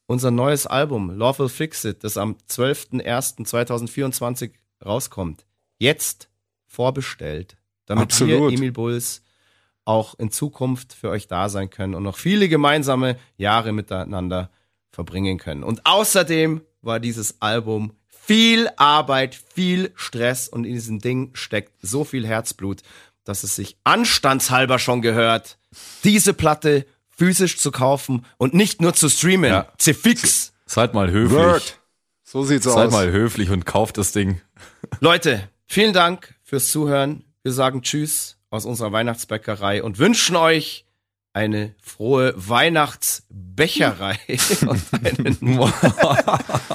unser 0.09 0.31
neues 0.31 0.65
Album 0.65 1.11
Love 1.11 1.39
Will 1.39 1.49
Fix 1.49 1.85
It, 1.85 2.03
das 2.03 2.17
am 2.17 2.35
12.01.2024 2.49 4.49
rauskommt, 4.83 5.45
jetzt 5.77 6.29
vorbestellt, 6.65 7.57
damit 7.85 8.05
Absolut. 8.05 8.51
wir 8.51 8.57
Emil 8.57 8.71
Bulls 8.71 9.21
auch 9.85 10.17
in 10.17 10.31
Zukunft 10.31 10.93
für 10.93 11.09
euch 11.09 11.27
da 11.27 11.47
sein 11.47 11.69
können 11.69 11.93
und 11.93 12.01
noch 12.01 12.17
viele 12.17 12.49
gemeinsame 12.49 13.19
Jahre 13.37 13.71
miteinander 13.71 14.49
verbringen 14.91 15.37
können. 15.37 15.63
Und 15.63 15.85
außerdem 15.85 16.61
war 16.81 16.99
dieses 16.99 17.39
Album 17.39 17.93
viel 18.07 18.67
Arbeit, 18.77 19.35
viel 19.35 19.91
Stress 19.93 20.49
und 20.49 20.65
in 20.65 20.73
diesem 20.73 20.97
Ding 20.99 21.29
steckt 21.33 21.73
so 21.83 22.03
viel 22.03 22.25
Herzblut, 22.25 22.81
dass 23.25 23.43
es 23.43 23.55
sich 23.55 23.77
anstandshalber 23.83 24.79
schon 24.79 25.03
gehört, 25.03 25.59
diese 26.03 26.33
Platte 26.33 26.87
physisch 27.19 27.57
zu 27.57 27.69
kaufen 27.71 28.25
und 28.37 28.53
nicht 28.53 28.81
nur 28.81 28.93
zu 28.93 29.09
streamen. 29.09 29.51
Ja. 29.51 29.67
Zefix. 29.77 30.53
Seid 30.65 30.93
mal 30.93 31.11
höflich. 31.11 31.37
Word. 31.37 31.79
So 32.23 32.43
sieht's 32.43 32.63
Seid 32.65 32.87
aus. 32.87 32.91
mal 32.93 33.11
höflich 33.11 33.49
und 33.49 33.65
kauft 33.65 33.97
das 33.97 34.11
Ding. 34.13 34.41
Leute, 34.99 35.49
vielen 35.67 35.93
Dank 35.93 36.35
fürs 36.43 36.71
Zuhören. 36.71 37.25
Wir 37.43 37.51
sagen 37.51 37.81
Tschüss 37.81 38.37
aus 38.49 38.65
unserer 38.65 38.91
Weihnachtsbäckerei 38.91 39.83
und 39.83 39.99
wünschen 39.99 40.35
euch 40.35 40.85
eine 41.33 41.75
frohe 41.81 42.33
Weihnachtsbecherei. 42.37 44.17
und 44.67 44.81
einen 44.93 45.37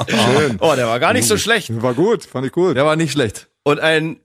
Schön. 0.08 0.56
oh, 0.60 0.74
der 0.76 0.86
war 0.86 1.00
gar 1.00 1.12
nicht 1.12 1.26
so 1.26 1.38
schlecht. 1.38 1.70
War 1.82 1.94
gut, 1.94 2.24
fand 2.24 2.46
ich 2.46 2.52
gut. 2.52 2.76
Der 2.76 2.84
war 2.84 2.96
nicht 2.96 3.12
schlecht. 3.12 3.48
Und 3.62 3.80
einen 3.80 4.20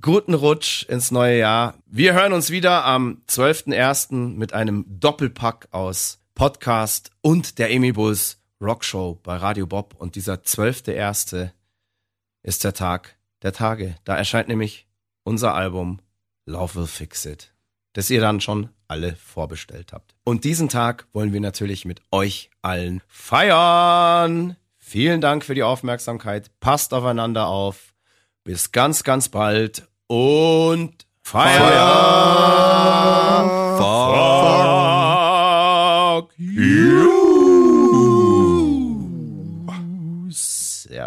guten 0.00 0.34
Rutsch 0.34 0.84
ins 0.88 1.10
neue 1.10 1.38
Jahr. 1.38 1.74
Wir 1.86 2.14
hören 2.14 2.32
uns 2.32 2.50
wieder 2.50 2.84
am 2.84 3.22
12.01. 3.28 4.14
mit 4.36 4.52
einem 4.52 4.84
Doppelpack 4.88 5.68
aus 5.70 6.20
Podcast 6.34 7.10
und 7.20 7.58
der 7.58 7.70
Emi 7.70 7.92
Bulls 7.92 8.38
Rockshow 8.60 9.18
bei 9.22 9.36
Radio 9.36 9.66
Bob. 9.66 9.94
Und 9.98 10.14
dieser 10.16 10.34
12.01. 10.34 11.50
ist 12.42 12.64
der 12.64 12.74
Tag 12.74 13.16
der 13.42 13.52
Tage. 13.52 13.96
Da 14.04 14.16
erscheint 14.16 14.48
nämlich 14.48 14.86
unser 15.24 15.54
Album 15.54 16.00
Love 16.46 16.74
Will 16.76 16.86
Fix 16.86 17.26
It, 17.26 17.52
das 17.92 18.10
ihr 18.10 18.20
dann 18.20 18.40
schon 18.40 18.70
alle 18.88 19.16
vorbestellt 19.16 19.92
habt. 19.92 20.14
Und 20.24 20.44
diesen 20.44 20.68
Tag 20.68 21.06
wollen 21.12 21.32
wir 21.32 21.40
natürlich 21.40 21.84
mit 21.84 22.00
euch 22.10 22.50
allen 22.62 23.02
feiern. 23.06 24.56
Vielen 24.78 25.20
Dank 25.20 25.44
für 25.44 25.54
die 25.54 25.62
Aufmerksamkeit. 25.62 26.50
Passt 26.58 26.92
aufeinander 26.92 27.46
auf. 27.46 27.89
Bis 28.50 28.72
ganz, 28.72 29.04
ganz 29.04 29.28
bald 29.28 29.86
und 30.08 31.06
Feier. 31.22 31.54
Fuck 36.18 36.32
you. 36.36 37.06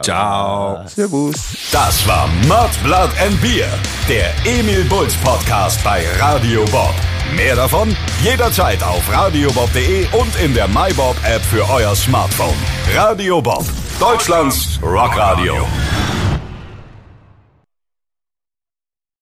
Ciao. 0.01 0.87
Servus. 0.87 1.35
Das 1.73 2.07
war 2.07 2.29
Mud, 2.47 2.69
Blood 2.85 3.09
and 3.21 3.41
Beer, 3.41 3.67
der 4.07 4.33
Emil 4.45 4.85
Bulls 4.85 5.15
Podcast 5.15 5.83
bei 5.83 6.05
Radio 6.21 6.63
Bob. 6.71 6.95
Mehr 7.35 7.57
davon 7.57 7.93
jederzeit 8.21 8.81
auf 8.81 9.03
radiobob.de 9.11 10.07
und 10.13 10.33
in 10.39 10.53
der 10.53 10.69
MyBob 10.69 11.17
App 11.25 11.41
für 11.41 11.69
euer 11.69 11.93
Smartphone. 11.93 12.55
Radio 12.95 13.41
Bob, 13.41 13.65
Deutschlands 13.99 14.79
Rockradio. 14.81 15.67